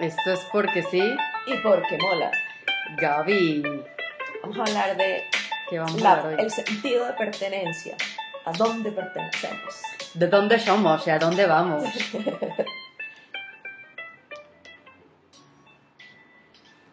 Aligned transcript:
Esto 0.00 0.32
es 0.32 0.40
porque 0.52 0.82
sí, 0.82 1.00
y 1.46 1.54
porque 1.62 1.98
mola. 2.00 2.30
Gaby. 2.96 3.62
Vamos 4.42 4.58
a 4.58 4.62
hablar 4.62 4.96
de 4.96 5.22
¿Qué 5.68 5.78
vamos 5.78 6.00
a 6.00 6.04
la- 6.04 6.10
hablar 6.12 6.26
hoy? 6.38 6.44
el 6.44 6.50
sentido 6.50 7.06
de 7.06 7.12
pertenencia. 7.14 7.96
¿A 8.44 8.52
dónde 8.52 8.90
pertenecemos? 8.92 9.82
¿De 10.14 10.26
dónde 10.28 10.58
somos 10.58 11.06
y 11.06 11.10
a 11.10 11.18
dónde 11.18 11.46
vamos? 11.46 11.84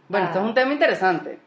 Bueno, 0.07 0.27
esto 0.27 0.37
es 0.39 0.45
un 0.45 0.53
tema 0.53 0.71
interesante. 0.71 1.39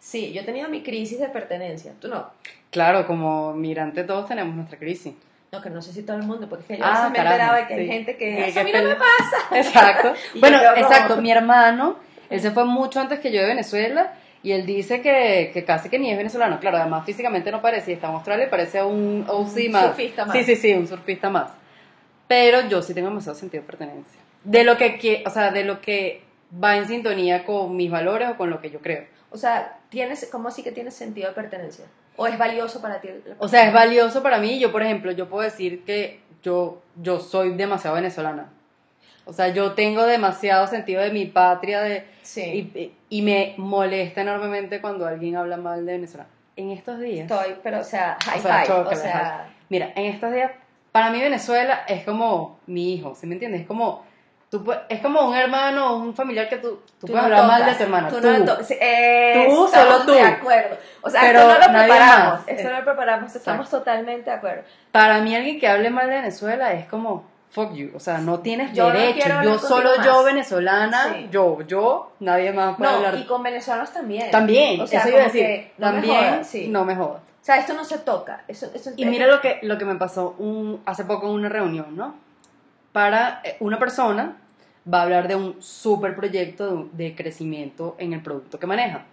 Sí, 0.00 0.32
yo 0.32 0.40
he 0.40 0.44
tenido 0.44 0.68
mi 0.68 0.82
crisis 0.82 1.20
de 1.20 1.28
pertenencia. 1.28 1.92
¿Tú 2.00 2.08
no? 2.08 2.28
Claro, 2.70 3.06
como 3.06 3.54
migrante 3.54 4.02
todos 4.02 4.26
tenemos 4.26 4.56
nuestra 4.56 4.78
crisis. 4.80 5.14
No, 5.50 5.62
que 5.62 5.70
no 5.70 5.80
sé 5.80 5.92
si 5.92 6.02
todo 6.02 6.16
el 6.18 6.24
mundo, 6.24 6.46
porque 6.48 6.62
es 6.62 6.68
que 6.68 6.76
yo 6.78 6.84
Ah, 6.84 6.88
a 6.88 6.92
veces 7.08 7.10
me 7.12 7.18
he 7.18 7.22
carajo, 7.22 7.34
enterado 7.34 7.56
de 7.60 7.66
que 7.66 7.74
hay 7.74 7.86
gente 7.88 8.16
que... 8.18 8.48
"Eso 8.48 8.60
a 8.60 8.64
mí 8.64 8.72
no 8.72 8.82
me 8.82 8.94
pasa. 8.96 9.36
Exacto. 9.52 10.12
Y 10.34 10.40
bueno, 10.40 10.58
como- 10.58 10.76
exacto. 10.86 11.16
Mi 11.22 11.30
hermano, 11.32 11.96
él 12.28 12.40
se 12.40 12.50
fue 12.50 12.64
mucho 12.66 13.00
antes 13.00 13.18
que 13.20 13.32
yo 13.32 13.40
de 13.40 13.46
Venezuela 13.46 14.12
y 14.42 14.52
él 14.52 14.66
dice 14.66 15.00
que, 15.00 15.50
que 15.54 15.64
casi 15.64 15.88
que 15.88 15.98
ni 15.98 16.10
es 16.10 16.16
venezolano. 16.18 16.60
Claro, 16.60 16.76
además 16.76 17.04
físicamente 17.06 17.50
no 17.50 17.62
parecía, 17.62 17.94
está 17.94 18.08
en 18.08 18.14
Australia 18.14 18.46
y 18.46 18.50
parece 18.50 18.82
un 18.82 19.24
OC 19.26 19.56
Un 19.66 19.72
más. 19.72 19.86
surfista 19.86 20.24
más. 20.26 20.36
Sí, 20.36 20.44
sí, 20.44 20.56
sí, 20.56 20.74
un 20.74 20.86
surfista 20.86 21.30
más. 21.30 21.50
Pero 22.26 22.68
yo 22.68 22.82
sí 22.82 22.92
tengo 22.92 23.08
demasiado 23.08 23.38
sentido 23.38 23.62
de 23.62 23.66
pertenencia. 23.66 24.20
De 24.44 24.64
lo 24.64 24.76
que, 24.76 25.22
o 25.26 25.30
sea, 25.30 25.50
de 25.50 25.64
lo 25.64 25.80
que 25.80 26.22
va 26.62 26.76
en 26.76 26.86
sintonía 26.86 27.44
con 27.44 27.74
mis 27.74 27.90
valores 27.90 28.28
o 28.28 28.36
con 28.36 28.50
lo 28.50 28.60
que 28.60 28.70
yo 28.70 28.80
creo. 28.80 29.04
O 29.30 29.38
sea, 29.38 29.78
¿tienes, 29.88 30.28
¿cómo 30.30 30.48
así 30.48 30.62
que 30.62 30.72
tienes 30.72 30.94
sentido 30.94 31.28
de 31.28 31.34
pertenencia? 31.34 31.86
¿O 32.18 32.26
es 32.26 32.36
valioso 32.36 32.82
para 32.82 33.00
ti? 33.00 33.08
O 33.38 33.48
sea, 33.48 33.66
es 33.66 33.72
valioso 33.72 34.22
para 34.22 34.38
mí. 34.38 34.58
Yo, 34.58 34.70
por 34.72 34.82
ejemplo, 34.82 35.12
yo 35.12 35.28
puedo 35.28 35.44
decir 35.44 35.84
que 35.84 36.20
yo, 36.42 36.82
yo 36.96 37.20
soy 37.20 37.54
demasiado 37.54 37.96
venezolana. 37.96 38.50
O 39.24 39.32
sea, 39.32 39.48
yo 39.48 39.72
tengo 39.72 40.04
demasiado 40.04 40.66
sentido 40.66 41.00
de 41.02 41.10
mi 41.10 41.26
patria, 41.26 41.80
de, 41.80 42.04
Sí. 42.22 42.70
y, 42.74 42.92
y 43.08 43.22
me 43.22 43.54
molesta 43.56 44.22
enormemente 44.22 44.80
cuando 44.80 45.06
alguien 45.06 45.36
habla 45.36 45.56
mal 45.56 45.86
de 45.86 45.92
Venezuela. 45.92 46.26
En 46.56 46.70
estos 46.72 46.98
días, 46.98 47.30
Estoy, 47.30 47.54
pero 47.62 47.78
o 47.80 47.84
sea, 47.84 48.16
high 48.24 48.38
O 48.38 48.42
sea, 48.42 48.64
five. 48.64 48.74
o 48.80 48.94
sea, 48.96 49.48
mira, 49.68 49.92
en 49.94 50.06
estos 50.06 50.32
días, 50.32 50.50
para 50.90 51.10
mí 51.10 51.20
Venezuela 51.20 51.84
es 51.86 52.04
como 52.04 52.58
mi 52.66 52.94
hijo, 52.94 53.14
¿sí 53.14 53.26
me 53.28 53.34
entiendes? 53.34 53.60
Es 53.60 53.66
como, 53.68 54.04
tú, 54.50 54.64
es 54.88 55.00
como 55.00 55.28
un 55.28 55.34
hermano 55.36 55.92
o 55.92 55.96
un 55.98 56.14
familiar 56.14 56.48
que 56.48 56.56
tú, 56.58 56.80
tú, 57.00 57.06
tú 57.06 57.12
puedes 57.12 57.28
no 57.28 57.36
hablar 57.36 57.46
mal 57.46 57.58
de 57.60 57.64
tocas, 57.64 57.78
tu 57.78 57.82
hermana. 57.84 58.08
Tú, 58.08 58.20
Tú, 58.20 58.28
no 58.30 58.44
to- 58.44 58.64
sí, 58.64 58.76
Tú, 59.46 59.68
solo 59.68 60.04
tú. 60.06 60.12
De 60.12 60.22
acuerdo. 60.22 60.76
O 61.02 61.10
sea, 61.10 61.20
Pero 61.20 61.38
esto 61.40 61.52
no 61.52 61.58
lo 61.66 61.72
nadie 61.72 61.88
preparamos. 61.92 62.32
más. 62.40 62.48
Esto 62.48 62.68
no 62.70 62.78
lo 62.78 62.84
preparamos. 62.84 63.34
Estamos 63.36 63.70
totalmente 63.70 64.30
de 64.30 64.36
acuerdo. 64.36 64.62
Para 64.92 65.20
mí 65.20 65.34
alguien 65.36 65.58
que 65.60 65.68
hable 65.68 65.90
mal 65.90 66.08
de 66.08 66.14
Venezuela 66.16 66.72
es 66.72 66.86
como, 66.86 67.24
fuck 67.50 67.72
you, 67.74 67.90
o 67.94 68.00
sea, 68.00 68.18
no 68.18 68.40
tienes 68.40 68.72
Yo 68.72 68.88
no 68.92 68.98
derecho. 68.98 69.24
hablar 69.24 69.44
yo 69.44 69.58
solo 69.58 69.96
más. 69.96 70.06
yo 70.06 70.22
venezolana, 70.24 71.12
Sí. 71.14 71.28
yo, 71.30 71.62
yo, 71.62 72.12
nadie 72.20 72.52
más 72.52 72.76
puede 72.76 72.90
No, 72.90 72.96
hablar. 72.98 73.14
y 73.16 73.24
con 73.24 73.42
venezolanos 73.42 73.90
también. 73.92 74.30
También, 74.30 74.80
O 74.80 74.86
sea, 74.86 75.00
eso 75.00 75.08
iba 75.10 75.20
a 75.20 75.24
decir, 75.24 75.70
no 75.78 75.86
me 75.88 75.92
también 75.92 76.16
jodas, 76.30 76.46
sí. 76.46 76.68
no 76.68 76.84
me 76.84 76.96
jodas. 76.96 77.20
O 77.40 77.44
sea, 77.48 77.56
esto 77.56 77.72
no 77.72 77.84
se 77.84 77.98
toca. 77.98 78.42
Eso, 78.48 78.70
eso 78.74 78.90
Y 78.96 79.06
mira 79.06 79.26
lo 79.26 79.40
que, 79.40 79.58
lo 79.62 79.78
que 79.78 79.84
me 79.86 79.94
pasó 79.94 80.34
un, 80.38 80.82
hace 80.84 81.04
poco 81.04 81.26
en 81.28 81.32
una 81.34 81.48
reunión, 81.48 81.96
¿no? 81.96 82.14
Para 82.98 83.42
eh, 83.44 83.56
una 83.60 83.78
persona 83.78 84.38
va 84.92 84.98
a 84.98 85.02
hablar 85.04 85.28
de 85.28 85.36
un 85.36 85.62
super 85.62 86.16
proyecto 86.16 86.88
de, 86.94 87.14
crecimiento 87.14 87.94
en 88.00 88.12
el 88.12 88.20
producto 88.24 88.58
que 88.58 88.66
maneja. 88.66 89.04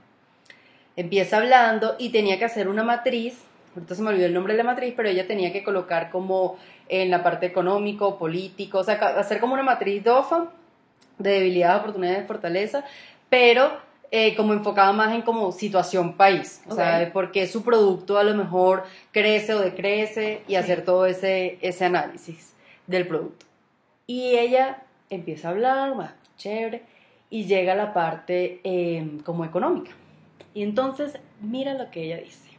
Empieza 0.96 1.38
hablando 1.38 1.96
y 2.00 2.10
tenía 2.10 2.40
que 2.40 2.46
hacer 2.46 2.68
una 2.68 2.84
matriz, 2.84 3.44
ahorita 3.76 3.94
se 3.94 4.02
me 4.02 4.10
olvidó 4.10 4.26
el 4.26 4.34
nombre 4.34 4.54
de 4.54 4.58
la 4.58 4.64
matriz, 4.64 4.96
pero 4.98 5.08
ella 5.08 5.28
tenía 5.28 5.54
que 5.54 5.64
colocar 5.64 6.10
como 6.10 6.58
en 6.90 7.12
la 7.12 7.22
parte 7.22 7.46
económico, 7.46 8.18
político, 8.18 8.80
o 8.80 8.84
sea, 8.84 8.96
hacer 8.96 9.40
como 9.40 9.54
una 9.54 9.62
matriz 9.62 10.04
DOFA 10.04 10.48
de 11.20 11.30
debilidad, 11.30 11.78
oportunidades, 11.78 12.26
fortaleza, 12.26 12.84
pero 13.30 13.72
eh, 14.10 14.36
como 14.36 14.54
enfocada 14.54 14.94
más 14.94 15.14
en 15.14 15.22
como 15.22 15.52
situación 15.52 16.14
país, 16.14 16.64
o 16.68 16.74
sea, 16.74 16.96
Ok. 16.96 17.00
de 17.02 17.12
por 17.12 17.32
qué 17.32 17.46
su 17.46 17.64
producto 17.64 18.18
a 18.18 18.24
lo 18.24 18.34
mejor 18.34 18.86
crece 19.12 19.54
o 19.54 19.60
decrece 19.60 20.42
y 20.48 20.56
hacer 20.56 20.84
todo 20.84 21.06
ese, 21.06 21.60
ese 21.62 21.86
análisis 21.86 22.56
del 22.88 23.06
producto. 23.08 23.46
Y 24.08 24.36
ella 24.38 24.84
empieza 25.10 25.48
a 25.48 25.52
hablar, 25.52 25.96
más 25.96 26.12
chévere, 26.38 26.84
y 27.30 27.46
llega 27.46 27.74
a 27.74 27.76
la 27.76 27.94
parte 27.94 28.60
eh, 28.64 29.20
como 29.24 29.46
económica. 29.46 29.92
Y 30.54 30.64
entonces, 30.64 31.18
mira 31.42 31.74
lo 31.74 31.90
que 31.92 32.04
ella 32.04 32.18
dice. 32.18 32.50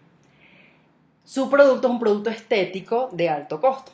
Su 1.25 1.51
producto 1.51 1.89
es 1.89 1.93
un 1.93 1.99
producto 2.01 2.31
estético 2.31 3.09
de 3.13 3.29
alto 3.29 3.61
costo. 3.61 3.93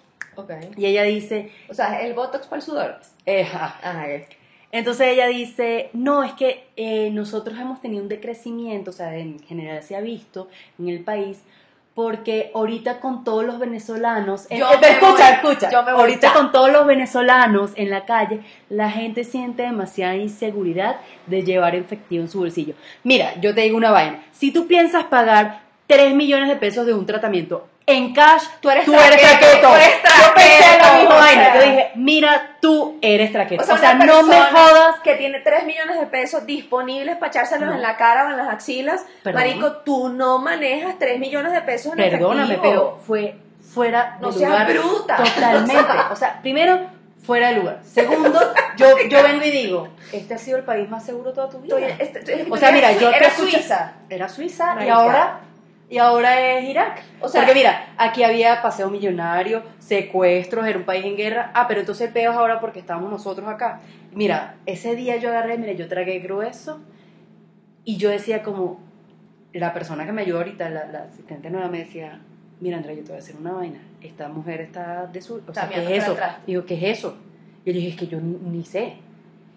Y 0.77 0.87
ella 0.87 1.03
dice, 1.03 1.51
O 1.69 1.75
sea, 1.75 2.01
el 2.03 2.15
botox 2.15 2.47
para 2.47 2.57
el 2.61 2.63
sudor. 2.63 3.01
eh, 3.27 3.43
Ajá, 3.53 4.09
es. 4.11 4.27
entonces 4.71 5.09
ella 5.09 5.27
dice, 5.27 5.91
no, 5.93 6.23
es 6.25 6.33
que 6.33 6.65
eh, 6.77 7.11
nosotros 7.11 7.59
hemos 7.59 7.81
tenido 7.83 8.03
un 8.03 8.09
decrecimiento, 8.09 8.91
o 8.91 8.95
sea, 8.95 9.15
en 9.17 9.41
general 9.41 9.83
se 9.83 9.95
ha 9.95 10.01
visto 10.01 10.49
en 10.79 10.89
el 10.89 11.01
país, 11.05 11.43
porque 11.95 12.51
ahorita 12.55 13.01
con 13.01 13.23
todos 13.25 13.45
los 13.45 13.59
venezolanos, 13.59 14.47
en- 14.51 14.61
Yo 14.61 14.73
eh, 14.73 14.79
me 14.81 14.89
escucha, 14.91 15.41
voy, 15.43 15.53
escucha, 15.53 15.79
ahorita 15.79 16.29
ya. 16.29 16.33
con 16.33 16.51
todos 16.53 16.73
los 16.73 16.87
venezolanos 16.87 17.73
en 17.77 17.91
la 17.91 18.05
calle, 18.07 18.41
la 18.71 18.91
gente 18.91 19.25
siente 19.25 19.63
demasiada 19.65 20.17
inseguridad 20.17 20.97
de 21.27 21.43
llevar 21.43 21.75
efectivo 21.75 22.23
en 22.23 22.29
su 22.31 22.39
bolsillo. 22.39 22.75
Mira, 23.05 23.39
yo 23.41 23.55
te 23.55 23.61
digo 23.63 23.77
una 23.77 23.91
vaina, 23.91 24.23
si 24.33 24.53
tú 24.53 24.67
piensas 24.67 25.05
pagar 25.05 25.61
3 25.87 26.15
millones 26.15 26.49
de 26.49 26.57
pesos 26.57 26.87
de 26.87 26.95
un 26.95 27.05
tratamiento 27.05 27.67
en 27.87 28.15
cash, 28.15 28.45
Tú 28.61 28.71
eres 28.71 28.85
traqueto. 28.85 29.19
traqueto, 29.21 29.69
tú 29.69 29.75
eres 29.75 29.89
Yo 30.05 30.35
pensé 30.35 30.61
la 30.61 30.79
traqueto, 30.79 31.01
misma 31.01 31.15
vaina, 31.17 31.55
yo 31.55 31.61
dije, 31.63 31.91
mira, 31.97 32.57
tú 32.61 32.99
eres 33.03 33.33
traqueto. 33.33 33.63
O 33.63 33.67
sea, 33.67 33.75
O 33.75 33.79
sea, 33.79 33.95
no 33.95 34.23
me 34.23 34.41
jodas 34.41 35.01
Que 35.03 35.15
tiene 35.17 35.41
3 35.41 35.65
millones 35.67 35.99
de 35.99 36.07
pesos 36.07 36.47
disponibles 36.47 37.17
para 37.17 37.29
echárselos 37.31 37.69
No. 37.71 37.75
en 37.75 37.83
la 37.83 37.97
cara 37.97 38.27
o 38.27 38.31
en 38.31 38.37
las 38.37 38.49
axilas. 38.49 39.05
Perdón. 39.25 39.43
Marico, 39.43 39.73
tú 39.79 40.09
no 40.11 40.39
manejas 40.39 40.97
3 40.99 41.19
millones 41.19 41.53
de 41.53 41.61
pesos 41.63 41.93
en 41.93 41.99
Perdóname, 41.99 42.55
efectivo. 42.55 42.63
pero 42.73 43.01
fue 43.05 43.37
fuera 43.73 44.17
de 44.21 44.27
No 44.27 44.33
seas 44.33 44.51
lugar. 44.51 44.73
bruta. 44.73 45.17
Totalmente. 45.17 45.93
O 46.11 46.17
sea, 46.17 46.41
primero, 46.41 46.81
fuera 47.25 47.49
de 47.49 47.55
lugar. 47.57 47.81
Segundo, 47.85 48.41
yo, 48.77 48.87
yo 49.09 49.23
vengo 49.23 49.45
y 49.45 49.51
digo, 49.51 49.89
este 50.13 50.35
ha 50.35 50.39
sido 50.39 50.59
el 50.59 50.65
país 50.65 50.89
más 50.89 51.05
seguro 51.05 51.33
toda 51.33 51.49
tu 51.49 51.59
vida. 51.59 51.79
Estoy- 51.79 51.97
este- 52.07 52.19
este- 52.21 52.47
o 52.51 52.57
sea, 52.57 52.71
mira, 52.73 52.93
yo 52.93 53.11
era 53.11 53.31
Suiza. 53.35 53.93
Era 54.09 54.29
Suiza 54.29 54.73
y 54.73 54.75
Marica. 54.77 54.95
ahora, 54.95 55.41
y 55.93 55.99
ahora 55.99 56.59
es 56.59 56.69
Irak. 56.69 57.03
O 57.21 57.29
sea- 57.29 57.43
Porque 57.43 57.55
mira, 57.55 57.93
aquí 57.99 58.23
había 58.25 58.63
paseo 58.63 58.89
millonario, 58.91 59.63
secuestros, 59.79 60.67
era 60.67 60.79
un 60.79 60.85
país 60.85 61.05
en 61.05 61.17
guerra. 61.17 61.51
Ah, 61.55 61.67
pero 61.69 61.81
entonces 61.81 62.07
el 62.09 62.13
peo 62.15 62.31
es 62.33 62.37
ahora 62.37 62.61
porque 62.61 62.81
estamos 62.81 63.11
nosotros 63.11 63.47
acá. 63.47 63.81
Mira, 64.13 64.57
ese 64.67 64.97
día 64.97 65.17
yo 65.19 65.29
agarré, 65.29 65.59
mira, 65.59 65.73
yo 65.73 65.89
tragué 65.89 66.19
grueso 66.21 66.81
y 67.85 67.97
yo 67.97 68.11
decía 68.11 68.43
como, 68.43 68.81
la 69.53 69.73
persona 69.75 70.07
que 70.07 70.13
me 70.13 70.23
ayudó 70.23 70.39
ahorita, 70.39 70.71
la, 70.71 70.87
la 70.87 71.03
asistente 71.05 71.51
nueva, 71.51 71.69
me 71.69 71.79
decía, 71.81 72.21
mira 72.61 72.79
Andrea, 72.79 72.95
yo 72.97 73.03
te 73.03 73.09
voy 73.09 73.19
a 73.19 73.21
decir 73.21 73.37
una 73.39 73.53
vaina, 73.53 73.81
esta 74.01 74.29
mujer 74.29 74.61
está 74.63 75.07
de 75.07 75.21
sur, 75.21 75.43
o 75.47 75.53
sea, 75.53 75.69
¿qué 75.69 75.83
es 75.97 76.03
eso? 76.05 76.13
Digo, 76.47 76.65
¿qué 76.65 76.75
es 76.91 76.99
eso? 76.99 77.17
Y 77.65 77.69
yo 77.69 77.73
le 77.75 77.79
dije, 77.81 77.89
es 77.91 77.97
que 77.97 78.07
yo 78.07 78.19
ni, 78.21 78.39
ni 78.51 78.65
sé. 78.65 78.95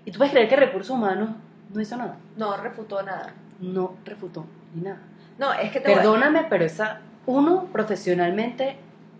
¿Y 0.03 0.11
tú 0.11 0.17
puedes 0.17 0.33
creer 0.33 0.49
que 0.49 0.55
Recursos 0.57 0.89
Humanos 0.89 1.29
no 1.73 1.81
hizo 1.81 1.95
nada? 1.97 2.17
No 2.35 2.57
refutó 2.57 3.01
nada. 3.03 3.33
No 3.59 3.93
refutó 4.05 4.45
ni 4.73 4.81
nada. 4.81 4.99
No, 5.37 5.53
es 5.53 5.71
que 5.71 5.79
te 5.79 5.89
voy- 5.89 5.97
Perdóname, 5.97 6.45
pero 6.49 6.63
esa, 6.65 7.01
uno, 7.25 7.65
profesionalmente, 7.71 8.77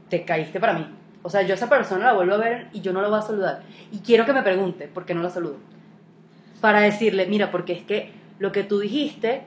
te 0.10 0.24
caíste 0.26 0.60
para 0.60 0.74
mí. 0.74 0.88
O 1.24 1.30
sea, 1.30 1.42
yo 1.42 1.54
a 1.54 1.56
esa 1.56 1.68
persona 1.70 2.06
la 2.06 2.14
vuelvo 2.14 2.36
a 2.36 2.38
ver 2.38 2.68
y 2.72 2.82
yo 2.82 2.94
no 2.94 3.02
la 3.02 3.08
voy 3.10 3.20
a 3.20 3.22
saludar. 3.22 3.64
Y 3.92 4.00
quiero 4.00 4.26
que 4.26 4.34
me 4.34 4.44
pregunte 4.44 4.88
por 4.88 5.06
qué 5.06 5.14
no 5.16 5.22
la 5.24 5.30
saludo. 5.30 5.58
Para 6.62 6.82
decirle, 6.82 7.26
mira, 7.26 7.52
porque 7.52 7.74
es 7.74 7.82
que 7.84 8.12
lo 8.40 8.52
que 8.52 8.64
tú 8.64 8.80
dijiste 8.80 9.44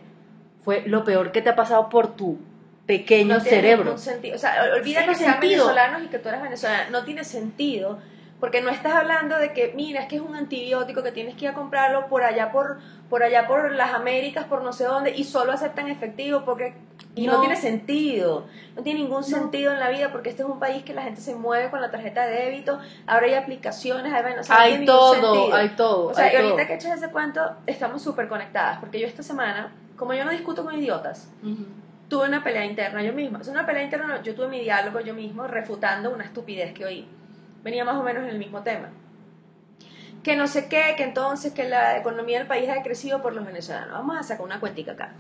fue 0.65 0.83
lo 0.87 1.05
peor 1.05 1.33
que 1.33 1.41
te 1.43 1.51
ha 1.51 1.57
pasado 1.57 1.89
por 1.89 2.17
tu 2.17 2.39
pequeño 2.87 3.35
no 3.37 3.43
tiene 3.43 3.57
cerebro. 3.57 3.99
sentido. 3.99 4.35
O 4.37 4.39
sea, 4.39 4.65
olvida 4.77 5.01
Cero 5.03 5.13
que 5.13 5.19
sean 5.19 5.41
venezolanos 5.41 6.03
y 6.03 6.07
que 6.09 6.19
tú 6.19 6.29
eres 6.29 6.43
venezolana. 6.43 6.91
No 6.91 7.05
tiene 7.05 7.25
sentido. 7.25 7.99
Porque 8.41 8.61
no 8.63 8.71
estás 8.71 8.93
hablando 8.95 9.37
de 9.37 9.53
que, 9.53 9.73
mira, 9.75 10.01
es 10.03 10.07
que 10.07 10.15
es 10.17 10.23
un 10.23 10.37
antibiótico 10.37 11.03
que 11.03 11.11
tienes 11.11 11.35
que 11.35 11.47
ir 11.47 11.51
a 11.51 11.55
comprarlo 11.55 12.07
por 12.07 12.23
allá 12.23 12.53
por, 12.53 12.79
por 13.09 13.23
allá 13.23 13.47
por 13.47 13.73
las 13.73 13.95
Américas, 13.95 14.45
por 14.47 14.63
no 14.63 14.73
sé 14.73 14.85
dónde, 14.85 15.11
y 15.17 15.25
solo 15.25 15.53
aceptan 15.53 15.89
efectivo 15.89 16.43
porque 16.45 16.75
y 17.15 17.27
no, 17.27 17.35
No. 17.35 17.41
tiene 17.41 17.57
sentido. 17.57 18.47
No 18.77 18.83
tiene 18.83 19.01
ningún 19.01 19.25
sentido 19.25 19.73
en 19.73 19.81
la 19.81 19.89
vida 19.89 20.13
porque 20.13 20.31
este 20.31 20.43
es 20.43 20.49
un 20.49 20.61
país 20.61 20.85
que 20.85 20.95
la 20.95 21.03
gente 21.03 21.21
se 21.21 21.35
mueve 21.35 21.69
con 21.71 21.81
la 21.81 21.91
tarjeta 21.91 22.25
de 22.27 22.45
débito, 22.45 22.79
ahora 23.07 23.27
hay 23.27 23.35
aplicaciones, 23.35 24.13
hay, 24.13 24.23
vainas, 24.23 24.41
o 24.41 24.45
sea, 24.45 24.57
no 24.57 24.63
hay 24.63 24.73
ningún 24.73 24.87
todo, 24.87 25.55
hay 25.55 25.69
todo. 25.71 26.07
O 26.09 26.15
sea, 26.15 26.27
hay 26.27 26.33
y 26.33 26.37
ahorita 26.37 26.57
todo. 26.57 26.67
que 26.67 26.75
echas 26.75 26.97
ese 27.03 27.11
cuento, 27.11 27.41
estamos 27.67 28.03
súper 28.03 28.29
conectadas, 28.29 28.79
porque 28.79 29.01
yo 29.01 29.07
esta 29.07 29.23
semana, 29.23 29.73
como 29.97 30.15
yo 30.15 30.25
no 30.25 30.31
discuto 30.31 30.63
con 30.63 30.79
idiotas, 30.79 31.29
Ujú. 31.43 31.67
tuve 32.09 32.29
una 32.29 32.45
pelea 32.45 32.65
interna 32.65 33.03
yo 33.03 33.13
misma. 33.13 33.41
Es 33.41 33.49
una 33.49 33.67
pelea 33.67 33.83
interna, 33.83 34.07
no, 34.07 34.23
yo 34.23 34.35
tuve 34.35 34.47
mi 34.49 34.61
diálogo 34.61 35.01
yo 35.01 35.15
mismo 35.15 35.47
refutando 35.49 36.11
una 36.11 36.25
estupidez 36.25 36.73
que 36.73 36.85
oí. 36.85 37.09
Venía 37.65 37.85
más 37.85 37.97
o 37.97 38.03
menos 38.05 38.23
en 38.23 38.29
el 38.31 38.39
mismo 38.39 38.63
tema. 38.63 38.91
Que 40.23 40.37
no 40.37 40.47
sé 40.49 40.69
qué, 40.69 40.95
que 40.97 41.05
entonces 41.05 41.53
que 41.53 41.69
la 41.69 41.97
economía 41.97 42.39
del 42.39 42.47
país 42.49 42.69
ha 42.69 42.83
crecido 42.83 43.23
por 43.23 43.35
los 43.35 43.47
venezolanos. 43.47 43.93
Vamos 43.93 44.17
a 44.19 44.23
sacar 44.23 44.45
una 44.45 44.61
cuentica 44.61 44.93
acá. 44.93 45.13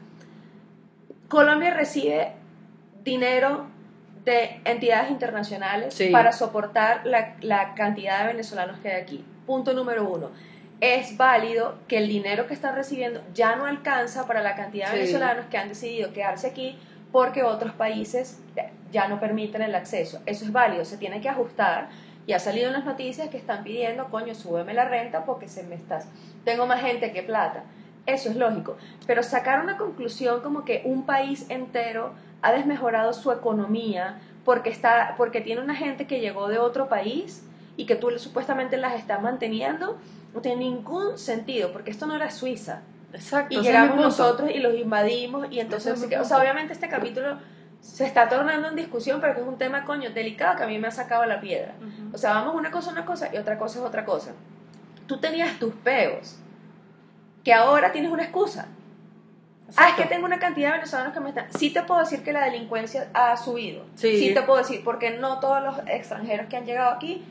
Colombia 1.28 1.72
recibe 1.74 2.32
dinero 3.04 3.66
de 4.24 4.60
entidades 4.64 5.10
internacionales 5.10 5.94
Sí. 5.94 6.08
para 6.10 6.32
soportar 6.32 7.02
la, 7.06 7.36
la 7.40 7.74
cantidad 7.74 8.20
de 8.22 8.28
venezolanos 8.28 8.78
que 8.80 8.88
hay 8.92 9.00
aquí. 9.02 9.24
Punto 9.46 9.72
número 9.72 10.08
uno. 10.08 10.30
es 10.80 11.16
válido 11.16 11.74
que 11.88 11.98
el 11.98 12.06
dinero 12.06 12.46
que 12.46 12.54
están 12.54 12.76
recibiendo 12.76 13.20
ya 13.34 13.56
no 13.56 13.66
alcanza 13.66 14.28
para 14.28 14.42
la 14.42 14.54
cantidad 14.54 14.86
de 14.92 14.92
Sí. 14.92 14.98
venezolanos 15.00 15.46
que 15.46 15.58
han 15.58 15.68
decidido 15.68 16.12
quedarse 16.12 16.46
aquí 16.46 16.78
porque 17.10 17.42
otros 17.42 17.72
países 17.72 18.38
ya 18.92 19.08
no 19.08 19.18
permiten 19.18 19.60
el 19.62 19.74
acceso. 19.74 20.20
Eso 20.24 20.44
es 20.44 20.52
válido, 20.52 20.84
se 20.84 20.96
tiene 20.96 21.20
que 21.20 21.28
ajustar. 21.28 21.88
Y 22.28 22.34
ha 22.34 22.38
salido 22.38 22.66
en 22.66 22.74
las 22.74 22.84
noticias 22.84 23.30
que 23.30 23.38
están 23.38 23.64
pidiendo, 23.64 24.10
coño, 24.10 24.34
súbeme 24.34 24.74
la 24.74 24.84
renta 24.84 25.24
porque 25.24 25.48
se 25.48 25.62
me 25.62 25.74
estás. 25.74 26.06
Tengo 26.44 26.66
más 26.66 26.82
gente 26.82 27.10
que 27.10 27.22
plata. 27.22 27.64
Eso 28.04 28.28
es 28.28 28.36
lógico. 28.36 28.76
Pero 29.06 29.22
sacar 29.22 29.62
una 29.62 29.78
conclusión 29.78 30.42
como 30.42 30.66
que 30.66 30.82
un 30.84 31.06
país 31.06 31.46
entero 31.48 32.12
ha 32.42 32.52
desmejorado 32.52 33.14
su 33.14 33.32
economía 33.32 34.20
porque, 34.44 34.68
está, 34.68 35.14
porque 35.16 35.40
tiene 35.40 35.62
una 35.62 35.74
gente 35.74 36.06
que 36.06 36.20
llegó 36.20 36.48
de 36.48 36.58
otro 36.58 36.90
país 36.90 37.46
y 37.78 37.86
que 37.86 37.96
tú 37.96 38.10
supuestamente 38.18 38.76
las 38.76 38.96
estás 38.96 39.22
manteniendo, 39.22 39.96
no 40.34 40.42
tiene 40.42 40.64
ningún 40.64 41.16
sentido, 41.16 41.72
porque 41.72 41.90
esto 41.90 42.04
no 42.04 42.14
era 42.14 42.30
Suiza. 42.30 42.82
Exacto. 43.14 43.58
Y 43.58 43.62
llegamos 43.62 43.96
nosotros 43.96 44.50
y 44.54 44.58
los 44.58 44.74
invadimos 44.74 45.46
y 45.50 45.60
entonces, 45.60 45.98
o 45.98 46.24
sea, 46.26 46.38
obviamente 46.38 46.74
este 46.74 46.90
capítulo 46.90 47.38
se 47.80 48.04
está 48.06 48.28
tornando 48.28 48.68
en 48.68 48.76
discusión, 48.76 49.20
pero 49.20 49.34
que 49.34 49.40
es 49.40 49.46
un 49.46 49.58
tema, 49.58 49.84
coño, 49.84 50.10
delicado 50.10 50.56
que 50.56 50.62
a 50.64 50.66
mí 50.66 50.78
me 50.78 50.88
ha 50.88 50.92
sacado 50.92 51.24
la 51.26 51.40
piedra. 51.40 51.74
Ujú. 51.78 52.14
O 52.14 52.18
sea, 52.18 52.34
vamos 52.34 52.54
una 52.54 52.70
cosa 52.70 52.90
una 52.90 53.04
cosa 53.04 53.28
y 53.32 53.36
otra 53.36 53.58
cosa 53.58 53.78
es 53.78 53.84
otra 53.84 54.04
cosa. 54.04 54.32
Tú 55.06 55.18
tenías 55.18 55.58
tus 55.58 55.74
peos, 55.74 56.38
que 57.44 57.52
ahora 57.54 57.92
tienes 57.92 58.10
una 58.10 58.24
excusa. 58.24 58.68
Ah, 59.76 59.90
es 59.90 59.94
que 59.96 60.04
tengo 60.04 60.24
una 60.24 60.38
cantidad 60.38 60.68
de 60.70 60.78
venezolanos 60.78 61.12
que 61.12 61.20
me 61.20 61.28
están... 61.28 61.46
Sí 61.52 61.70
te 61.70 61.82
puedo 61.82 62.00
decir 62.00 62.22
que 62.22 62.32
la 62.32 62.44
delincuencia 62.44 63.08
ha 63.12 63.36
subido. 63.36 63.84
Sí. 63.96 64.32
te 64.32 64.42
puedo 64.42 64.58
decir, 64.58 64.82
porque 64.82 65.18
no 65.18 65.40
todos 65.40 65.62
los 65.62 65.78
extranjeros 65.86 66.46
que 66.48 66.56
han 66.56 66.64
llegado 66.64 66.90
aquí 66.90 67.22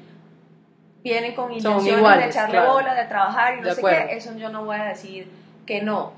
vienen 1.03 1.33
con 1.35 1.51
intenciones 1.51 2.17
de 2.17 2.25
echarle 2.25 2.57
claro. 2.57 2.73
bola, 2.73 2.93
de 2.93 3.05
trabajar 3.05 3.57
y 3.57 3.61
no 3.61 3.67
De 3.67 3.73
sé 3.73 3.79
acuerdo. 3.79 4.07
qué. 4.09 4.17
Eso 4.17 4.35
yo 4.37 4.49
no 4.49 4.65
voy 4.65 4.77
a 4.77 4.83
decir 4.83 5.31
que 5.65 5.81
no. 5.81 6.13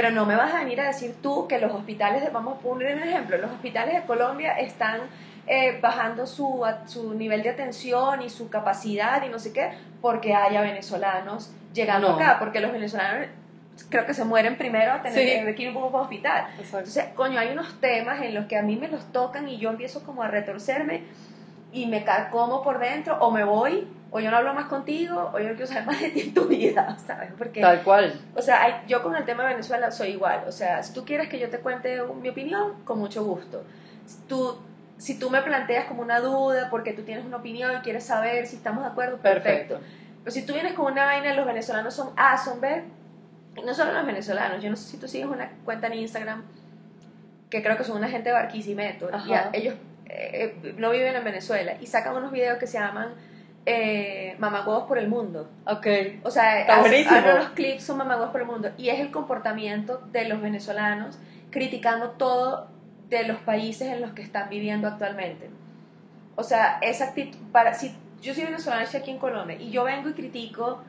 Pero 0.00 0.12
no 0.12 0.24
me 0.26 0.36
vas 0.36 0.54
a 0.54 0.58
venir 0.60 0.80
a 0.80 0.86
decir 0.86 1.16
tú 1.20 1.48
que 1.48 1.58
los 1.58 1.72
hospitales, 1.72 2.22
de- 2.22 2.30
vamos 2.30 2.56
a 2.58 2.60
poner 2.60 2.94
un 2.94 3.02
ejemplo, 3.02 3.36
los 3.36 3.50
hospitales 3.50 3.94
de 3.96 4.02
Colombia 4.02 4.52
están 4.52 5.00
eh, 5.48 5.80
bajando 5.82 6.24
su, 6.24 6.64
su 6.86 7.14
nivel 7.14 7.42
de 7.42 7.50
atención 7.50 8.22
y 8.22 8.30
su 8.30 8.48
capacidad 8.48 9.20
y 9.24 9.28
no 9.28 9.40
sé 9.40 9.52
qué, 9.52 9.72
porque 10.00 10.34
haya 10.36 10.60
venezolanos 10.60 11.50
llegando 11.74 12.10
No. 12.10 12.14
acá, 12.14 12.36
porque 12.38 12.60
los 12.60 12.70
venezolanos 12.70 13.26
creo 13.90 14.06
que 14.06 14.14
se 14.14 14.24
mueren 14.24 14.56
primero 14.56 14.92
a 14.92 15.02
tener 15.02 15.18
Sí. 15.18 15.54
que 15.56 15.62
ir 15.64 15.68
un 15.70 15.74
a 15.98 16.02
hospital. 16.02 16.44
Exacto. 16.58 16.76
Entonces, 16.78 17.04
coño, 17.16 17.40
hay 17.40 17.48
unos 17.50 17.80
temas 17.80 18.22
en 18.22 18.34
los 18.36 18.46
que 18.46 18.56
a 18.56 18.62
mí 18.62 18.76
me 18.76 18.86
los 18.86 19.04
tocan 19.10 19.48
y 19.48 19.58
yo 19.58 19.70
empiezo 19.70 20.04
como 20.04 20.22
a 20.22 20.28
retorcerme 20.28 21.02
y 21.72 21.86
me 21.86 22.04
carcomo 22.04 22.62
por 22.62 22.78
dentro, 22.78 23.16
o 23.18 23.32
me 23.32 23.42
voy, 23.42 23.88
o 24.10 24.20
yo 24.20 24.30
no 24.30 24.38
hablo 24.38 24.54
más 24.54 24.66
contigo, 24.66 25.30
o 25.34 25.38
yo 25.38 25.48
no 25.48 25.54
quiero 25.54 25.66
saber 25.66 25.84
más 25.86 26.00
de 26.00 26.10
ti 26.10 26.20
en 26.20 26.34
tu 26.34 26.44
vida, 26.46 26.96
¿sabes? 27.06 27.30
Porque, 27.36 27.60
Tal 27.60 27.82
cual. 27.82 28.20
o 28.34 28.40
sea, 28.42 28.62
hay- 28.62 28.74
yo 28.88 29.02
con 29.02 29.14
el 29.16 29.24
tema 29.24 29.42
de 29.44 29.50
Venezuela 29.50 29.90
soy 29.90 30.08
igual. 30.10 30.44
O 30.46 30.52
sea, 30.52 30.82
si 30.82 30.92
tú 30.94 31.04
quieres 31.04 31.28
que 31.28 31.38
yo 31.38 31.50
te 31.50 31.58
cuente 31.58 32.00
un- 32.02 32.22
mi 32.22 32.30
opinión, 32.30 32.72
con 32.84 32.98
mucho 32.98 33.22
gusto. 33.24 33.64
Si 34.06 34.16
tú, 34.26 34.58
si 34.96 35.18
tú 35.18 35.28
me 35.30 35.42
planteas 35.42 35.84
como 35.86 36.00
una 36.02 36.20
duda 36.20 36.68
porque 36.70 36.92
tú 36.94 37.02
tienes 37.02 37.24
una 37.24 37.36
opinión 37.36 37.70
y 37.76 37.80
quieres 37.80 38.04
saber 38.04 38.46
si 38.46 38.56
estamos 38.56 38.82
de 38.82 38.90
acuerdo, 38.90 39.18
perfecto. 39.18 39.74
Perfecto. 39.76 39.98
Pero 40.24 40.34
si 40.34 40.44
tú 40.46 40.52
vienes 40.54 40.72
con 40.74 40.90
una 40.92 41.04
vaina, 41.04 41.34
los 41.34 41.46
venezolanos 41.46 41.94
son 41.94 42.10
A, 42.16 42.36
son 42.38 42.60
B, 42.60 42.82
y 43.56 43.62
no 43.62 43.74
solo 43.74 43.92
los 43.92 44.06
venezolanos, 44.06 44.62
yo 44.62 44.70
no 44.70 44.76
sé 44.76 44.88
si 44.90 44.96
tú 44.96 45.06
sigues 45.08 45.26
una 45.28 45.50
cuenta 45.64 45.86
en 45.88 45.94
Instagram 45.94 46.42
que 47.50 47.62
creo 47.62 47.76
que 47.76 47.84
son 47.84 47.96
una 47.96 48.08
gente 48.08 48.28
de 48.30 48.34
Barquisimeto, 48.34 49.08
y 49.26 49.32
a- 49.32 49.50
ellos 49.52 49.74
eh, 50.06 50.54
eh, 50.64 50.74
no 50.78 50.90
viven 50.90 51.14
en 51.16 51.24
Venezuela, 51.24 51.74
y 51.80 51.86
sacan 51.86 52.16
unos 52.16 52.30
videos 52.32 52.58
que 52.58 52.66
se 52.66 52.78
llaman 52.78 53.12
eh, 53.70 54.34
Mamagüevos 54.38 54.84
por 54.84 54.96
el 54.96 55.08
Mundo. 55.08 55.46
Ok. 55.66 55.86
O 56.22 56.30
sea, 56.30 56.64
hacen 56.66 57.36
los 57.36 57.48
clips 57.50 57.84
son 57.84 57.98
mamagüevos 57.98 58.32
por 58.32 58.40
el 58.40 58.46
mundo, 58.46 58.70
y 58.78 58.88
es 58.88 58.98
el 58.98 59.10
comportamiento 59.10 59.98
de 60.10 60.26
los 60.26 60.40
venezolanos 60.40 61.18
criticando 61.50 62.12
todo 62.12 62.68
de 63.10 63.24
los 63.24 63.36
países 63.38 63.92
en 63.92 64.00
los 64.00 64.12
que 64.12 64.22
están 64.22 64.48
viviendo 64.48 64.88
actualmente. 64.88 65.50
O 66.34 66.42
sea, 66.42 66.78
esa 66.80 67.08
actitud, 67.08 67.38
para, 67.52 67.74
si 67.74 67.94
yo 68.22 68.32
soy 68.32 68.44
venezolana, 68.44 68.84
estoy 68.84 69.00
aquí 69.00 69.10
en 69.10 69.18
Colombia, 69.18 69.56
y 69.60 69.70
yo 69.70 69.84
vengo 69.84 70.08
y 70.08 70.14
critico 70.14 70.80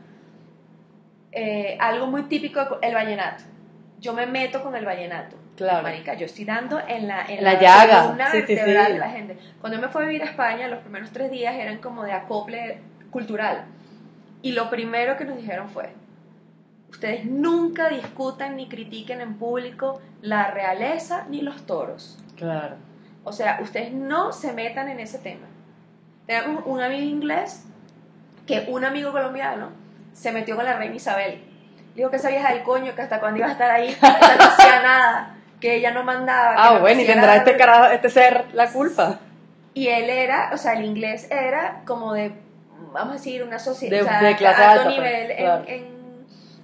eh, 1.33 1.77
algo 1.81 2.07
muy 2.07 2.23
típico, 2.23 2.79
el 2.81 2.93
vallenato. 2.93 3.43
Yo 3.99 4.13
me 4.13 4.25
meto 4.25 4.63
con 4.63 4.73
el 4.75 4.85
vallenato. 4.85 5.35
Claro. 5.59 5.83
Marica, 5.83 6.13
yo 6.13 6.25
estoy 6.25 6.45
dando 6.45 6.79
en 6.87 7.09
la, 7.09 7.25
en 7.25 7.43
La 7.43 7.59
llaga. 7.59 8.03
columna 8.03 8.31
Sí, 8.31 8.43
sí, 8.47 8.55
sí. 8.55 8.71
de 8.71 8.97
la 8.97 9.09
gente. 9.09 9.37
Cuando 9.59 9.77
yo 9.77 9.81
me 9.85 9.89
fui 9.91 10.03
a 10.03 10.05
vivir 10.07 10.23
a 10.23 10.27
España, 10.27 10.69
los 10.69 10.79
primeros 10.79 11.11
tres 11.11 11.29
días 11.31 11.53
eran 11.53 11.79
como 11.79 12.03
de 12.03 12.13
acople 12.13 12.79
cultural. 13.11 13.65
Y 14.41 14.53
lo 14.53 14.69
primero 14.69 15.17
que 15.17 15.25
nos 15.25 15.35
dijeron 15.35 15.67
fue, 15.67 15.89
ustedes 16.89 17.25
nunca 17.25 17.89
discutan 17.89 18.55
ni 18.55 18.69
critiquen 18.69 19.19
en 19.19 19.33
público 19.33 20.01
la 20.21 20.49
realeza 20.49 21.25
ni 21.27 21.41
los 21.41 21.65
toros. 21.65 22.17
Claro. 22.37 22.77
O 23.25 23.33
sea, 23.33 23.59
ustedes 23.61 23.91
no 23.91 24.31
se 24.31 24.53
metan 24.53 24.87
en 24.87 25.01
ese 25.01 25.19
tema. 25.19 25.47
Tenemos 26.25 26.63
un 26.67 26.79
amigo 26.79 27.03
inglés 27.03 27.65
que 28.47 28.65
un 28.69 28.85
amigo 28.85 29.11
colombiano 29.11 29.71
se 30.13 30.31
metió 30.31 30.55
con 30.55 30.63
la 30.63 30.77
reina 30.77 30.95
Isabel. 30.95 31.43
Dijo 31.95 32.09
que 32.09 32.15
esa 32.15 32.29
vieja 32.29 32.53
del 32.53 32.63
coño, 32.63 32.95
que 32.95 33.01
hasta 33.01 33.19
cuando 33.19 33.39
iba 33.39 33.49
a 33.49 33.51
estar 33.51 33.69
ahí, 33.69 33.93
no 34.01 34.07
hacía 34.07 34.81
nada, 34.83 35.35
que 35.59 35.75
ella 35.75 35.91
no 35.91 36.03
mandaba. 36.03 36.55
Ah, 36.57 36.73
no 36.75 36.79
bueno, 36.81 37.01
y 37.01 37.05
tendrá 37.05 37.35
este 37.37 37.57
carajo, 37.57 37.91
este 37.91 38.09
ser 38.09 38.45
la 38.53 38.71
culpa. 38.71 39.19
Y 39.73 39.87
él 39.87 40.09
era, 40.09 40.51
o 40.53 40.57
sea, 40.57 40.73
el 40.73 40.85
inglés 40.85 41.29
era 41.31 41.81
como 41.85 42.13
de, 42.13 42.31
vamos 42.93 43.11
a 43.11 43.13
decir, 43.17 43.43
una 43.43 43.59
sociedad 43.59 43.97
De- 43.97 44.01
o 44.03 44.05
sea, 44.05 44.21
de 44.21 44.35
clase 44.35 44.63
alto 44.63 44.81
alta, 44.81 44.83
pues, 44.85 44.95
nivel 44.97 45.31
en- 45.31 45.37
claro. 45.37 45.63
en, 45.67 45.85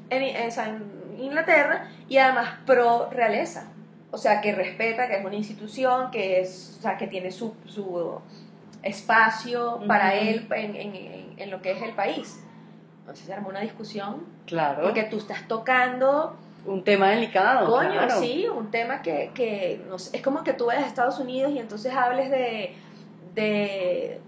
en, 0.10 0.24
en- 0.36 0.48
o 0.48 0.52
sea, 0.52 0.66
en 0.70 0.84
Inglaterra 1.20 1.88
y 2.10 2.18
además 2.18 2.50
pro 2.66 3.10
realeza. 3.12 3.68
O 4.12 4.18
sea, 4.18 4.40
que 4.42 4.54
respeta, 4.54 5.08
que 5.08 5.18
es 5.18 5.26
una 5.26 5.36
institución, 5.36 6.10
que 6.10 6.40
es, 6.40 6.76
o 6.80 6.82
sea, 6.82 6.98
que 6.98 7.08
tiene 7.08 7.32
su, 7.32 7.54
su 7.66 8.22
espacio 8.82 9.82
para 9.88 10.14
él 10.16 10.48
en, 10.56 10.76
en- 10.76 10.96
en- 10.96 11.34
en 11.38 11.52
lo 11.52 11.62
que 11.62 11.72
es 11.72 11.82
el 11.82 11.92
país. 11.94 12.42
Entonces 13.00 13.26
se 13.26 13.34
armó 13.34 13.50
una 13.50 13.60
discusión 13.62 14.24
Claro. 14.46 14.84
porque 14.84 15.04
tú 15.04 15.18
estás 15.18 15.48
tocando 15.48 16.38
un 16.66 16.84
tema 16.84 17.10
delicado. 17.10 17.68
Coño, 17.68 17.92
claro. 17.92 18.20
sí, 18.20 18.48
un 18.48 18.72
tema 18.72 19.02
que, 19.02 19.32
que 19.34 19.82
no 19.88 20.00
sé, 20.00 20.18
es 20.18 20.24
como 20.24 20.44
que 20.44 20.54
tú 20.54 20.66
vayas 20.66 20.84
a 20.84 20.88
Estados 20.88 21.20
Unidos 21.20 21.52
y 21.52 21.60
entonces 21.60 21.94
hables 21.94 22.30
de, 22.32 22.76
de 23.36 24.20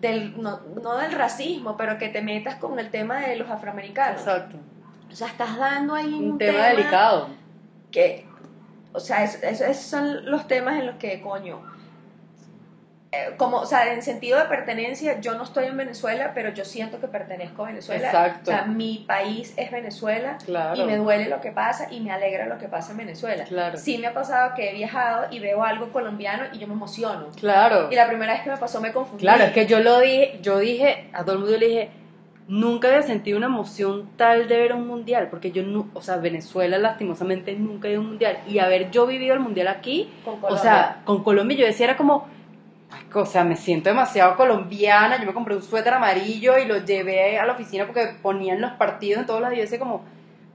del, 0.00 0.40
no, 0.40 0.60
no 0.82 0.96
del 0.98 1.12
racismo, 1.12 1.76
pero 1.76 1.96
que 1.98 2.08
te 2.08 2.20
metas 2.22 2.56
con 2.56 2.78
el 2.78 2.90
tema 2.90 3.20
de 3.20 3.36
los 3.36 3.48
afroamericanos. 3.50 4.20
Exacto. 4.20 4.56
O 5.10 5.14
sea, 5.14 5.28
estás 5.28 5.56
dando 5.56 5.94
ahí 5.94 6.12
un, 6.12 6.32
Un 6.32 6.38
tema 6.38 6.66
delicado. 6.66 7.28
que, 7.90 8.26
o 8.92 9.00
sea, 9.00 9.24
es- 9.24 9.42
es- 9.42 9.60
esos 9.62 9.84
son 9.86 10.30
los 10.30 10.46
temas 10.46 10.78
en 10.78 10.86
los 10.86 10.96
que, 10.96 11.20
coño, 11.22 11.60
eh, 13.12 13.34
como, 13.36 13.58
o 13.58 13.66
sea, 13.66 13.92
en 13.92 14.02
sentido 14.02 14.38
de 14.38 14.46
pertenencia, 14.46 15.20
yo 15.20 15.34
no 15.34 15.44
estoy 15.44 15.66
en 15.66 15.76
Venezuela, 15.76 16.32
pero 16.34 16.50
yo 16.50 16.64
siento 16.64 17.00
que 17.00 17.06
pertenezco 17.06 17.64
a 17.64 17.68
Venezuela. 17.68 18.06
Exacto. 18.06 18.50
O 18.50 18.52
sea, 18.52 18.64
mi 18.64 19.04
país 19.06 19.54
es 19.56 19.70
Venezuela 19.70 20.38
Claro. 20.44 20.80
y 20.80 20.84
me 20.84 20.96
duele 20.96 21.28
lo 21.28 21.40
que 21.40 21.52
pasa 21.52 21.86
y 21.90 22.00
me 22.00 22.10
alegra 22.10 22.46
lo 22.46 22.58
que 22.58 22.68
pasa 22.68 22.92
en 22.92 22.98
Venezuela. 22.98 23.44
Claro. 23.44 23.78
Sí 23.78 23.98
me 23.98 24.08
ha 24.08 24.14
pasado 24.14 24.54
que 24.56 24.70
he 24.70 24.74
viajado 24.74 25.26
y 25.30 25.38
veo 25.38 25.62
algo 25.62 25.92
colombiano 25.92 26.44
y 26.52 26.58
yo 26.58 26.66
me 26.66 26.74
emociono. 26.74 27.28
Claro. 27.36 27.88
Y 27.90 27.94
la 27.94 28.08
primera 28.08 28.32
vez 28.32 28.42
que 28.42 28.50
me 28.50 28.56
pasó 28.56 28.80
me 28.80 28.92
confundí. 28.92 29.22
Claro, 29.22 29.44
es 29.44 29.52
que 29.52 29.66
yo 29.66 29.80
lo 29.80 30.00
dije, 30.00 30.38
yo 30.42 30.58
dije, 30.58 31.08
a 31.12 31.22
todo 31.22 31.34
el 31.34 31.38
mundo 31.40 31.56
le 31.56 31.66
dije, 31.66 31.90
nunca 32.48 32.88
había 32.88 33.02
sentido 33.02 33.38
una 33.38 33.46
emoción 33.46 34.10
tal 34.16 34.48
de 34.48 34.56
ver 34.56 34.72
un 34.72 34.86
mundial, 34.86 35.28
porque 35.30 35.52
yo, 35.52 35.62
no, 35.62 35.88
o 35.94 36.02
sea, 36.02 36.16
Venezuela 36.16 36.78
lastimosamente 36.78 37.52
nunca 37.54 37.88
ha 37.88 37.90
ido 37.90 38.00
a 38.00 38.02
un 38.02 38.08
mundial, 38.10 38.38
y 38.48 38.58
haber 38.58 38.90
yo 38.90 39.06
vivido 39.06 39.34
el 39.34 39.40
mundial 39.40 39.68
aquí, 39.68 40.10
Con 40.24 40.38
o 40.42 40.56
sea, 40.56 41.02
con 41.04 41.22
Colombia 41.24 41.56
yo 41.56 41.66
decía, 41.66 41.86
era 41.86 41.96
como, 41.96 42.28
o 43.14 43.26
sea, 43.26 43.44
me 43.44 43.56
siento 43.56 43.88
demasiado 43.88 44.36
colombiana, 44.36 45.18
yo 45.18 45.26
me 45.26 45.34
compré 45.34 45.56
un 45.56 45.62
suéter 45.62 45.94
amarillo 45.94 46.58
y 46.58 46.66
lo 46.66 46.84
llevé 46.84 47.38
a 47.38 47.46
la 47.46 47.54
oficina 47.54 47.86
porque 47.86 48.16
ponían 48.22 48.60
los 48.60 48.72
partidos 48.72 49.20
en 49.20 49.26
todos 49.26 49.40
los 49.40 49.50
días, 49.50 49.72
y 49.72 49.78
como, 49.78 50.04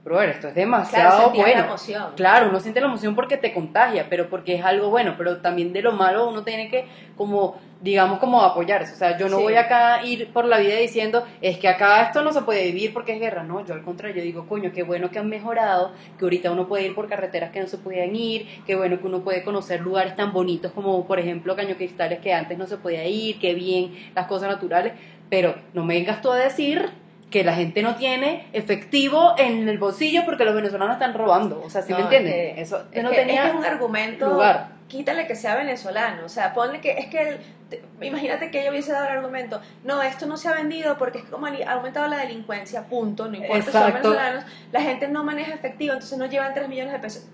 brother, 0.04 0.30
esto 0.30 0.48
es 0.48 0.54
claro, 0.54 0.70
demasiado 0.70 1.22
sentías 1.24 1.46
bueno. 1.46 1.60
la 1.60 1.66
emoción. 1.66 2.12
Claro, 2.16 2.48
uno 2.50 2.60
siente 2.60 2.80
la 2.80 2.86
emoción 2.88 3.14
porque 3.14 3.36
te 3.36 3.52
contagia, 3.52 4.06
pero 4.10 4.28
porque 4.28 4.56
es 4.56 4.64
algo 4.64 4.90
bueno, 4.90 5.14
pero 5.16 5.38
también 5.38 5.72
de 5.72 5.80
lo 5.82 5.92
malo 5.92 6.28
uno 6.28 6.42
tiene 6.42 6.68
que 6.68 6.86
como 7.16 7.56
digamos 7.80 8.20
como 8.20 8.40
apoyarse, 8.42 8.92
o 8.94 8.96
sea, 8.96 9.18
yo 9.18 9.28
no 9.28 9.38
Sí. 9.38 9.42
voy 9.42 9.54
acá 9.56 9.94
a 9.94 10.04
ir 10.06 10.32
por 10.32 10.44
la 10.44 10.58
vida 10.58 10.76
diciendo, 10.76 11.24
es 11.40 11.58
que 11.58 11.66
acá 11.66 12.02
esto 12.02 12.22
no 12.22 12.32
se 12.32 12.42
puede 12.42 12.66
vivir 12.66 12.92
porque 12.92 13.12
es 13.14 13.18
guerra, 13.20 13.42
no, 13.42 13.64
yo 13.66 13.74
al 13.74 13.82
contrario, 13.82 14.18
yo 14.18 14.22
digo, 14.22 14.46
coño, 14.46 14.70
qué 14.72 14.84
bueno 14.84 15.10
que 15.10 15.18
han 15.18 15.28
mejorado, 15.28 15.90
que 16.16 16.24
ahorita 16.24 16.52
uno 16.52 16.68
puede 16.68 16.84
ir 16.86 16.94
por 16.94 17.08
carreteras 17.08 17.50
que 17.50 17.60
no 17.60 17.66
se 17.66 17.78
podían 17.78 18.14
ir, 18.14 18.46
qué 18.66 18.76
bueno 18.76 19.00
que 19.00 19.06
uno 19.08 19.22
puede 19.22 19.42
conocer 19.42 19.80
lugares 19.80 20.14
tan 20.14 20.32
bonitos 20.32 20.70
como 20.72 21.04
por 21.08 21.18
ejemplo 21.18 21.56
Caño 21.56 21.74
Cristales 21.74 22.20
que 22.20 22.32
antes 22.32 22.56
no 22.56 22.68
se 22.68 22.76
podía 22.76 23.04
ir, 23.04 23.40
qué 23.40 23.52
bien 23.52 23.92
las 24.14 24.28
cosas 24.28 24.48
naturales, 24.48 24.92
pero 25.28 25.56
no 25.74 25.84
me 25.84 25.94
vengas 25.94 26.22
tú 26.22 26.30
a 26.30 26.36
decir 26.36 26.88
que 27.32 27.42
la 27.42 27.54
gente 27.54 27.82
no 27.82 27.96
tiene 27.96 28.46
efectivo 28.52 29.34
en 29.38 29.68
el 29.68 29.78
bolsillo 29.78 30.22
porque 30.24 30.44
los 30.44 30.54
venezolanos 30.54 30.94
están 30.94 31.14
robando. 31.14 31.60
O 31.64 31.70
sea, 31.70 31.82
¿sí 31.82 31.92
me 31.92 31.98
No, 31.98 32.04
entienden? 32.04 32.32
es 32.32 32.54
que- 32.54 32.60
Eso 32.62 32.84
Es 32.92 33.02
no 33.02 33.10
que- 33.10 33.16
tenía 33.16 33.34
es 33.34 33.42
que 33.42 33.48
es 33.48 33.54
un 33.56 33.64
argumento. 33.64 34.28
lugar. 34.28 34.68
Quítale 34.86 35.26
que 35.26 35.34
sea 35.34 35.56
venezolano. 35.56 36.24
O 36.26 36.28
sea, 36.28 36.52
ponle 36.54 36.80
que. 36.80 36.92
Es 36.92 37.06
que. 37.06 37.28
el- 37.30 37.38
te- 37.70 37.82
imagínate 38.02 38.50
que 38.50 38.60
ella 38.60 38.70
hubiese 38.70 38.92
dado 38.92 39.06
el 39.06 39.12
argumento. 39.12 39.60
No, 39.84 40.02
esto 40.02 40.26
no 40.26 40.36
se 40.36 40.48
ha 40.48 40.52
vendido 40.52 40.98
porque 40.98 41.18
es 41.18 41.24
como 41.24 41.46
ha 41.46 41.72
aumentado 41.72 42.06
la 42.08 42.18
delincuencia, 42.18 42.82
punto. 42.84 43.26
No 43.28 43.36
importa 43.38 43.64
si 43.64 43.70
son 43.72 43.86
venezolanos. 43.86 44.44
La 44.70 44.82
gente 44.82 45.08
no 45.08 45.24
maneja 45.24 45.54
efectivo, 45.54 45.94
entonces 45.94 46.18
no 46.18 46.26
llevan 46.26 46.52
3 46.52 46.68
millones 46.68 46.92
de 46.92 46.98
pesos. 46.98 47.26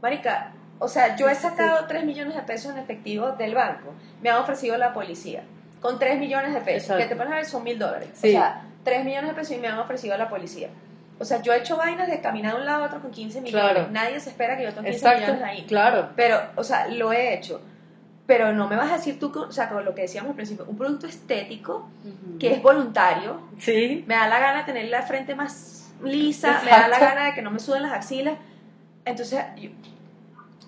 Marica, 0.00 0.52
o 0.78 0.88
sea, 0.88 1.14
yo 1.16 1.28
he 1.28 1.34
sacado 1.34 1.86
3 1.86 2.04
millones 2.04 2.34
de 2.34 2.42
pesos 2.42 2.72
en 2.72 2.78
efectivo 2.78 3.32
del 3.32 3.54
banco. 3.54 3.92
Me 4.22 4.30
han 4.30 4.38
ofrecido 4.38 4.76
la 4.78 4.92
policía. 4.94 5.42
Con 5.82 5.98
3 5.98 6.18
millones 6.18 6.54
de 6.54 6.60
pesos. 6.60 6.82
Exacto. 6.90 7.02
Que 7.02 7.08
te 7.08 7.16
pones 7.16 7.32
a 7.32 7.36
ver 7.36 7.44
son 7.44 7.62
mil 7.64 7.78
dólares. 7.78 8.08
Sí. 8.14 8.28
O 8.28 8.32
sea, 8.32 8.62
3 8.84 9.04
millones 9.04 9.30
de 9.30 9.34
pesos 9.34 9.56
y 9.56 9.60
me 9.60 9.68
han 9.68 9.78
ofrecido 9.78 10.16
la 10.16 10.28
policía. 10.28 10.68
O 11.18 11.24
sea, 11.24 11.40
yo 11.42 11.52
he 11.52 11.58
hecho 11.58 11.76
vainas 11.76 12.08
de 12.08 12.20
caminar 12.20 12.54
de 12.54 12.60
un 12.60 12.66
lado 12.66 12.82
a 12.84 12.86
otro 12.86 13.00
con 13.00 13.10
15 13.10 13.40
millones. 13.40 13.72
Claro. 13.72 13.88
Nadie 13.92 14.18
se 14.18 14.30
espera 14.30 14.56
que 14.56 14.64
yo 14.64 14.70
tenga 14.72 14.90
15 14.90 14.96
Exacto, 15.06 15.20
millones 15.32 15.42
ahí. 15.42 15.64
claro. 15.66 16.08
Pero, 16.16 16.40
o 16.56 16.64
sea, 16.64 16.88
lo 16.88 17.12
he 17.12 17.34
hecho. 17.34 17.60
Pero 18.26 18.52
no 18.52 18.66
me 18.68 18.76
vas 18.76 18.90
a 18.90 18.96
decir 18.96 19.18
tú, 19.18 19.32
o 19.36 19.52
sea, 19.52 19.68
con 19.68 19.84
lo 19.84 19.94
que 19.94 20.02
decíamos 20.02 20.30
al 20.30 20.36
principio, 20.36 20.64
un 20.68 20.76
producto 20.76 21.06
estético 21.06 21.88
que 22.40 22.52
es 22.54 22.62
voluntario, 22.62 23.40
Sí, 23.58 24.04
me 24.06 24.14
da 24.14 24.26
la 24.28 24.38
gana 24.40 24.58
de 24.60 24.64
tener 24.64 24.88
la 24.88 25.02
frente 25.02 25.34
más 25.34 25.92
lisa, 26.02 26.60
me 26.64 26.70
da 26.70 26.88
la 26.88 26.98
gana 26.98 27.26
de 27.26 27.34
que 27.34 27.42
no 27.42 27.50
me 27.50 27.58
suden 27.58 27.82
las 27.82 27.92
axilas. 27.92 28.34
Entonces, 29.04 29.44
yo- 29.56 29.70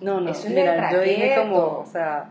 No, 0.00 0.20
no, 0.20 0.30
Eso 0.30 0.48
es 0.48 0.52
mira, 0.54 0.90
yo 0.92 1.00
dije 1.00 1.34
como, 1.36 1.56
o 1.78 1.86
sea, 1.90 2.26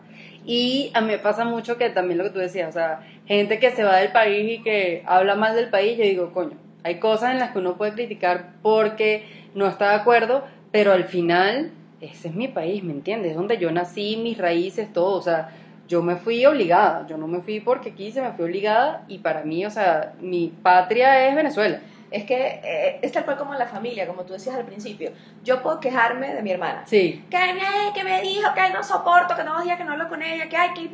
y 0.45 0.91
a 0.93 1.01
mí 1.01 1.07
me 1.07 1.19
pasa 1.19 1.45
mucho 1.45 1.77
que 1.77 1.89
también 1.89 2.17
lo 2.17 2.25
que 2.25 2.31
tú 2.31 2.39
decías, 2.39 2.69
o 2.69 2.71
sea, 2.71 3.01
gente 3.25 3.59
que 3.59 3.71
se 3.71 3.83
va 3.83 3.97
del 3.97 4.11
país 4.11 4.59
y 4.59 4.63
que 4.63 5.03
habla 5.05 5.35
mal 5.35 5.55
del 5.55 5.69
país, 5.69 5.97
yo 5.97 6.03
digo, 6.03 6.33
coño, 6.33 6.57
hay 6.83 6.99
cosas 6.99 7.31
en 7.31 7.39
las 7.39 7.51
que 7.51 7.59
uno 7.59 7.77
puede 7.77 7.93
criticar 7.93 8.51
porque 8.61 9.25
no 9.55 9.67
está 9.67 9.89
de 9.89 9.95
acuerdo, 9.95 10.43
pero 10.71 10.91
al 10.91 11.05
final, 11.05 11.71
ese 12.01 12.27
es 12.27 12.35
mi 12.35 12.47
país, 12.47 12.83
¿me 12.83 12.91
entiendes? 12.91 13.31
Es 13.31 13.37
donde 13.37 13.57
yo 13.57 13.71
nací, 13.71 14.17
mis 14.17 14.37
raíces, 14.37 14.91
todo, 14.91 15.17
o 15.17 15.21
sea, 15.21 15.49
yo 15.87 16.01
me 16.01 16.15
fui 16.15 16.45
obligada, 16.45 17.05
yo 17.07 17.17
no 17.17 17.27
me 17.27 17.41
fui 17.41 17.59
porque 17.59 17.93
quise, 17.93 18.21
me 18.21 18.31
fui 18.31 18.45
obligada 18.45 19.05
y 19.07 19.19
para 19.19 19.43
mí, 19.43 19.65
o 19.65 19.69
sea, 19.69 20.13
mi 20.19 20.51
patria 20.61 21.27
es 21.27 21.35
Venezuela. 21.35 21.79
Es 22.13 22.25
que 22.25 22.61
eh, 22.63 22.99
es 23.01 23.11
tal 23.11 23.25
cual 23.25 23.37
como 23.37 23.53
la 23.55 23.65
familia, 23.65 24.05
como 24.07 24.23
tú 24.23 24.33
decías 24.33 24.55
al 24.55 24.65
principio. 24.65 25.11
Yo 25.43 25.61
puedo 25.61 25.79
quejarme 25.79 26.33
de 26.33 26.41
mi 26.41 26.51
hermana. 26.51 26.83
Sí, 26.85 27.25
que 27.29 27.37
me, 27.53 27.93
que 27.93 28.03
me 28.03 28.21
dijo 28.21 28.53
que 28.53 28.69
no 28.69 28.83
soporto, 28.83 29.35
que 29.35 29.43
los 29.43 29.63
días 29.63 29.77
que 29.77 29.83
no 29.83 29.93
hablo 29.93 30.07
con 30.09 30.21
ella, 30.21 30.47
que, 30.47 30.55
ay, 30.55 30.69
que, 30.73 30.89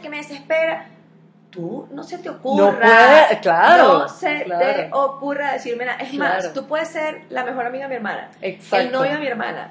que 0.00 0.08
me 0.08 0.16
desespera. 0.18 0.86
Tú 1.50 1.88
no 1.90 2.04
se 2.04 2.18
te 2.18 2.30
ocurra. 2.30 2.64
No 2.72 2.78
puede- 2.78 3.40
claro, 3.42 3.98
No 3.98 4.08
se 4.08 4.28
te 4.38 4.44
claro. 4.44 4.88
ocurra 5.02 5.52
decirme 5.54 5.84
nada. 5.84 5.98
Es 5.98 6.10
Claro. 6.10 6.34
más, 6.44 6.52
tú 6.52 6.64
puedes 6.68 6.86
ser 6.88 7.22
la 7.30 7.42
mejor 7.44 7.66
amiga 7.66 7.84
de 7.84 7.88
mi 7.88 7.96
hermana, 7.96 8.30
exacto. 8.40 8.76
el 8.86 8.92
novio 8.92 9.12
de 9.14 9.18
mi 9.18 9.26
hermana. 9.26 9.70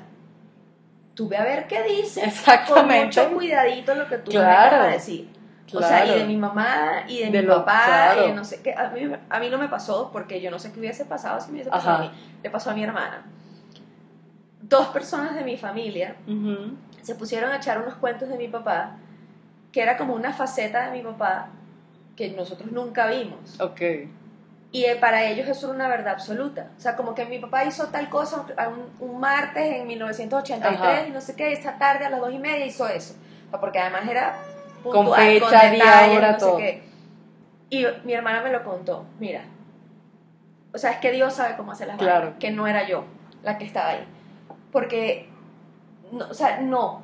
Tú 1.15 1.27
ve 1.29 1.37
a 1.37 1.43
ver 1.43 1.67
qué 1.67 1.83
dice. 1.83 2.23
Exactamente. 2.25 3.15
Con 3.21 3.25
mucho 3.29 3.35
cuidadito 3.37 3.95
lo 3.95 4.07
que 4.09 4.17
tú 4.17 4.31
Claro. 4.31 4.77
vas 4.77 4.87
a 4.87 4.91
decir. 4.91 5.29
O 5.73 5.81
sea, 5.81 6.05
y 6.05 6.19
de 6.19 6.25
mi 6.25 6.37
mamá, 6.37 7.03
y 7.07 7.19
de, 7.19 7.31
De 7.31 7.41
mi 7.41 7.47
lo- 7.47 7.57
papá, 7.65 7.83
claro. 7.85 8.23
y 8.25 8.27
de 8.29 8.33
no 8.33 8.43
sé 8.43 8.61
qué. 8.61 8.73
A 8.73 8.89
mí, 8.89 9.01
a 9.29 9.39
mí 9.39 9.49
no 9.49 9.57
me 9.57 9.67
pasó, 9.69 10.09
porque 10.11 10.41
yo 10.41 10.49
no 10.51 10.59
sé 10.59 10.71
qué 10.71 10.79
hubiese 10.79 11.05
pasado 11.05 11.39
si 11.41 11.47
me 11.47 11.53
hubiese 11.55 11.69
pasado 11.69 11.95
Ajá. 11.97 12.03
a 12.05 12.09
mí. 12.09 12.11
Le 12.43 12.49
pasó 12.49 12.71
a 12.71 12.73
mi 12.73 12.83
hermana. 12.83 13.23
Dos 14.61 14.87
personas 14.87 15.35
de 15.35 15.43
mi 15.43 15.57
familia 15.57 16.15
se 17.01 17.15
pusieron 17.15 17.51
a 17.51 17.57
echar 17.57 17.81
unos 17.81 17.95
cuentos 17.95 18.29
de 18.29 18.37
mi 18.37 18.47
papá, 18.47 18.97
que 19.71 19.81
era 19.81 19.97
como 19.97 20.13
una 20.13 20.33
faceta 20.33 20.85
de 20.89 20.97
mi 20.97 21.01
papá 21.03 21.47
que 22.15 22.29
nosotros 22.31 22.71
nunca 22.71 23.07
vimos. 23.07 23.59
Ok. 23.61 23.81
Y 24.71 24.83
eh, 24.85 24.97
para 24.97 25.23
ellos 25.25 25.47
eso 25.47 25.67
era 25.67 25.75
una 25.75 25.87
verdad 25.87 26.13
absoluta. 26.13 26.67
O 26.77 26.81
sea, 26.81 26.95
como 26.95 27.15
que 27.15 27.25
mi 27.25 27.39
papá 27.39 27.63
hizo 27.65 27.87
tal 27.87 28.09
cosa 28.09 28.45
un, 28.99 29.09
un 29.09 29.19
martes 29.19 29.63
en 29.75 29.87
1983 29.87 30.79
Ajá. 30.79 31.07
y 31.07 31.11
no 31.11 31.21
sé 31.21 31.35
qué, 31.35 31.49
y 31.49 31.53
esta 31.53 31.77
tarde 31.79 32.05
a 32.05 32.09
las 32.09 32.19
dos 32.19 32.31
y 32.33 32.37
media 32.37 32.65
hizo 32.65 32.87
eso. 32.87 33.15
Porque 33.59 33.79
además 33.79 34.07
era 34.07 34.37
Con 34.83 34.93
puntual, 34.93 35.19
fecha, 35.27 35.61
día, 35.69 35.71
detalles, 35.71 36.17
hora, 36.17 36.31
no 36.31 36.39
sé 36.39 36.45
todo. 36.45 36.57
qué. 36.57 36.83
Y 37.69 37.85
mi 38.03 38.13
hermana 38.13 38.41
me 38.41 38.51
lo 38.51 38.63
contó. 38.63 39.05
Mira, 39.19 39.41
o 40.73 40.77
sea, 40.77 40.91
es 40.91 40.97
que 40.97 41.11
Dios 41.11 41.33
sabe 41.33 41.55
cómo 41.57 41.71
hacer 41.71 41.87
las 41.87 41.97
Claro. 41.97 42.19
vainas, 42.21 42.39
que 42.39 42.51
no 42.51 42.67
era 42.67 42.87
yo 42.87 43.03
la 43.43 43.57
que 43.57 43.65
estaba 43.65 43.89
ahí. 43.89 44.05
Porque, 44.71 45.29
no, 46.11 46.27
o 46.29 46.33
sea, 46.33 46.59
no, 46.61 47.01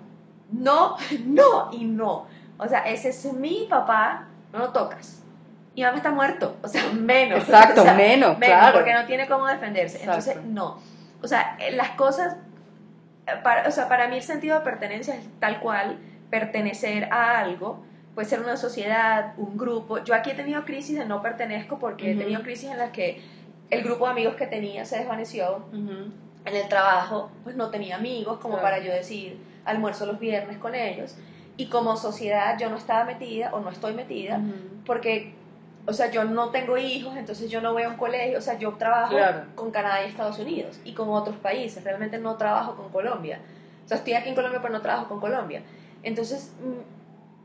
no, 0.52 0.96
no 1.26 1.70
y 1.72 1.84
no. 1.86 2.28
O 2.58 2.68
sea, 2.68 2.80
ese 2.80 3.10
es 3.10 3.26
mi 3.34 3.68
papá, 3.70 4.28
no 4.54 4.60
lo 4.60 4.70
tocas. 4.72 5.22
Mi 5.76 5.84
mamá 5.84 5.98
está 5.98 6.12
muerto, 6.12 6.56
o 6.64 6.68
sea, 6.68 6.84
menos. 6.94 7.40
Exacto, 7.40 7.82
O 7.82 7.84
sea, 7.84 7.94
menos, 7.94 8.38
claro. 8.38 8.78
porque 8.78 8.94
no 8.94 9.06
tiene 9.06 9.28
cómo 9.28 9.46
defenderse. 9.48 9.98
Exacto. 9.98 10.32
Entonces, 10.32 10.46
no. 10.52 10.80
O 11.22 11.28
sea, 11.28 11.58
eh, 11.60 11.72
las 11.72 11.92
cosas, 11.92 12.38
eh, 13.28 13.32
para, 13.44 13.68
o 13.68 13.72
sea, 13.72 13.88
para 13.90 14.08
mí 14.08 14.16
el 14.18 14.24
sentido 14.24 14.58
de 14.60 14.64
pertenencia 14.64 15.16
es 15.16 15.28
tal 15.40 15.60
cual 15.60 15.98
pertenecer 16.30 17.06
a 17.12 17.40
algo, 17.40 17.80
puede 18.14 18.28
ser 18.28 18.40
una 18.42 18.58
sociedad, 18.58 19.34
un 19.38 19.58
grupo. 19.58 20.04
Yo 20.04 20.16
aquí 20.16 20.32
he 20.32 20.36
tenido 20.36 20.64
crisis 20.66 20.98
de 20.98 21.06
no 21.06 21.22
pertenezco 21.22 21.80
porque 21.80 22.12
he 22.12 22.14
Ujú. 22.14 22.24
tenido 22.24 22.42
crisis 22.44 22.72
en 22.72 22.78
las 22.78 22.92
que 22.92 23.22
el 23.70 23.84
grupo 23.84 24.06
de 24.06 24.12
amigos 24.12 24.36
que 24.36 24.48
tenía 24.48 24.86
se 24.86 24.98
desvaneció. 25.00 25.66
Ujú. 25.72 26.12
En 26.46 26.56
el 26.56 26.68
trabajo, 26.70 27.32
pues 27.44 27.56
no 27.56 27.70
tenía 27.70 27.96
amigos 27.96 28.38
como 28.40 28.56
Claro. 28.60 28.64
para 28.64 28.80
yo 28.84 28.92
decir 28.94 29.40
almuerzo 29.66 30.06
los 30.06 30.20
viernes 30.20 30.58
con 30.60 30.76
ellos. 30.76 31.16
Y 31.58 31.68
como 31.68 31.96
sociedad 31.98 32.58
yo 32.60 32.70
no 32.70 32.78
estaba 32.78 33.04
metida 33.06 33.50
o 33.54 33.60
no 33.62 33.70
estoy 33.70 33.94
metida 33.94 34.38
Ujú. 34.38 34.84
porque, 34.86 35.34
o 35.88 35.94
sea, 35.94 36.12
yo 36.12 36.24
no 36.26 36.50
tengo 36.50 36.78
hijos, 36.78 37.16
entonces 37.18 37.50
yo 37.50 37.62
no 37.62 37.74
voy 37.74 37.84
a 37.84 37.90
un 37.90 37.96
colegio, 37.98 38.38
o 38.38 38.42
sea, 38.42 38.58
yo 38.60 38.74
trabajo 38.74 39.16
Claro. 39.16 39.46
con 39.56 39.72
Canadá 39.72 40.04
y 40.06 40.10
Estados 40.10 40.38
Unidos 40.38 40.80
y 40.86 40.94
con 40.94 41.10
otros 41.10 41.36
países, 41.38 41.84
realmente 41.84 42.18
no 42.20 42.36
trabajo 42.36 42.76
con 42.76 42.90
Colombia. 42.90 43.40
O 43.84 43.88
sea, 43.88 43.98
estoy 43.98 44.14
aquí 44.14 44.30
en 44.30 44.36
Colombia, 44.36 44.60
pero 44.62 44.74
no 44.74 44.82
trabajo 44.82 45.08
con 45.08 45.20
Colombia. 45.20 45.62
Entonces, 46.06 46.54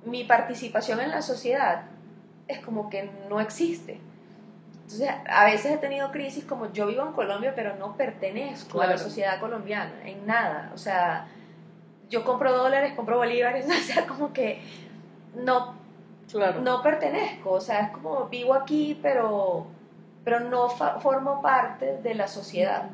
mi 0.05 0.23
participación 0.25 1.01
en 1.01 1.11
la 1.11 1.23
sociedad 1.23 1.83
es 2.47 2.61
como 2.61 2.89
que 2.89 3.11
no 3.29 3.41
existe. 3.41 3.99
Entonces, 4.83 5.11
a 5.29 5.45
veces 5.45 5.73
he 5.73 5.79
tenido 5.79 6.11
crisis 6.11 6.45
como 6.45 6.73
yo 6.73 6.87
vivo 6.87 7.03
en 7.07 7.13
Colombia, 7.13 7.53
pero 7.57 7.77
no 7.77 7.97
pertenezco 7.97 8.81
a 8.83 8.87
la 8.87 8.99
sociedad 8.99 9.41
colombiana, 9.41 9.93
en 10.05 10.27
nada. 10.27 10.71
O 10.75 10.79
sea, 10.79 11.27
yo 12.09 12.25
compro 12.25 12.53
dólares, 12.57 12.93
compro 12.95 13.17
bolívares, 13.17 13.67
o 13.69 13.73
sea, 13.73 14.07
como 14.07 14.33
que 14.33 14.61
no 15.35 15.75
Claro. 16.31 16.61
no 16.61 16.81
pertenezco, 16.81 17.51
o 17.51 17.61
sea, 17.61 17.81
es 17.81 17.91
como 17.91 18.27
vivo 18.27 18.55
aquí, 18.55 18.97
pero, 19.03 19.67
pero 20.23 20.39
no 20.41 20.69
formo 20.69 21.43
parte 21.43 21.99
de 22.03 22.15
la 22.15 22.29
sociedad. 22.29 22.91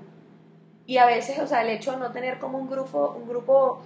Y 0.86 0.96
a 0.98 1.04
veces, 1.06 1.38
o 1.40 1.46
sea, 1.46 1.60
el 1.62 1.68
hecho 1.68 1.92
de 1.92 1.98
no 1.98 2.12
tener 2.12 2.38
como 2.38 2.56
un 2.56 2.70
grupo, 2.70 3.14
un 3.20 3.28
grupo, 3.28 3.82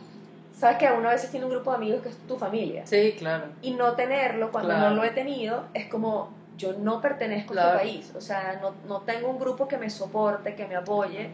sabes 0.52 0.78
que 0.78 0.86
uno 0.90 1.08
a 1.08 1.12
veces 1.12 1.30
tiene 1.30 1.46
un 1.46 1.52
grupo 1.52 1.70
de 1.70 1.76
amigos 1.76 2.02
que 2.02 2.08
es 2.10 2.16
tu 2.26 2.36
familia, 2.36 2.86
Sí, 2.86 3.14
claro. 3.18 3.46
y 3.62 3.72
no 3.72 3.92
tenerlo 3.94 4.50
cuando 4.50 4.70
Claro. 4.70 4.90
no 4.90 4.96
lo 4.96 5.04
he 5.04 5.10
tenido 5.10 5.64
es 5.74 5.86
como 5.86 6.30
yo 6.56 6.74
no 6.74 7.00
pertenezco 7.00 7.52
a 7.52 7.56
Claro. 7.56 7.78
este 7.78 7.88
país, 7.90 8.12
o 8.16 8.20
sea, 8.20 8.58
no, 8.60 8.74
no 8.86 9.00
tengo 9.02 9.28
un 9.30 9.38
grupo 9.38 9.66
que 9.66 9.78
me 9.78 9.88
soporte, 9.88 10.54
que 10.54 10.66
me 10.66 10.76
apoye 10.76 11.30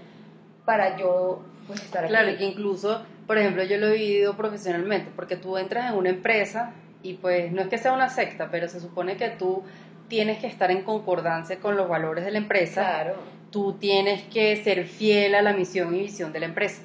para 0.64 0.96
yo 0.96 1.40
pues 1.66 1.82
estar 1.82 2.04
aquí. 2.04 2.12
Claro, 2.12 2.36
que 2.38 2.44
incluso, 2.44 3.02
por 3.26 3.36
ejemplo, 3.38 3.64
yo 3.64 3.76
lo 3.78 3.88
he 3.88 3.94
vivido 3.94 4.36
profesionalmente, 4.36 5.10
porque 5.16 5.36
tú 5.36 5.58
entras 5.58 5.90
en 5.90 5.98
una 5.98 6.10
empresa 6.10 6.74
y 7.02 7.14
pues 7.14 7.50
no 7.50 7.60
es 7.62 7.66
que 7.68 7.78
sea 7.78 7.92
una 7.92 8.08
secta, 8.08 8.48
pero 8.52 8.68
se 8.68 8.78
supone 8.80 9.16
que 9.16 9.30
tú 9.30 9.64
tienes 10.08 10.38
que 10.38 10.46
estar 10.46 10.70
en 10.70 10.82
concordancia 10.82 11.58
con 11.58 11.76
los 11.76 11.88
valores 11.88 12.24
de 12.24 12.30
la 12.30 12.38
empresa, 12.38 12.82
Claro. 12.82 13.14
tú 13.50 13.72
tienes 13.72 14.22
que 14.24 14.54
ser 14.62 14.84
fiel 14.86 15.34
a 15.34 15.42
la 15.42 15.52
misión 15.52 15.92
y 15.96 16.02
visión 16.02 16.32
de 16.32 16.38
la 16.40 16.46
empresa. 16.46 16.82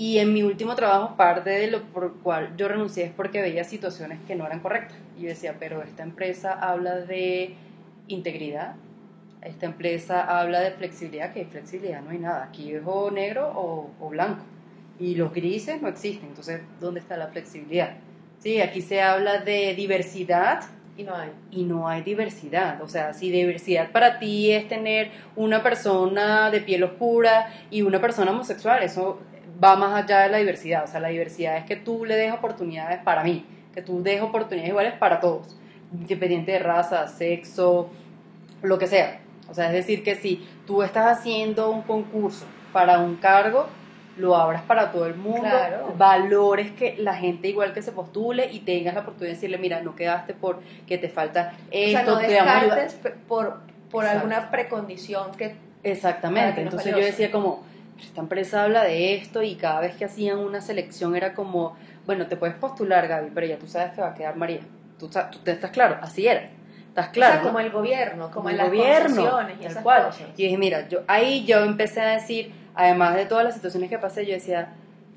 Y 0.00 0.18
en 0.18 0.32
mi 0.32 0.44
último 0.44 0.76
trabajo, 0.76 1.16
parte 1.16 1.50
de 1.50 1.66
lo 1.66 1.82
por 1.82 2.18
cual 2.20 2.54
yo 2.56 2.68
renuncié 2.68 3.04
es 3.06 3.12
porque 3.12 3.42
veía 3.42 3.64
situaciones 3.64 4.20
que 4.28 4.36
no 4.36 4.46
eran 4.46 4.60
correctas. 4.60 4.96
Y 5.18 5.22
yo 5.22 5.28
decía, 5.28 5.56
pero 5.58 5.82
esta 5.82 6.04
empresa 6.04 6.52
habla 6.52 7.00
de 7.00 7.56
integridad, 8.06 8.76
esta 9.42 9.66
empresa 9.66 10.22
habla 10.40 10.60
de 10.60 10.70
flexibilidad, 10.70 11.32
que 11.32 11.44
flexibilidad 11.46 12.00
no 12.00 12.10
hay 12.10 12.18
nada. 12.18 12.44
Aquí 12.44 12.72
es 12.72 12.82
o 12.86 13.10
negro 13.10 13.48
o, 13.56 13.90
o 13.98 14.08
blanco. 14.08 14.44
Y 15.00 15.16
los 15.16 15.32
grises 15.34 15.82
no 15.82 15.88
existen. 15.88 16.28
Entonces, 16.28 16.60
¿dónde 16.80 17.00
está 17.00 17.16
la 17.16 17.26
flexibilidad? 17.28 17.96
Sí, 18.38 18.60
aquí 18.60 18.82
se 18.82 19.02
habla 19.02 19.38
de 19.40 19.74
diversidad 19.74 20.60
Y 20.96 21.02
no 21.02 21.14
hay. 21.16 21.30
y 21.50 21.64
no 21.64 21.88
hay 21.88 22.02
diversidad. 22.02 22.80
O 22.82 22.88
sea, 22.88 23.14
si 23.14 23.30
diversidad 23.32 23.90
para 23.90 24.20
ti 24.20 24.52
es 24.52 24.68
tener 24.68 25.10
una 25.34 25.62
persona 25.62 26.50
de 26.52 26.60
piel 26.60 26.84
oscura 26.84 27.52
y 27.70 27.82
una 27.82 28.00
persona 28.00 28.30
homosexual, 28.30 28.82
eso 28.84 29.20
va 29.62 29.76
más 29.76 30.04
allá 30.04 30.20
de 30.20 30.28
la 30.28 30.38
diversidad. 30.38 30.84
O 30.84 30.86
sea, 30.86 31.00
la 31.00 31.08
diversidad 31.08 31.56
es 31.56 31.64
que 31.64 31.76
tú 31.76 32.04
le 32.04 32.16
des 32.16 32.32
oportunidades 32.32 33.00
para 33.02 33.22
mí, 33.22 33.44
que 33.74 33.82
tú 33.82 34.02
des 34.02 34.20
oportunidades 34.20 34.70
iguales 34.70 34.94
para 34.94 35.20
todos, 35.20 35.56
independiente 35.92 36.52
de 36.52 36.58
raza, 36.58 37.06
sexo, 37.08 37.90
lo 38.62 38.78
que 38.78 38.86
sea. 38.86 39.20
O 39.48 39.54
sea, 39.54 39.66
es 39.66 39.72
decir, 39.72 40.02
que 40.02 40.14
si 40.14 40.46
tú 40.66 40.82
estás 40.82 41.18
haciendo 41.18 41.70
un 41.70 41.82
concurso 41.82 42.44
para 42.72 42.98
un 42.98 43.16
cargo, 43.16 43.66
lo 44.16 44.36
abras 44.36 44.62
para 44.62 44.90
todo 44.90 45.06
el 45.06 45.14
mundo, 45.14 45.48
Claro. 45.48 45.94
valores 45.96 46.72
que 46.72 46.96
la 46.98 47.14
gente 47.14 47.48
igual 47.48 47.72
que 47.72 47.82
se 47.82 47.92
postule 47.92 48.50
y 48.52 48.60
tengas 48.60 48.94
la 48.94 49.00
oportunidad 49.00 49.30
de 49.30 49.34
decirle, 49.34 49.58
mira, 49.58 49.80
no 49.80 49.94
quedaste 49.94 50.34
por 50.34 50.60
que 50.86 50.98
te 50.98 51.08
falta 51.08 51.54
O 51.68 51.72
sea, 51.72 52.00
esto, 52.00 52.14
no 52.14 52.18
te 52.18 52.36
vamos 52.40 52.72
a 52.72 53.10
por 53.28 53.60
por 53.90 54.04
Exacto. 54.04 54.26
alguna 54.26 54.50
precondición 54.50 55.32
que... 55.32 55.54
Exactamente, 55.82 56.56
que 56.56 56.62
entonces 56.62 56.92
yo 56.92 56.98
decía 56.98 57.30
como, 57.30 57.62
esta 58.06 58.20
empresa 58.20 58.64
habla 58.64 58.84
de 58.84 59.14
esto 59.14 59.42
y 59.42 59.56
cada 59.56 59.80
vez 59.80 59.96
que 59.96 60.04
hacían 60.04 60.38
una 60.38 60.60
selección 60.60 61.16
era 61.16 61.34
como, 61.34 61.76
bueno, 62.06 62.26
te 62.26 62.36
puedes 62.36 62.56
postular 62.56 63.08
Gaby, 63.08 63.30
pero 63.34 63.46
ya 63.46 63.58
tú 63.58 63.66
sabes 63.66 63.92
que 63.92 64.00
va 64.00 64.08
a 64.08 64.14
quedar 64.14 64.36
María. 64.36 64.60
Tú, 64.98 65.08
te 65.44 65.52
estás 65.52 65.70
claro, 65.70 65.98
así 66.00 66.26
era. 66.26 66.50
Estás 66.88 67.08
claro. 67.08 67.32
o 67.32 67.34
sea, 67.34 67.42
¿no? 67.42 67.48
como 67.48 67.60
el 67.60 67.70
gobierno, 67.70 68.30
como, 68.30 68.48
el 68.50 68.56
las 68.56 68.68
gobierno, 68.68 69.48
y 69.60 69.64
esas 69.64 69.82
cual. 69.82 70.06
cosas. 70.06 70.22
Y 70.36 70.44
dije, 70.44 70.58
mira, 70.58 70.88
yo 70.88 71.02
ahí 71.06 71.44
yo 71.44 71.64
empecé 71.64 72.00
a 72.00 72.08
decir, 72.14 72.52
además 72.74 73.14
de 73.14 73.26
todas 73.26 73.44
las 73.44 73.54
situaciones 73.54 73.90
que 73.90 73.98
pasé, 73.98 74.26
yo 74.26 74.32
decía, 74.32 74.74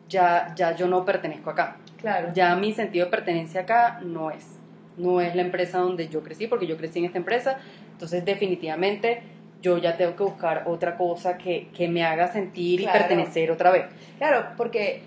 ya, 0.10 0.54
ya 0.56 0.76
yo 0.76 0.88
no 0.88 1.06
pertenezco 1.06 1.50
acá. 1.50 1.78
Claro. 1.98 2.32
Ya 2.34 2.56
mi 2.56 2.74
sentido 2.74 3.06
de 3.06 3.12
pertenencia 3.12 3.62
acá 3.62 4.00
no 4.04 4.32
es. 4.32 4.46
No 4.98 5.22
es 5.22 5.36
la 5.36 5.42
empresa 5.42 5.80
donde 5.80 6.10
yo 6.10 6.22
crecí, 6.22 6.48
porque 6.48 6.68
yo 6.68 6.78
crecí 6.78 7.00
en 7.00 7.06
esta 7.06 7.18
empresa. 7.18 7.58
Entonces, 7.94 8.26
definitivamente, 8.26 9.24
yo 9.62 9.78
ya 9.78 9.96
tengo 9.98 10.16
que 10.16 10.24
buscar 10.24 10.64
otra 10.66 10.98
cosa 10.98 11.38
que, 11.38 11.70
que 11.70 11.88
me 11.88 12.04
haga 12.04 12.28
sentir 12.32 12.82
Claro. 12.82 12.98
y 12.98 13.00
pertenecer 13.00 13.52
otra 13.52 13.72
vez. 13.72 13.86
Claro, 14.18 14.48
porque 14.58 15.04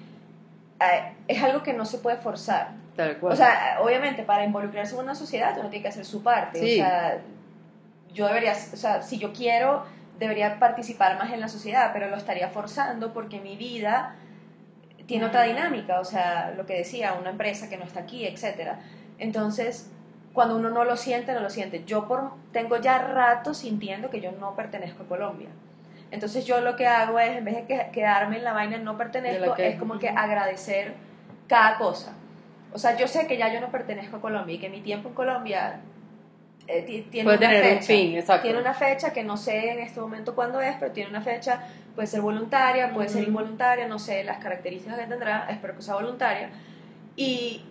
eh, 0.80 1.12
es 1.28 1.42
algo 1.42 1.62
que 1.62 1.72
no 1.72 1.84
se 1.84 1.98
puede 1.98 2.16
forzar. 2.18 2.68
Tal 2.96 3.16
cual. 3.18 3.32
O 3.32 3.36
sea, 3.36 3.78
obviamente 3.82 4.22
para 4.22 4.44
involucrarse 4.44 4.94
en 4.94 5.00
una 5.00 5.14
sociedad 5.14 5.56
uno 5.58 5.68
tiene 5.68 5.82
que 5.82 5.88
hacer 5.88 6.04
su 6.04 6.22
parte. 6.22 6.60
Sí. 6.60 6.80
O 6.80 6.84
sea, 6.84 7.18
yo 8.12 8.26
debería, 8.28 8.52
o 8.52 8.76
sea, 8.76 9.02
si 9.02 9.18
yo 9.18 9.32
quiero, 9.32 9.84
debería 10.20 10.60
participar 10.60 11.18
más 11.18 11.32
en 11.32 11.40
la 11.40 11.48
sociedad, 11.48 11.90
pero 11.92 12.08
lo 12.08 12.16
estaría 12.16 12.48
forzando 12.48 13.12
porque 13.12 13.40
mi 13.40 13.56
vida 13.56 14.14
tiene 15.06 15.24
otra 15.24 15.42
dinámica. 15.42 15.98
O 15.98 16.04
sea, 16.04 16.54
lo 16.56 16.64
que 16.66 16.74
decía, 16.74 17.14
una 17.14 17.30
empresa 17.30 17.68
que 17.68 17.76
no 17.76 17.84
está 17.84 18.00
aquí, 18.00 18.24
etcétera. 18.24 18.78
Entonces, 19.18 19.90
cuando 20.34 20.56
uno 20.56 20.68
no 20.68 20.84
lo 20.84 20.96
siente, 20.98 21.32
no 21.32 21.40
lo 21.40 21.48
siente. 21.48 21.84
Yo 21.86 22.06
por, 22.06 22.32
tengo 22.52 22.76
ya 22.76 22.98
rato 22.98 23.54
sintiendo 23.54 24.10
que 24.10 24.20
yo 24.20 24.32
no 24.32 24.54
pertenezco 24.54 25.04
a 25.04 25.06
Colombia. 25.06 25.48
Entonces 26.10 26.44
yo 26.44 26.60
lo 26.60 26.76
que 26.76 26.86
hago 26.86 27.18
es, 27.18 27.38
en 27.38 27.44
vez 27.44 27.54
de 27.54 27.64
que- 27.64 27.88
quedarme 27.92 28.36
en 28.36 28.44
la 28.44 28.52
vaina 28.52 28.76
no 28.78 28.98
pertenezco, 28.98 29.54
que- 29.54 29.68
es 29.68 29.78
como 29.78 29.98
que 29.98 30.10
agradecer 30.10 30.94
cada 31.48 31.78
cosa. 31.78 32.12
O 32.72 32.78
sea, 32.78 32.96
yo 32.96 33.08
sé 33.08 33.26
que 33.26 33.36
ya 33.38 33.52
yo 33.54 33.60
no 33.60 33.68
pertenezco 33.70 34.16
a 34.16 34.20
Colombia 34.20 34.56
y 34.56 34.58
que 34.58 34.68
mi 34.68 34.80
tiempo 34.82 35.08
en 35.08 35.14
Colombia 35.14 35.80
eh, 36.66 36.82
ti- 36.82 37.02
tiene 37.10 37.24
Puede 37.26 37.38
una 37.38 37.48
tener 37.48 37.62
un 37.64 37.78
fecha. 37.80 37.86
fin, 37.86 38.14
exacto. 38.16 38.42
Tiene 38.44 38.58
una 38.58 38.72
fecha 38.74 39.12
que 39.12 39.22
no 39.22 39.36
sé 39.36 39.72
en 39.72 39.80
este 39.80 40.00
momento 40.00 40.34
cuándo 40.34 40.60
es, 40.62 40.74
pero 40.80 40.92
tiene 40.92 41.10
una 41.10 41.20
fecha, 41.20 41.60
puede 41.94 42.08
ser 42.08 42.22
voluntaria, 42.22 42.90
puede 42.94 43.10
ser 43.10 43.22
involuntaria, 43.24 43.86
no 43.86 43.98
sé 43.98 44.24
las 44.24 44.38
características 44.38 44.98
que 44.98 45.04
tendrá, 45.06 45.46
espero 45.50 45.76
que 45.76 45.82
sea 45.82 45.94
voluntaria. 45.96 46.48
Y, 47.16 47.62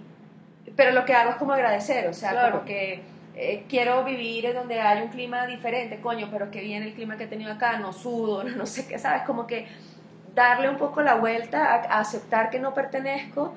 pero 0.76 0.92
lo 0.92 1.06
que 1.06 1.14
hago 1.14 1.32
es 1.32 1.36
como 1.38 1.54
agradecer, 1.54 2.08
o 2.08 2.14
sea, 2.14 2.32
Claro. 2.32 2.54
como 2.54 2.66
que 2.66 3.04
eh, 3.36 3.66
quiero 3.68 4.04
vivir 4.04 4.46
en 4.46 4.56
donde 4.56 4.80
hay 4.80 5.02
un 5.02 5.10
clima 5.10 5.46
diferente, 5.48 6.00
coño, 6.02 6.30
pero 6.32 6.52
que 6.52 6.62
bien 6.62 6.84
el 6.84 6.94
clima 6.94 7.18
que 7.18 7.26
he 7.26 7.28
tenido 7.28 7.52
acá, 7.52 7.80
no 7.80 7.94
sudo, 7.94 8.44
no 8.46 8.66
sé 8.66 8.88
qué, 8.88 9.00
¿sabes? 9.00 9.24
Como 9.24 9.48
que 9.48 9.68
darle 10.36 10.70
un 10.70 10.78
poco 10.78 11.02
la 11.02 11.16
vuelta 11.16 11.66
a, 11.74 11.76
a 11.76 12.00
aceptar 12.00 12.50
que 12.50 12.60
no 12.60 12.74
pertenezco, 12.74 13.56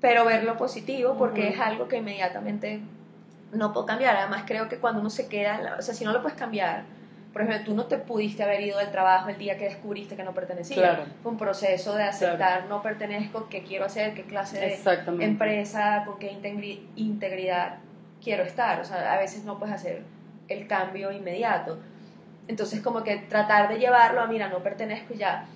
pero 0.00 0.24
ver 0.24 0.44
lo 0.44 0.56
positivo, 0.56 1.16
porque 1.18 1.48
es 1.50 1.60
algo 1.60 1.88
que 1.88 1.96
inmediatamente 1.98 2.80
no 3.52 3.72
puedo 3.72 3.86
cambiar. 3.86 4.16
Además, 4.16 4.44
creo 4.46 4.68
que 4.68 4.78
cuando 4.78 5.00
uno 5.00 5.10
se 5.10 5.28
queda, 5.28 5.56
en 5.56 5.64
la- 5.64 5.76
o 5.76 5.82
sea, 5.82 5.94
si 5.94 6.04
no 6.04 6.12
lo 6.12 6.22
puedes 6.22 6.38
cambiar, 6.38 6.84
por 7.38 7.46
ejemplo, 7.48 7.66
tú 7.72 7.76
no 7.76 7.84
te 7.86 7.98
pudiste 7.98 8.42
haber 8.42 8.60
ido 8.62 8.78
del 8.78 8.90
trabajo 8.90 9.28
el 9.28 9.38
día 9.38 9.56
que 9.56 9.66
descubriste 9.66 10.16
que 10.16 10.24
no 10.24 10.32
pertenecías. 10.34 10.80
Claro. 10.80 11.04
Fue 11.22 11.30
un 11.30 11.38
proceso 11.38 11.94
de 11.94 12.02
aceptar, 12.02 12.64
no 12.66 12.82
pertenezco, 12.82 13.48
qué 13.48 13.62
quiero 13.62 13.84
hacer, 13.84 14.12
qué 14.14 14.24
clase 14.24 14.58
de 14.58 15.24
empresa, 15.24 16.02
con 16.04 16.18
qué 16.18 16.32
integri- 16.32 16.80
integridad 16.96 17.76
quiero 18.22 18.42
estar. 18.42 18.80
O 18.80 18.84
sea, 18.84 19.12
a 19.12 19.18
veces 19.18 19.44
no 19.44 19.56
puedes 19.56 19.72
hacer 19.72 20.02
el 20.48 20.66
cambio 20.66 21.12
inmediato. 21.12 21.78
Entonces, 22.48 22.80
como 22.80 23.04
que 23.04 23.16
tratar 23.18 23.68
de 23.68 23.78
llevarlo 23.78 24.20
a, 24.20 24.26
mira, 24.26 24.48
no 24.48 24.58
pertenezco 24.58 25.14
y 25.14 25.18
ya. 25.18 25.46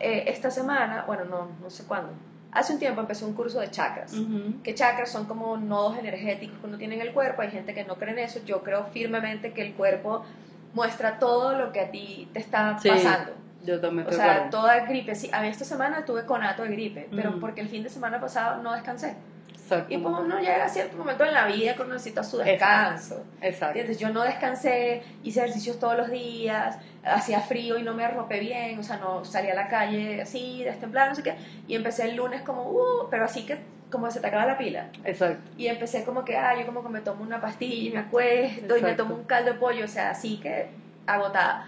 Eh, 0.00 0.24
esta 0.28 0.50
semana, 0.50 1.04
bueno, 1.06 1.24
no, 1.26 1.48
no 1.60 1.68
sé 1.68 1.84
cuándo, 1.84 2.12
hace 2.52 2.72
un 2.72 2.78
tiempo 2.78 3.02
empecé 3.02 3.26
un 3.26 3.34
curso 3.34 3.60
de 3.60 3.70
chakras. 3.70 4.14
Ujú. 4.14 4.62
Que 4.62 4.74
chakras 4.74 5.10
son 5.12 5.26
como 5.26 5.58
nodos 5.58 5.98
energéticos 5.98 6.58
que 6.60 6.66
uno 6.66 6.78
tiene 6.78 6.94
en 6.94 7.02
el 7.02 7.12
cuerpo. 7.12 7.42
Hay 7.42 7.50
gente 7.50 7.74
que 7.74 7.84
no 7.84 7.96
cree 7.96 8.12
en 8.12 8.20
eso. 8.20 8.40
Yo 8.46 8.62
creo 8.62 8.84
firmemente 8.86 9.52
que 9.52 9.60
el 9.60 9.74
cuerpo 9.74 10.24
muestra 10.72 11.18
todo 11.18 11.56
lo 11.56 11.72
que 11.72 11.80
a 11.80 11.90
ti 11.90 12.28
te 12.32 12.38
está 12.38 12.78
Sí. 12.78 12.88
pasando. 12.88 13.32
Yo 13.62 13.80
también 13.80 14.06
O 14.08 14.12
sea, 14.12 14.48
toda 14.48 14.80
gripe. 14.86 15.14
Sí, 15.14 15.28
a 15.32 15.42
mí 15.42 15.48
esta 15.48 15.64
semana 15.64 16.04
tuve 16.04 16.24
conato 16.24 16.62
de 16.62 16.70
gripe, 16.70 17.08
pero 17.14 17.30
Ujú. 17.30 17.40
porque 17.40 17.60
el 17.60 17.68
fin 17.68 17.82
de 17.82 17.90
semana 17.90 18.18
pasado 18.20 18.62
no 18.62 18.72
descansé. 18.72 19.16
Exacto. 19.52 19.92
Y 19.94 19.98
pues 19.98 20.14
uno 20.18 20.38
llega 20.40 20.64
a 20.64 20.68
cierto 20.68 20.96
momento 20.96 21.24
en 21.24 21.32
la 21.34 21.46
vida 21.46 21.74
que 21.74 21.82
uno 21.82 21.92
necesita 21.92 22.24
su 22.24 22.38
descanso. 22.38 23.22
Exacto. 23.40 23.66
¿Entiendes? 23.78 23.98
Yo 23.98 24.08
no 24.10 24.22
descansé, 24.22 25.02
hice 25.22 25.40
ejercicios 25.40 25.78
todos 25.78 25.96
los 25.96 26.10
días, 26.10 26.78
hacía 27.04 27.40
frío 27.40 27.78
y 27.78 27.82
no 27.82 27.94
me 27.94 28.04
arropé 28.04 28.40
bien, 28.40 28.78
o 28.78 28.82
sea, 28.82 28.96
no 28.96 29.24
salí 29.24 29.48
a 29.50 29.54
la 29.54 29.68
calle 29.68 30.22
así, 30.22 30.64
destemplada, 30.64 31.10
no 31.10 31.14
sé 31.14 31.22
qué. 31.22 31.34
Y 31.68 31.74
empecé 31.76 32.04
el 32.08 32.16
lunes 32.16 32.42
como, 32.42 32.62
uh, 32.64 33.08
pero 33.10 33.26
así 33.26 33.44
que 33.46 33.58
como 33.90 34.10
se 34.10 34.20
te 34.20 34.26
acaba 34.28 34.46
la 34.46 34.56
pila. 34.58 34.88
Exacto. 35.04 35.42
Y 35.58 35.66
empecé 35.66 36.04
como 36.04 36.24
que, 36.24 36.36
ah, 36.36 36.58
yo 36.58 36.66
como 36.66 36.82
que 36.82 36.88
me 36.88 37.00
tomo 37.00 37.22
una 37.22 37.40
pastilla 37.40 37.88
y 37.88 37.92
me 37.92 37.98
acuesto 38.00 38.76
y 38.76 38.82
me 38.82 38.90
Exacto. 38.90 39.02
tomo 39.04 39.14
un 39.16 39.24
caldo 39.24 39.52
de 39.52 39.58
pollo, 39.58 39.84
o 39.84 39.88
sea, 39.88 40.10
así 40.10 40.38
que 40.38 40.68
agotada. 41.06 41.66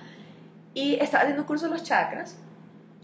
Y 0.75 0.95
estaba 1.01 1.23
haciendo 1.23 1.43
un 1.43 1.47
curso 1.47 1.67
de 1.67 1.73
los 1.73 1.83
chakras. 1.83 2.39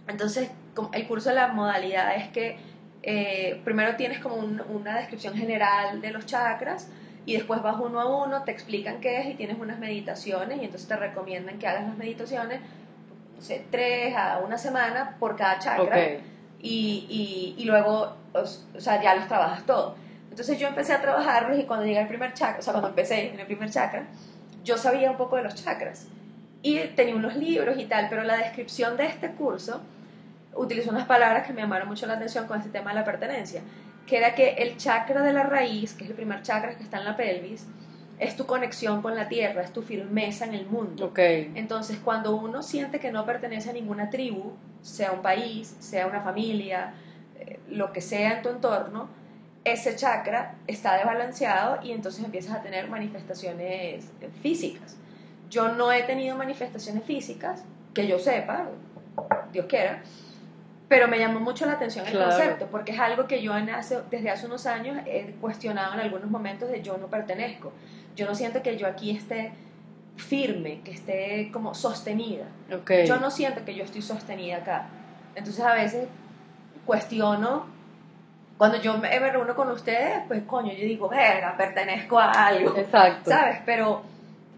Entonces, 0.07 0.51
el 0.93 1.07
curso 1.07 1.29
de 1.31 1.35
la 1.35 1.49
modalidad 1.49 2.15
es 2.17 2.29
que 2.29 2.57
eh, 3.03 3.61
primero 3.65 3.95
tienes 3.97 4.19
como 4.19 4.37
un- 4.37 4.61
una 4.71 4.97
descripción 4.99 5.35
general 5.35 6.01
de 6.01 6.11
los 6.11 6.27
chakras 6.27 6.89
y 7.27 7.35
después 7.35 7.63
vas 7.63 7.77
uno 7.79 8.01
a 8.01 8.25
uno, 8.25 8.43
te 8.43 8.51
explican 8.51 9.01
qué 9.01 9.21
es 9.21 9.27
y 9.29 9.35
tienes 9.35 9.59
unas 9.59 9.79
meditaciones 9.79 10.59
y 10.61 10.65
entonces 10.65 10.89
te 10.89 10.97
recomiendan 10.97 11.59
que 11.59 11.69
hagas 11.69 11.85
las 11.87 11.97
meditaciones, 11.97 12.61
no 13.37 13.41
sé, 13.43 13.65
tres 13.71 14.17
a 14.17 14.39
una 14.39 14.59
semana 14.59 15.17
por 15.21 15.37
cada 15.37 15.59
chakra 15.59 15.85
Ok. 15.97 16.23
y, 16.61 17.55
y, 17.57 17.63
y 17.63 17.65
luego, 17.67 18.17
o 18.43 18.81
sea, 18.81 19.03
ya 19.03 19.15
los 19.15 19.29
trabajas 19.29 19.65
todos. 19.65 19.95
Entonces 20.31 20.59
yo 20.59 20.69
empecé 20.69 20.93
a 20.93 21.01
trabajarlos 21.01 21.59
y 21.59 21.65
cuando 21.65 21.85
llegué 21.87 21.99
al 21.99 22.09
primer 22.09 22.33
chakra, 22.35 22.59
o 22.59 22.63
sea, 22.63 22.73
cuando 22.73 22.89
empecé 22.91 23.33
en 23.33 23.41
el 23.41 23.47
primer 23.47 23.71
chakra, 23.71 24.07
yo 24.65 24.77
sabía 24.77 25.11
un 25.11 25.17
poco 25.17 25.37
de 25.37 25.43
los 25.43 25.55
chakras 25.55 26.07
y 26.63 26.79
tenía 26.97 27.17
unos 27.17 27.37
libros 27.37 27.79
y 27.79 27.87
tal, 27.87 28.09
pero 28.09 28.23
la 28.23 28.37
descripción 28.37 28.97
de 28.97 29.07
este 29.07 29.31
curso 29.33 29.81
utilizó 30.55 30.91
unas 30.91 31.07
palabras 31.07 31.47
que 31.47 31.53
me 31.53 31.63
llamaron 31.63 31.89
mucho 31.89 32.07
la 32.07 32.15
atención 32.15 32.47
con 32.47 32.59
este 32.59 32.71
tema 32.71 32.91
de 32.91 32.97
la 32.97 33.05
pertenencia, 33.05 33.63
que 34.07 34.19
era 34.19 34.35
que 34.35 34.51
el 34.55 34.77
chakra 34.77 35.23
de 35.23 35.33
la 35.33 35.45
raíz, 35.45 35.95
que 35.95 36.05
es 36.05 36.11
el 36.11 36.17
primer 36.17 36.43
chakra 36.43 36.77
que 36.77 36.83
está 36.83 36.99
en 36.99 37.05
la 37.05 37.17
pelvis, 37.17 37.67
es 38.19 38.37
tu 38.37 38.47
conexión 38.47 39.01
con 39.01 39.15
la 39.15 39.29
tierra, 39.29 39.63
es 39.63 39.73
tu 39.73 39.83
firmeza 39.83 40.45
en 40.45 40.55
el 40.55 40.67
mundo. 40.67 41.07
Ok. 41.07 41.19
Entonces, 41.55 41.99
cuando 42.03 42.35
uno 42.35 42.63
siente 42.63 42.99
que 42.99 43.13
no 43.13 43.25
pertenece 43.25 43.71
a 43.71 43.73
ninguna 43.73 44.11
tribu, 44.11 44.55
sea 44.83 45.13
un 45.13 45.23
país, 45.23 45.77
sea 45.79 46.07
una 46.07 46.21
familia, 46.23 46.95
eh, 47.49 47.59
lo 47.71 47.93
que 47.93 48.01
sea 48.01 48.37
en 48.37 48.43
tu 48.43 48.49
entorno, 48.51 49.09
ese 49.65 49.97
chakra 49.97 50.55
está 50.67 50.97
desbalanceado 50.97 51.81
y 51.83 51.93
entonces 51.93 52.25
empiezas 52.25 52.55
a 52.57 52.63
tener 52.63 52.89
manifestaciones 52.89 54.07
físicas. 54.43 54.97
Yo 55.51 55.69
no 55.71 55.93
he 55.93 56.03
tenido 56.05 56.37
manifestaciones 56.37 57.05
físicas, 57.05 57.65
que 57.95 58.07
yo 58.07 58.19
sepa, 58.19 58.67
Dios 59.53 59.67
quiera, 59.67 60.03
pero 60.89 61.07
me 61.09 61.19
llamó 61.19 61.41
mucho 61.41 61.67
la 61.67 61.73
atención 61.73 62.07
el 62.07 62.13
Claro. 62.13 62.31
concepto, 62.31 62.67
porque 62.71 62.93
es 62.93 62.99
algo 63.01 63.27
que 63.27 63.43
yo 63.43 63.53
hace- 63.53 64.01
desde 64.11 64.31
hace 64.31 64.47
unos 64.47 64.67
años 64.67 64.97
he 65.07 65.33
cuestionado 65.41 65.95
en 65.95 66.01
algunos 66.01 66.31
momentos 66.31 66.71
de 66.71 66.81
yo 66.83 66.97
no 66.97 67.09
pertenezco. 67.09 67.73
Yo 68.17 68.27
no 68.27 68.35
siento 68.35 68.63
que 68.63 68.77
yo 68.79 68.87
aquí 68.87 69.11
esté 69.11 69.53
firme, 70.17 70.81
que 70.85 70.93
esté 70.93 71.51
como 71.53 71.75
sostenida. 71.75 72.47
Ok. 72.73 72.91
Yo 73.07 73.19
no 73.21 73.31
siento 73.31 73.65
que 73.65 73.75
yo 73.75 73.85
estoy 73.85 74.03
sostenida 74.03 74.57
acá. 74.59 74.89
Entonces 75.35 75.63
a 75.65 75.75
veces 75.75 76.09
cuestiono, 76.89 77.67
cuando 78.57 78.79
yo 78.79 78.97
me 78.97 79.21
me 79.21 79.31
reúno 79.31 79.55
con 79.55 79.71
ustedes, 79.71 80.23
pues 80.27 80.43
coño, 80.45 80.73
yo 80.73 80.85
digo, 80.85 81.07
verga, 81.09 81.55
pertenezco 81.57 82.19
a 82.19 82.31
algo. 82.33 82.75
Exacto. 82.77 83.31
¿Sabes? 83.31 83.59
Pero, 83.67 84.03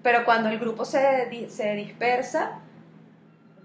pero 0.03 0.25
cuando 0.25 0.49
el 0.49 0.59
grupo 0.61 0.85
se, 0.85 1.51
se 1.51 1.75
dispersa, 1.75 2.53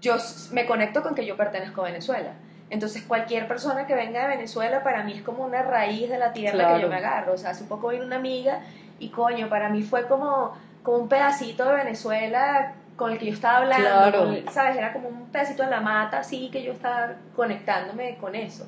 yo 0.00 0.16
me 0.52 0.66
conecto 0.66 1.00
con 1.02 1.14
que 1.14 1.24
yo 1.24 1.36
pertenezco 1.36 1.82
a 1.82 1.84
Venezuela. 1.84 2.32
Entonces 2.68 3.04
cualquier 3.04 3.46
persona 3.46 3.86
que 3.86 3.94
venga 3.94 4.22
de 4.22 4.28
Venezuela 4.36 4.82
para 4.82 5.04
mí 5.04 5.12
es 5.12 5.22
como 5.22 5.44
una 5.44 5.62
raíz 5.62 6.10
de 6.10 6.18
la 6.18 6.32
tierra 6.32 6.58
que 6.58 6.64
Claro. 6.64 6.80
yo 6.80 6.88
me 6.88 6.96
agarro. 6.96 7.32
O 7.34 7.38
sea, 7.38 7.50
hace 7.50 7.64
poco 7.64 7.88
vino 7.88 8.04
una 8.04 8.16
amiga 8.16 8.60
y 8.98 9.10
coño, 9.10 9.48
para 9.48 9.68
mí 9.70 9.82
fue 9.84 10.08
como, 10.08 10.52
como 10.82 10.98
un 10.98 11.08
pedacito 11.08 11.64
de 11.64 11.76
Venezuela 11.76 12.72
con 12.96 13.12
el 13.12 13.18
que 13.18 13.26
yo 13.26 13.32
estaba 13.32 13.58
hablando, 13.58 13.86
Claro. 13.88 14.18
con 14.24 14.52
¿sabes? 14.52 14.76
Era 14.76 14.92
como 14.92 15.08
un 15.08 15.26
pedacito 15.26 15.62
de 15.62 15.70
la 15.70 15.80
mata, 15.80 16.18
así 16.18 16.48
que 16.50 16.62
yo 16.62 16.72
estaba 16.72 17.14
conectándome 17.34 18.16
con 18.16 18.34
eso. 18.34 18.66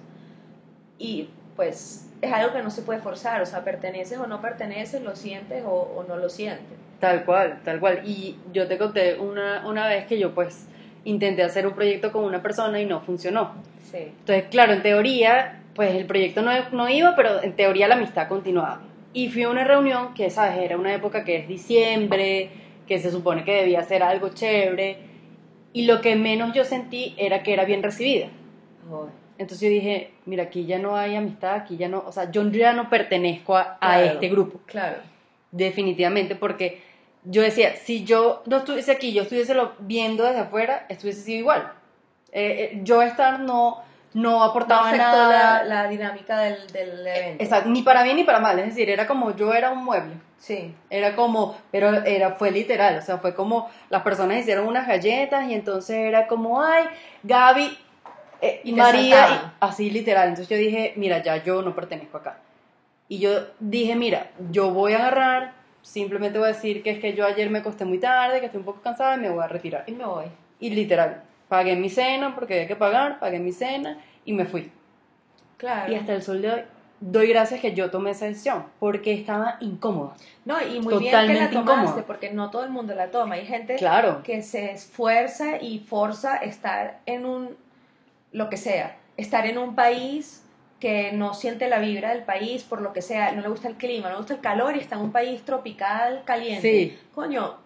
Y 0.98 1.28
pues 1.56 2.08
es 2.20 2.32
algo 2.32 2.52
que 2.52 2.62
no 2.62 2.70
se 2.70 2.82
puede 2.82 3.00
forzar, 3.00 3.40
o 3.40 3.46
sea, 3.46 3.64
perteneces 3.64 4.18
o 4.18 4.26
no 4.26 4.40
perteneces, 4.40 5.02
lo 5.02 5.14
sientes 5.16 5.64
o, 5.64 5.70
o 5.70 6.04
no 6.08 6.16
lo 6.16 6.28
sientes. 6.28 6.76
Tal 7.00 7.24
cual, 7.24 7.60
tal 7.64 7.78
cual. 7.80 8.02
Y 8.04 8.36
yo 8.52 8.66
te 8.66 8.76
conté 8.76 9.18
una, 9.18 9.64
una 9.66 9.86
vez 9.86 10.06
que 10.06 10.18
yo 10.18 10.34
pues 10.34 10.66
intenté 11.04 11.42
hacer 11.44 11.66
un 11.66 11.74
proyecto 11.74 12.12
con 12.12 12.24
una 12.24 12.42
persona 12.42 12.80
y 12.80 12.86
no 12.86 13.00
funcionó. 13.00 13.52
Sí. 13.90 13.98
Entonces, 13.98 14.44
claro, 14.50 14.72
en 14.72 14.82
teoría, 14.82 15.60
pues 15.74 15.94
el 15.94 16.06
proyecto 16.06 16.42
no, 16.42 16.50
no 16.72 16.88
iba, 16.88 17.14
pero 17.16 17.42
en 17.42 17.54
teoría 17.54 17.88
la 17.88 17.94
amistad 17.94 18.28
continuaba. 18.28 18.80
Y 19.12 19.30
fui 19.30 19.44
a 19.44 19.48
una 19.48 19.64
reunión 19.64 20.12
que, 20.14 20.28
¿sabes? 20.28 20.58
Era 20.58 20.76
una 20.76 20.92
época 20.92 21.24
que 21.24 21.36
es 21.36 21.48
diciembre, 21.48 22.50
que 22.88 22.98
se 22.98 23.10
supone 23.12 23.44
que 23.44 23.52
debía 23.52 23.82
ser 23.84 24.02
algo 24.02 24.30
chévere, 24.30 24.98
y 25.72 25.84
lo 25.84 26.00
que 26.00 26.16
menos 26.16 26.54
yo 26.54 26.64
sentí 26.64 27.14
era 27.18 27.42
que 27.44 27.52
era 27.52 27.64
bien 27.64 27.82
recibida. 27.82 28.28
Entonces 29.36 29.60
yo 29.68 29.72
dije, 29.72 30.10
mira, 30.24 30.44
aquí 30.44 30.64
ya 30.66 30.78
no 30.78 30.96
hay 30.96 31.14
amistad, 31.14 31.54
aquí 31.54 31.76
ya 31.76 31.88
no, 31.88 32.02
o 32.04 32.10
sea, 32.10 32.30
yo 32.30 32.48
ya 32.50 32.72
no 32.72 32.88
pertenezco 32.90 33.56
a, 33.56 33.76
a 33.80 33.98
Claro, 34.00 34.04
este 34.06 34.28
grupo, 34.28 34.60
Claro. 34.66 34.96
definitivamente, 35.52 36.34
porque 36.34 36.80
yo 37.24 37.42
decía, 37.42 37.76
si 37.76 38.04
yo 38.04 38.42
no 38.46 38.58
estuviese 38.58 38.90
aquí, 38.90 39.12
yo 39.12 39.22
estuviese 39.22 39.54
lo- 39.54 39.72
viendo 39.80 40.24
desde 40.24 40.40
afuera, 40.40 40.86
estuviese 40.88 41.20
sido 41.20 41.38
igual. 41.38 41.72
Eh, 42.32 42.70
eh, 42.72 42.80
yo 42.82 43.02
estar 43.02 43.38
no, 43.40 43.78
no 44.14 44.42
aportaba 44.42 44.90
nada, 44.92 45.62
la, 45.64 45.82
la 45.82 45.88
dinámica 45.88 46.38
del, 46.40 46.66
del 46.72 47.06
evento. 47.06 47.44
exacto, 47.44 47.68
ni 47.70 47.82
para 47.82 48.02
bien 48.02 48.16
ni 48.16 48.24
para 48.24 48.40
mal, 48.40 48.58
es 48.58 48.66
decir, 48.66 48.88
era 48.90 49.06
como 49.06 49.34
yo 49.36 49.52
era 49.54 49.70
un 49.70 49.84
mueble. 49.84 50.14
Sí. 50.38 50.74
Era 50.88 51.14
como, 51.16 51.56
pero 51.72 51.88
era, 52.04 52.32
fue 52.32 52.50
literal, 52.50 52.96
o 52.98 53.02
sea, 53.02 53.18
fue 53.18 53.34
como 53.34 53.68
las 53.90 54.02
personas 54.02 54.38
hicieron 54.38 54.66
unas 54.66 54.86
galletas 54.86 55.48
y 55.48 55.54
entonces 55.54 55.96
era 55.96 56.26
como, 56.26 56.62
ay, 56.62 56.84
Gaby, 57.24 57.76
eh, 58.40 58.60
Y 58.64 58.72
María, 58.72 59.28
y- 59.30 59.50
así 59.60 59.90
literal. 59.90 60.28
Entonces 60.28 60.48
yo 60.48 60.56
dije, 60.56 60.92
mira, 60.96 61.22
ya 61.22 61.42
yo 61.42 61.60
no 61.62 61.74
pertenezco 61.74 62.18
acá. 62.18 62.38
Y 63.08 63.18
yo 63.18 63.30
dije, 63.58 63.96
mira, 63.96 64.30
yo 64.52 64.70
voy 64.70 64.92
a 64.92 64.98
agarrar, 64.98 65.52
simplemente 65.82 66.38
voy 66.38 66.48
a 66.50 66.52
decir 66.52 66.82
que 66.84 66.90
es 66.90 66.98
que 67.00 67.14
yo 67.14 67.26
ayer 67.26 67.50
me 67.50 67.58
acosté 67.58 67.84
muy 67.84 67.98
tarde, 67.98 68.38
que 68.38 68.46
estoy 68.46 68.60
un 68.60 68.64
poco 68.66 68.80
cansada 68.80 69.16
y 69.16 69.20
me 69.20 69.30
voy 69.30 69.42
a 69.42 69.48
retirar. 69.48 69.82
Y 69.88 69.92
me 69.92 70.04
voy. 70.04 70.26
Y 70.60 70.70
literal, 70.70 71.22
pagué 71.48 71.76
mi 71.76 71.88
cena 71.88 72.34
porque 72.34 72.54
había 72.54 72.68
que 72.68 72.76
pagar, 72.76 73.18
pagué 73.18 73.38
mi 73.38 73.52
cena 73.52 73.98
y 74.24 74.32
me 74.32 74.44
fui. 74.44 74.70
Claro. 75.56 75.92
Y 75.92 75.96
hasta 75.96 76.14
el 76.14 76.22
sol 76.22 76.42
de 76.42 76.50
hoy 76.52 76.60
doy 77.00 77.28
gracias 77.28 77.60
que 77.60 77.74
yo 77.74 77.90
tomé 77.90 78.10
esa 78.10 78.26
decisión 78.26 78.64
porque 78.80 79.12
estaba 79.12 79.56
incómoda. 79.60 80.14
No, 80.44 80.60
y 80.60 80.80
muy 80.80 80.98
bien 80.98 81.04
que 81.04 81.10
Totalmente 81.10 81.42
la 81.44 81.50
tomaste, 81.60 81.82
incómoda. 81.82 82.06
porque 82.06 82.30
no 82.32 82.50
todo 82.50 82.64
el 82.64 82.70
mundo 82.70 82.94
la 82.94 83.10
toma. 83.10 83.36
Hay 83.36 83.46
gente 83.46 83.76
Claro. 83.76 84.22
que 84.22 84.42
se 84.42 84.72
esfuerza 84.72 85.58
y 85.60 85.78
forza 85.80 86.36
estar 86.38 87.00
en 87.06 87.24
un, 87.24 87.56
lo 88.32 88.48
que 88.50 88.56
sea, 88.56 88.96
estar 89.16 89.46
en 89.46 89.58
un 89.58 89.74
país 89.74 90.44
que 90.80 91.10
no 91.12 91.34
siente 91.34 91.68
la 91.68 91.78
vibra 91.80 92.10
del 92.10 92.22
país 92.22 92.62
por 92.62 92.80
lo 92.80 92.92
que 92.92 93.02
sea, 93.02 93.32
no 93.32 93.42
le 93.42 93.48
gusta 93.48 93.66
el 93.68 93.74
clima, 93.74 94.06
no 94.08 94.12
le 94.14 94.18
gusta 94.18 94.34
el 94.34 94.40
calor 94.40 94.76
y 94.76 94.80
está 94.80 94.94
en 94.94 95.02
un 95.02 95.12
país 95.12 95.42
tropical 95.42 96.22
caliente. 96.24 96.62
Sí. 96.62 96.98
Coño, 97.14 97.56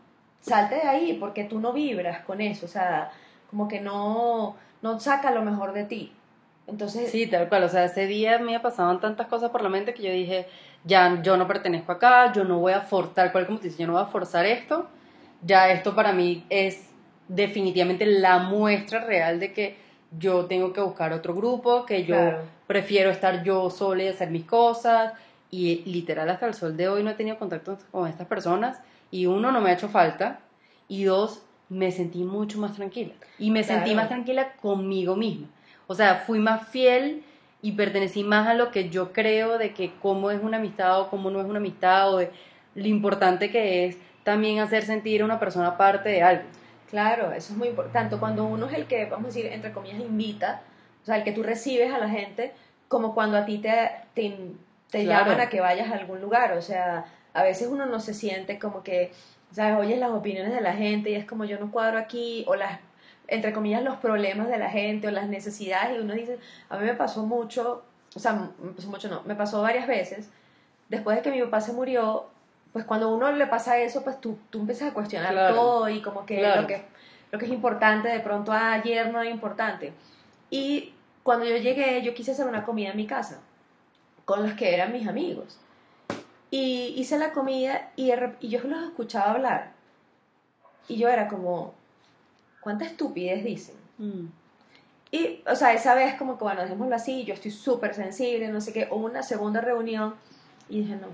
salte 0.41 0.77
de 0.77 0.89
ahí 0.89 1.13
porque 1.21 1.45
tú 1.45 1.61
no 1.61 1.73
vibras 1.75 2.21
con 2.25 2.41
eso, 2.41 2.65
o 2.65 2.69
sea, 2.71 3.11
como 3.53 3.69
que 3.69 3.81
no, 3.83 4.57
no 4.81 4.99
saca 4.99 5.31
lo 5.31 5.43
mejor 5.43 5.75
de 5.75 5.85
ti. 5.85 6.11
Entonces, 6.67 7.11
Sí, 7.11 7.27
tal 7.27 7.51
cual. 7.51 7.65
O 7.65 7.69
sea, 7.69 7.85
ese 7.85 8.07
día 8.07 8.39
me 8.39 8.59
pasaban 8.61 8.99
tantas 8.99 9.27
cosas 9.27 9.51
por 9.51 9.63
la 9.63 9.69
mente 9.69 9.93
que 9.93 10.03
yo 10.03 10.11
dije, 10.11 10.47
ya 10.85 11.21
yo 11.23 11.37
no 11.37 11.47
pertenezco 11.47 11.93
acá, 11.93 12.33
yo 12.33 12.45
no 12.45 12.59
voy 12.61 12.73
a 12.73 12.81
forzar, 12.81 13.31
cual 13.31 13.45
como 13.47 13.59
te 13.59 13.69
dice, 13.69 13.83
yo 13.83 13.87
no 13.87 13.93
voy 13.93 14.03
a 14.03 14.07
forzar 14.07 14.47
esto. 14.47 14.87
Ya 15.43 15.71
esto 15.71 15.95
para 15.95 16.15
mí 16.15 16.47
es 16.49 16.89
definitivamente 17.29 18.07
la 18.07 18.39
muestra 18.39 19.05
real 19.05 19.39
de 19.39 19.53
que 19.53 19.77
yo 20.19 20.47
tengo 20.47 20.73
que 20.73 20.81
buscar 20.81 21.13
otro 21.13 21.35
grupo, 21.35 21.85
que 21.85 22.05
yo 22.05 22.15
Claro. 22.17 22.43
prefiero 22.67 23.11
estar 23.11 23.43
yo 23.45 23.69
sola 23.69 24.05
y 24.05 24.09
hacer 24.09 24.31
mis 24.31 24.45
cosas. 24.47 25.13
Y 25.51 25.83
literal 25.85 26.31
hasta 26.31 26.47
el 26.47 26.55
sol 26.55 26.75
de 26.79 26.89
hoy 26.89 27.03
no 27.03 27.11
he 27.11 27.15
tenido 27.15 27.39
contacto 27.39 27.77
con 27.91 28.09
estas 28.09 28.27
personas. 28.27 28.81
Y 29.11 29.27
uno, 29.27 29.53
no 29.53 29.61
me 29.61 29.69
ha 29.69 29.75
hecho 29.75 29.91
falta. 29.91 30.41
Y 30.89 31.05
dos, 31.05 31.43
me 31.73 31.91
sentí 31.91 32.25
mucho 32.25 32.59
más 32.59 32.75
tranquila. 32.75 33.13
Y 33.39 33.51
me 33.51 33.65
sentí 33.65 33.95
más 33.95 34.09
tranquila 34.09 34.53
conmigo 34.61 35.17
misma. 35.17 35.49
O 35.87 35.95
sea, 35.95 36.17
fui 36.17 36.39
más 36.39 36.69
fiel 36.69 37.25
y 37.63 37.73
pertenecí 37.73 38.25
más 38.25 38.47
a 38.49 38.55
lo 38.55 38.71
que 38.71 38.89
yo 38.89 39.13
creo 39.13 39.59
de 39.59 39.73
que 39.73 39.93
cómo 40.01 40.31
es 40.31 40.43
una 40.43 40.59
amistad 40.59 41.01
o 41.01 41.09
cómo 41.11 41.31
no 41.31 41.41
es 41.41 41.47
una 41.47 41.59
amistad 41.59 42.13
o 42.15 42.19
de 42.19 42.31
lo 42.75 42.87
importante 42.87 43.51
que 43.51 43.87
es 43.87 43.99
también 44.25 44.59
hacer 44.61 44.85
sentir 44.85 45.23
a 45.23 45.25
una 45.25 45.39
persona 45.41 45.77
parte 45.77 46.09
de 46.09 46.23
algo. 46.23 46.43
Claro, 46.91 47.33
eso 47.33 47.53
es 47.53 47.59
muy 47.59 47.69
importante. 47.69 48.17
Cuando 48.17 48.45
uno 48.45 48.67
es 48.67 48.75
el 48.75 48.87
que, 48.87 49.07
vamos 49.07 49.25
a 49.25 49.29
decir, 49.29 49.47
entre 49.47 49.73
comillas, 49.73 50.01
invita, 50.01 50.63
o 51.03 51.07
sea, 51.07 51.17
el 51.17 51.25
que 51.25 51.33
tú 51.33 51.43
recibes 51.43 51.93
a 51.93 51.99
la 51.99 52.09
gente, 52.09 52.53
como 52.89 53.15
cuando 53.15 53.37
a 53.39 53.45
ti 53.47 53.59
te, 53.59 53.91
te, 54.15 54.37
te 54.91 55.05
Claro. 55.05 55.25
llaman 55.25 55.41
a 55.41 55.49
que 55.49 55.61
vayas 55.61 55.91
a 55.91 55.95
algún 55.95 56.21
lugar. 56.21 56.53
O 56.53 56.63
sea, 56.63 57.07
a 57.33 57.43
veces 57.43 57.69
uno 57.69 57.87
no 57.87 57.99
se 58.01 58.13
siente 58.15 58.59
como 58.59 58.83
que, 58.83 59.11
¿sabes? 59.53 59.79
Oyes 59.79 59.99
las 59.99 60.11
opiniones 60.11 60.53
de 60.55 60.61
la 60.61 60.73
gente 60.73 61.11
y 61.11 61.15
es 61.15 61.25
como 61.25 61.45
yo 61.45 61.59
no 61.59 61.71
cuadro 61.71 61.99
aquí, 61.99 62.45
o 62.49 62.55
las, 62.57 62.81
entre 63.29 63.53
comillas, 63.53 63.83
los 63.83 63.97
problemas 63.97 64.49
de 64.49 64.59
la 64.59 64.71
gente 64.71 65.09
o 65.09 65.11
las 65.11 65.29
necesidades, 65.29 65.97
y 65.97 66.01
uno 66.01 66.15
dice, 66.15 66.39
a 66.69 66.77
mí 66.79 66.85
me 66.85 66.95
pasó 66.95 67.25
mucho, 67.25 67.83
o 68.15 68.19
sea, 68.19 68.33
me 68.33 68.73
pasó 68.73 68.89
mucho, 68.89 69.09
no, 69.09 69.23
me 69.25 69.35
pasó 69.35 69.63
varias 69.63 69.87
veces, 69.87 70.29
después 70.89 71.17
de 71.17 71.23
que 71.23 71.31
mi 71.31 71.41
papá 71.43 71.61
se 71.61 71.73
murió, 71.73 72.27
pues 72.73 72.85
cuando 72.85 73.15
uno 73.15 73.31
le 73.33 73.47
pasa 73.47 73.79
eso, 73.79 74.03
pues 74.03 74.21
tú, 74.21 74.39
tú 74.51 74.61
empiezas 74.61 74.91
a 74.91 74.95
cuestionar 74.95 75.33
Claro. 75.33 75.55
todo 75.55 75.89
y 75.89 76.01
como 76.01 76.25
que 76.25 76.39
Claro. 76.39 76.63
lo 76.63 76.67
que 76.67 76.83
lo 77.33 77.39
que 77.39 77.47
es 77.47 77.51
importante, 77.53 78.09
de 78.09 78.21
pronto 78.21 78.53
ah, 78.53 78.75
ayer 78.75 79.11
no 79.11 79.19
era 79.19 79.31
importante. 79.31 79.95
Y 80.51 80.93
cuando 81.23 81.47
yo 81.47 81.57
llegué, 81.57 82.03
yo 82.03 82.13
quise 82.13 82.33
hacer 82.33 82.47
una 82.47 82.63
comida 82.63 82.91
en 82.91 82.97
mi 82.99 83.07
casa, 83.07 83.41
con 84.27 84.43
los 84.43 84.53
que 84.53 84.75
eran 84.75 84.93
mis 84.93 85.09
amigos. 85.09 85.59
Y 86.53 86.93
hice 86.99 87.19
la 87.19 87.33
comida 87.33 87.91
y, 87.97 88.09
de 88.09 88.17
rep- 88.21 88.37
y 88.41 88.51
yo 88.51 88.61
los 88.63 88.83
escuchaba 88.85 89.33
hablar. 89.33 89.73
Y 90.87 90.99
yo 90.99 91.09
era 91.09 91.27
como, 91.27 91.73
¿cuánta 92.61 92.85
estupidez 92.85 93.43
dicen? 93.43 93.75
Y, 95.11 95.41
o 95.51 95.57
sea, 95.57 95.73
esa 95.73 95.95
vez 95.95 96.15
como 96.17 96.37
que, 96.37 96.45
bueno, 96.45 96.61
dejémoslo 96.61 96.95
así, 96.95 97.25
yo 97.25 97.33
estoy 97.33 97.51
súper 97.51 97.95
sensible, 97.95 98.49
no 98.49 98.61
sé 98.61 98.73
qué, 98.75 98.87
hubo 98.91 99.07
una 99.07 99.23
segunda 99.23 99.63
reunión 99.63 100.15
y 100.69 100.81
dije, 100.81 100.97
no. 100.97 101.07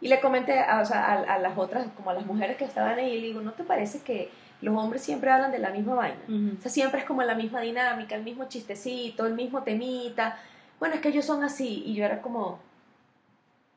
Y 0.00 0.08
le 0.08 0.20
comenté 0.20 0.58
a, 0.58 0.80
o 0.80 0.84
sea, 0.84 1.04
a, 1.04 1.34
a 1.34 1.38
las 1.38 1.56
otras, 1.56 1.86
como 1.96 2.10
a 2.10 2.14
las 2.14 2.26
mujeres 2.26 2.56
que 2.56 2.64
estaban 2.64 2.98
ahí, 2.98 3.12
y 3.12 3.20
le 3.20 3.26
digo, 3.28 3.42
¿no 3.42 3.52
te 3.52 3.62
parece 3.62 4.00
que 4.00 4.28
los 4.60 4.76
hombres 4.76 5.02
siempre 5.02 5.30
hablan 5.30 5.52
de 5.52 5.58
la 5.60 5.70
misma 5.70 5.94
vaina? 5.94 6.18
Ujú. 6.26 6.56
O 6.58 6.62
sea, 6.62 6.70
siempre 6.70 6.98
es 7.00 7.06
como 7.06 7.22
la 7.22 7.36
misma 7.36 7.60
dinámica, 7.60 8.16
el 8.16 8.24
mismo 8.24 8.48
chistecito, 8.48 9.24
el 9.26 9.34
mismo 9.34 9.62
temita. 9.62 10.36
Bueno, 10.80 10.96
es 10.96 11.00
que 11.00 11.10
ellos 11.10 11.24
son 11.26 11.44
así. 11.44 11.84
Y 11.86 11.94
yo 11.94 12.04
era 12.04 12.22
como, 12.22 12.58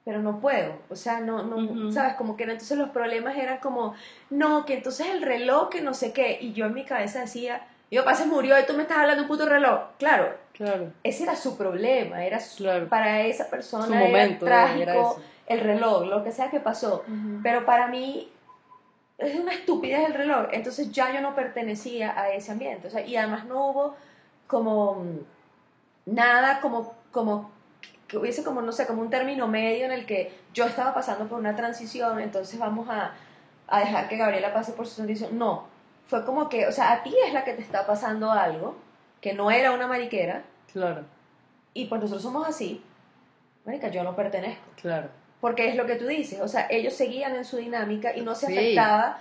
pero 0.05 0.19
no 0.21 0.39
puedo. 0.39 0.73
O 0.89 0.95
sea, 0.95 1.19
no, 1.21 1.43
no. 1.43 1.91
¿sabes? 1.91 2.15
Como 2.15 2.35
que 2.35 2.43
entonces 2.43 2.77
los 2.77 2.89
problemas 2.89 3.37
eran 3.37 3.59
como, 3.59 3.93
no, 4.29 4.65
que 4.65 4.73
entonces 4.75 5.07
el 5.07 5.21
reloj, 5.21 5.69
que 5.69 5.81
no 5.81 5.93
sé 5.93 6.11
qué. 6.13 6.37
Y 6.41 6.53
yo 6.53 6.65
en 6.65 6.73
mi 6.73 6.83
cabeza 6.85 7.21
decía, 7.21 7.65
papá 7.95 8.13
se 8.15 8.25
murió 8.25 8.59
y 8.59 8.65
tú 8.65 8.73
me 8.73 8.83
estás 8.83 8.97
hablando 8.97 9.15
de 9.17 9.21
un 9.23 9.27
puto 9.27 9.45
reloj. 9.47 9.79
Claro, 9.99 10.41
Claro, 10.53 10.91
ese 11.03 11.23
era 11.23 11.35
su 11.35 11.57
problema, 11.57 12.23
era 12.25 12.39
su- 12.39 12.63
Claro. 12.63 12.87
para 12.87 13.21
esa 13.21 13.49
persona 13.49 13.87
Su 13.87 13.93
era 13.93 14.05
momento, 14.05 14.45
trágico 14.45 14.81
era 14.83 14.93
eso. 14.93 15.21
el 15.47 15.59
reloj, 15.61 16.03
lo 16.05 16.23
que 16.23 16.31
sea 16.31 16.49
que 16.51 16.59
pasó. 16.59 17.03
Pero 17.41 17.65
para 17.65 17.87
mí 17.87 18.29
es 19.17 19.39
una 19.39 19.53
estupidez 19.53 20.05
el 20.05 20.13
reloj. 20.13 20.47
Entonces 20.51 20.91
ya 20.91 21.11
yo 21.13 21.21
no 21.21 21.33
pertenecía 21.33 22.19
a 22.19 22.29
ese 22.29 22.51
ambiente. 22.51 22.87
O 22.87 22.91
sea, 22.91 23.01
y 23.05 23.15
además 23.15 23.45
no 23.45 23.67
hubo 23.69 23.95
como 24.45 25.03
nada 26.05 26.59
como, 26.61 26.93
como 27.11 27.49
que 28.07 28.17
hubiese 28.17 28.43
como, 28.43 28.61
no 28.61 28.71
sé, 28.71 28.85
como 28.87 29.01
un 29.01 29.09
término 29.09 29.47
medio 29.47 29.85
en 29.85 29.91
el 29.91 30.05
que 30.05 30.31
yo 30.53 30.65
estaba 30.65 30.93
pasando 30.93 31.27
por 31.27 31.39
una 31.39 31.55
transición, 31.55 32.19
entonces 32.19 32.59
vamos 32.59 32.87
a, 32.89 33.11
a 33.67 33.79
dejar 33.79 34.07
que 34.07 34.17
Gabriela 34.17 34.53
pase 34.53 34.73
por 34.73 34.85
su 34.87 34.95
transición. 34.95 35.37
No, 35.37 35.65
fue 36.07 36.23
como 36.25 36.49
que, 36.49 36.67
o 36.67 36.71
sea, 36.71 36.91
a 36.93 37.03
ti 37.03 37.13
es 37.25 37.33
la 37.33 37.43
que 37.43 37.53
te 37.53 37.61
está 37.61 37.85
pasando 37.87 38.31
algo, 38.31 38.75
que 39.21 39.33
no 39.33 39.49
era 39.51 39.71
una 39.71 39.87
mariquera, 39.87 40.43
claro, 40.71 41.03
y 41.73 41.85
pues 41.85 42.01
nosotros 42.01 42.21
somos 42.23 42.47
así. 42.47 42.83
Marica, 43.65 43.87
yo 43.87 44.03
no 44.03 44.15
pertenezco. 44.15 44.65
claro. 44.81 45.07
Porque 45.39 45.67
es 45.67 45.75
lo 45.75 45.85
que 45.85 45.95
tú 45.95 46.05
dices, 46.07 46.39
o 46.39 46.47
sea, 46.47 46.67
ellos 46.69 46.93
seguían 46.93 47.35
en 47.35 47.43
su 47.43 47.57
dinámica 47.57 48.15
y 48.15 48.21
no 48.21 48.33
se 48.33 48.47
Sí. 48.47 48.53
afectaba 48.57 49.17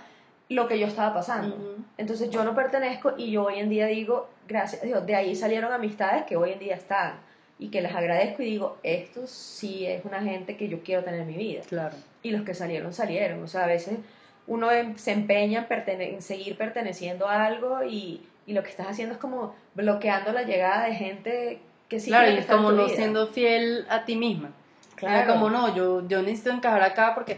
lo 0.47 0.67
que 0.69 0.79
yo 0.79 0.87
estaba 0.87 1.13
pasando. 1.13 1.75
Entonces 1.97 2.29
yo 2.29 2.45
no 2.45 2.55
pertenezco 2.55 3.13
y 3.17 3.31
yo 3.31 3.43
hoy 3.45 3.59
en 3.59 3.67
día 3.69 3.87
digo, 3.87 4.29
gracias 4.47 4.83
a 4.83 4.85
Dios, 4.85 5.05
de 5.05 5.15
ahí 5.15 5.35
salieron 5.35 5.73
amistades 5.73 6.23
que 6.23 6.37
hoy 6.37 6.51
en 6.53 6.59
día 6.59 6.75
están 6.75 7.15
y 7.63 7.69
que 7.69 7.81
les 7.81 7.95
agradezco 7.95 8.41
y 8.41 8.45
digo, 8.47 8.77
esto 8.83 9.25
sí 9.25 9.85
es 9.85 10.03
una 10.03 10.21
gente 10.21 10.57
que 10.57 10.67
yo 10.67 10.83
quiero 10.83 11.01
tener 11.05 11.21
en 11.21 11.27
mi 11.27 11.37
vida. 11.37 11.61
Claro. 11.69 11.95
Y 12.21 12.31
los 12.31 12.41
que 12.41 12.53
salieron, 12.53 12.93
salieron. 12.93 13.41
O 13.41 13.47
sea, 13.47 13.63
a 13.63 13.67
veces 13.67 13.99
uno 14.47 14.69
em- 14.69 14.97
se 14.97 15.13
empeña 15.13 15.59
en, 15.59 15.67
pertene- 15.69 16.13
en 16.15 16.21
seguir 16.21 16.57
perteneciendo 16.57 17.25
a 17.27 17.45
algo 17.45 17.83
y, 17.85 18.21
y 18.45 18.51
lo 18.51 18.63
que 18.63 18.69
estás 18.69 18.87
haciendo 18.87 19.13
es 19.13 19.19
como 19.21 19.55
bloqueando 19.75 20.33
la 20.33 20.43
llegada 20.43 20.87
de 20.87 20.95
gente 20.95 21.59
que 21.87 22.01
sí 22.01 22.09
claro, 22.09 22.31
y 22.31 22.37
es 22.37 22.45
como 22.45 22.73
no 22.73 22.85
vida. 22.85 22.95
siendo 22.97 23.27
fiel 23.27 23.85
a 23.89 24.03
ti 24.03 24.17
misma. 24.17 24.51
Claro. 24.95 25.15
Era 25.23 25.33
como, 25.33 25.49
no, 25.49 25.73
yo, 25.73 26.05
yo 26.07 26.21
necesito 26.21 26.49
encajar 26.51 26.83
acá 26.83 27.13
porque... 27.15 27.37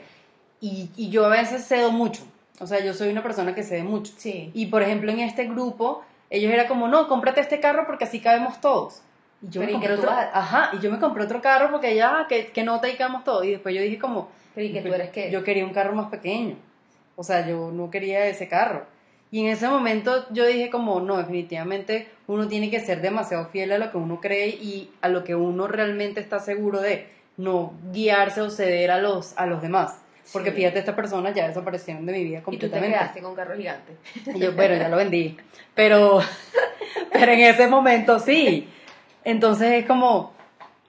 Y, 0.60 0.90
y 0.98 1.10
yo 1.10 1.26
a 1.26 1.30
veces 1.30 1.68
cedo 1.68 1.92
mucho. 1.92 2.24
O 2.60 2.66
sea, 2.66 2.84
yo 2.84 2.96
soy 2.96 3.10
una 3.10 3.22
persona 3.22 3.54
que 3.54 3.62
cede 3.62 3.84
mucho. 3.84 4.12
Sí. 4.18 4.50
Y 4.56 4.68
por 4.68 4.82
ejemplo, 4.82 5.12
en 5.12 5.20
este 5.20 5.46
grupo, 5.46 6.04
ellos 6.32 6.52
era 6.52 6.68
como, 6.68 6.88
no, 6.88 7.08
cómprate 7.08 7.42
este 7.42 7.60
carro 7.60 7.86
porque 7.86 8.06
así 8.06 8.20
cabemos 8.22 8.60
todos. 8.60 9.04
Y 9.42 9.50
yo, 9.50 9.62
Pero 9.62 9.66
me 9.66 9.70
¿y 9.72 9.74
compré 9.74 9.94
otro, 9.94 10.10
vas 10.10 10.28
ajá, 10.34 10.72
y 10.74 10.80
yo 10.80 10.92
me 10.92 11.00
compré 11.00 11.24
otro 11.24 11.42
carro 11.42 11.70
porque 11.72 11.96
ya, 11.96 12.26
que, 12.28 12.48
que 12.48 12.64
nota 12.64 12.88
y 12.90 12.98
todos. 13.24 13.46
Y 13.46 13.52
después 13.52 13.76
yo 13.76 13.82
dije 13.82 14.00
como, 14.00 14.30
Pero 14.54 14.68
y 14.68 14.74
que 14.74 14.82
tú 14.82 14.94
eres 14.94 15.10
que... 15.10 15.32
yo 15.32 15.44
quería 15.44 15.66
un 15.66 15.74
carro 15.74 15.94
más 15.96 16.10
pequeño. 16.10 16.56
O 17.16 17.24
sea, 17.24 17.48
yo 17.48 17.72
no 17.72 17.90
quería 17.90 18.26
ese 18.28 18.48
carro. 18.48 18.86
Y 19.32 19.42
en 19.42 19.48
ese 19.48 19.68
momento 19.68 20.26
yo 20.32 20.46
dije 20.46 20.70
como, 20.70 21.00
no, 21.02 21.18
definitivamente 21.18 22.08
uno 22.28 22.48
tiene 22.48 22.70
que 22.70 22.80
ser 22.80 23.02
demasiado 23.02 23.48
fiel 23.48 23.72
a 23.74 23.78
lo 23.78 23.92
que 23.92 23.98
uno 23.98 24.22
cree 24.22 24.48
y 24.50 24.92
a 25.02 25.10
lo 25.10 25.24
que 25.24 25.36
uno 25.36 25.68
realmente 25.68 26.22
está 26.22 26.40
seguro 26.40 26.80
de, 26.80 27.08
no 27.38 27.74
guiarse 27.92 28.42
o 28.42 28.50
ceder 28.50 28.92
a 28.92 29.00
los, 29.00 29.38
a 29.38 29.46
los 29.46 29.62
demás. 29.62 30.00
Porque 30.34 30.50
Sí. 30.50 30.58
fíjate, 30.58 30.80
estas 30.80 30.96
personas 30.96 31.36
ya 31.36 31.48
desaparecieron 31.48 32.06
de 32.06 32.14
mi 32.14 32.24
vida 32.24 32.38
Y 32.40 32.42
tú 32.42 32.52
te 32.52 32.58
completamente. 32.58 32.98
quedaste 32.98 33.22
con 33.22 33.36
carro 33.36 33.56
gigante. 33.56 33.94
Y 34.34 34.40
yo, 34.40 34.54
bueno, 34.54 34.76
ya 34.76 34.90
lo 34.90 34.98
vendí. 34.98 35.38
Pero, 35.76 36.20
pero 37.14 37.32
en 37.32 37.40
ese 37.42 37.68
momento 37.68 38.20
sí. 38.20 38.68
Entonces 39.26 39.74
es 39.74 39.86
como, 39.86 40.32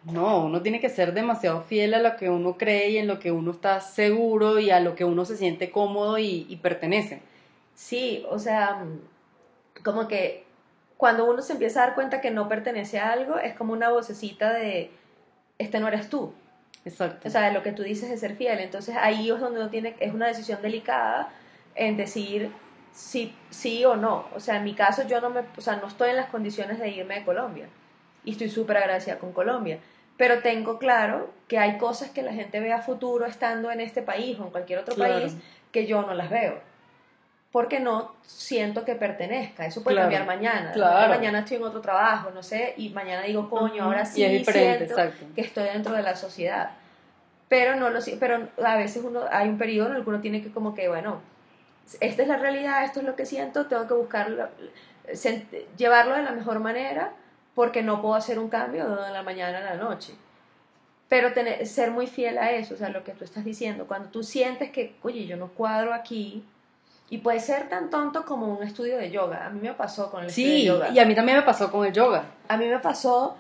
no, 0.05 0.45
uno 0.45 0.63
tiene 0.63 0.81
que 0.81 0.89
ser 0.89 1.13
demasiado 1.13 1.63
fiel 1.63 1.95
a 1.95 1.99
lo 1.99 2.17
que 2.17 2.31
uno 2.31 2.57
cree 2.57 2.91
y 2.91 2.99
en 2.99 3.09
lo 3.09 3.19
que 3.19 3.33
uno 3.33 3.51
está 3.51 3.81
seguro 3.81 4.61
y 4.61 4.71
a 4.71 4.79
lo 4.79 4.95
que 4.95 5.05
uno 5.05 5.25
se 5.25 5.37
siente 5.37 5.71
cómodo 5.73 6.19
y, 6.19 6.47
y 6.49 6.57
pertenece. 6.57 7.23
Sí, 7.75 8.25
o 8.31 8.39
sea, 8.39 8.85
como 9.83 10.07
que 10.07 10.45
cuando 10.97 11.29
uno 11.29 11.43
se 11.43 11.55
empieza 11.55 11.83
a 11.83 11.87
dar 11.87 11.95
cuenta 11.95 12.21
que 12.21 12.31
no 12.31 12.49
pertenece 12.49 12.99
a 12.99 13.11
algo, 13.11 13.39
es 13.39 13.55
como 13.55 13.73
una 13.73 13.91
vocecita 13.91 14.53
de, 14.53 14.91
este 15.59 15.81
no 15.81 15.89
eres 15.89 16.09
tú. 16.09 16.33
Exacto. 16.85 17.27
O 17.27 17.31
sea, 17.31 17.51
lo 17.53 17.63
que 17.63 17.73
tú 17.73 17.83
dices 17.83 18.09
de 18.09 18.17
ser 18.17 18.37
fiel. 18.37 18.61
Entonces 18.61 18.97
ahí 18.97 19.31
es 19.31 19.41
donde 19.41 19.61
uno 19.61 19.71
tiene, 19.71 19.97
es 19.99 20.15
una 20.15 20.29
decisión 20.29 20.63
delicada 20.63 21.31
en 21.75 21.97
decir 21.97 22.51
sí, 22.93 23.35
sí 23.51 23.85
o 23.85 23.97
no. 23.97 24.27
O 24.35 24.41
sea, 24.41 24.57
en 24.57 24.65
mi 24.65 24.75
caso 24.75 25.07
yo 25.07 25.21
no 25.21 25.31
me, 25.31 25.41
o 25.57 25.61
sea, 25.61 25.77
no 25.77 25.89
estoy 25.89 26.11
en 26.11 26.17
las 26.17 26.31
condiciones 26.31 26.79
de 26.79 26.89
irme 26.89 27.17
de 27.17 27.25
Colombia. 27.25 27.69
Y 28.27 28.33
estoy 28.33 28.51
súper 28.51 28.77
agradecida 28.77 29.17
con 29.19 29.33
Colombia. 29.33 29.79
Pero 30.19 30.41
tengo 30.41 30.79
claro 30.79 31.31
que 31.49 31.59
hay 31.59 31.79
cosas 31.79 32.11
que 32.11 32.23
la 32.23 32.33
gente 32.33 32.61
ve 32.61 32.73
a 32.73 32.83
futuro 32.83 33.25
estando 33.25 33.71
en 33.71 33.81
este 33.81 34.03
país 34.03 34.39
o 34.39 34.45
en 34.45 34.51
cualquier 34.51 34.81
otro 34.81 34.95
Claro. 34.95 35.15
país 35.21 35.37
que 35.73 35.87
yo 35.87 36.03
no 36.03 36.13
las 36.13 36.29
veo. 36.29 36.59
Porque 37.53 37.81
no 37.81 38.15
siento 38.23 38.85
que 38.85 38.97
pertenezca. 38.97 39.65
Eso 39.65 39.83
puede 39.83 39.97
Claro. 39.97 40.11
cambiar 40.11 40.27
mañana. 40.27 40.73
Claro. 40.73 41.09
Mañana 41.09 41.39
estoy 41.41 41.59
en 41.59 41.63
otro 41.63 41.81
trabajo, 41.81 42.31
no 42.35 42.43
sé, 42.43 42.75
y 42.77 42.91
mañana 42.91 43.23
digo, 43.23 43.49
coño, 43.49 43.85
ahora 43.85 44.05
sí 44.05 44.17
siento 44.17 44.51
exacto. 44.51 45.25
que 45.35 45.41
estoy 45.41 45.65
dentro 45.65 45.95
de 45.95 46.03
la 46.03 46.17
sociedad. 46.17 46.71
Pero 47.49 47.77
no 47.77 47.91
lo 47.91 48.01
pero 48.19 48.49
a 48.65 48.77
veces 48.77 49.05
uno 49.05 49.21
hay 49.31 49.49
un 49.49 49.57
periodo 49.57 49.91
en 49.91 49.97
el 49.97 50.03
que 50.03 50.09
uno 50.11 50.21
tiene 50.21 50.43
que 50.43 50.51
como 50.51 50.75
que 50.75 50.89
bueno, 50.89 51.21
esta 52.01 52.23
es 52.23 52.29
la 52.29 52.37
realidad, 52.39 52.85
esto 52.85 52.99
es 53.01 53.07
lo 53.07 53.15
que 53.15 53.25
siento, 53.25 53.67
tengo 53.67 53.87
que 53.87 53.95
buscarlo 53.95 54.49
llevarlo 55.77 56.17
de 56.17 56.23
la 56.25 56.33
mejor 56.33 56.59
manera 56.59 57.13
porque 57.57 57.83
no 57.83 58.01
puedo 58.03 58.15
hacer 58.15 58.39
un 58.39 58.49
cambio 58.49 58.87
de 58.89 59.11
la 59.11 59.23
mañana 59.25 59.59
a 59.59 59.63
la 59.63 59.75
noche. 59.75 60.15
Pero 61.09 61.33
tener, 61.33 61.67
ser 61.67 61.91
muy 61.91 62.07
fiel 62.07 62.37
a 62.37 62.51
eso, 62.53 62.75
o 62.75 62.77
sea, 62.77 62.91
lo 62.91 63.03
que 63.03 63.13
tú 63.13 63.25
estás 63.25 63.45
diciendo, 63.45 63.87
cuando 63.87 64.11
tú 64.11 64.23
sientes 64.23 64.71
que, 64.71 64.95
oye, 65.03 65.27
yo 65.27 65.37
no 65.39 65.49
cuadro 65.49 65.95
aquí, 65.95 66.45
y 67.09 67.19
puede 67.19 67.41
ser 67.41 67.69
tan 67.71 67.89
tonto 67.89 68.25
como 68.27 68.47
un 68.59 68.63
estudio 68.63 68.99
de 68.99 69.11
yoga. 69.11 69.47
A 69.47 69.51
mí 69.51 69.61
me 69.61 69.73
pasó 69.73 70.11
con 70.11 70.23
el 70.23 70.27
estudio 70.27 70.51
de 70.53 70.59
Sí, 70.59 70.65
yoga. 70.67 70.89
y 70.91 70.99
a 70.99 71.07
mí 71.07 71.15
también 71.15 71.39
me 71.39 71.45
pasó 71.45 71.71
con 71.73 71.87
el 71.87 71.93
yoga. 71.93 72.25
A 72.49 72.57
mí 72.59 72.67
me 72.69 72.79
pasó 72.81 73.37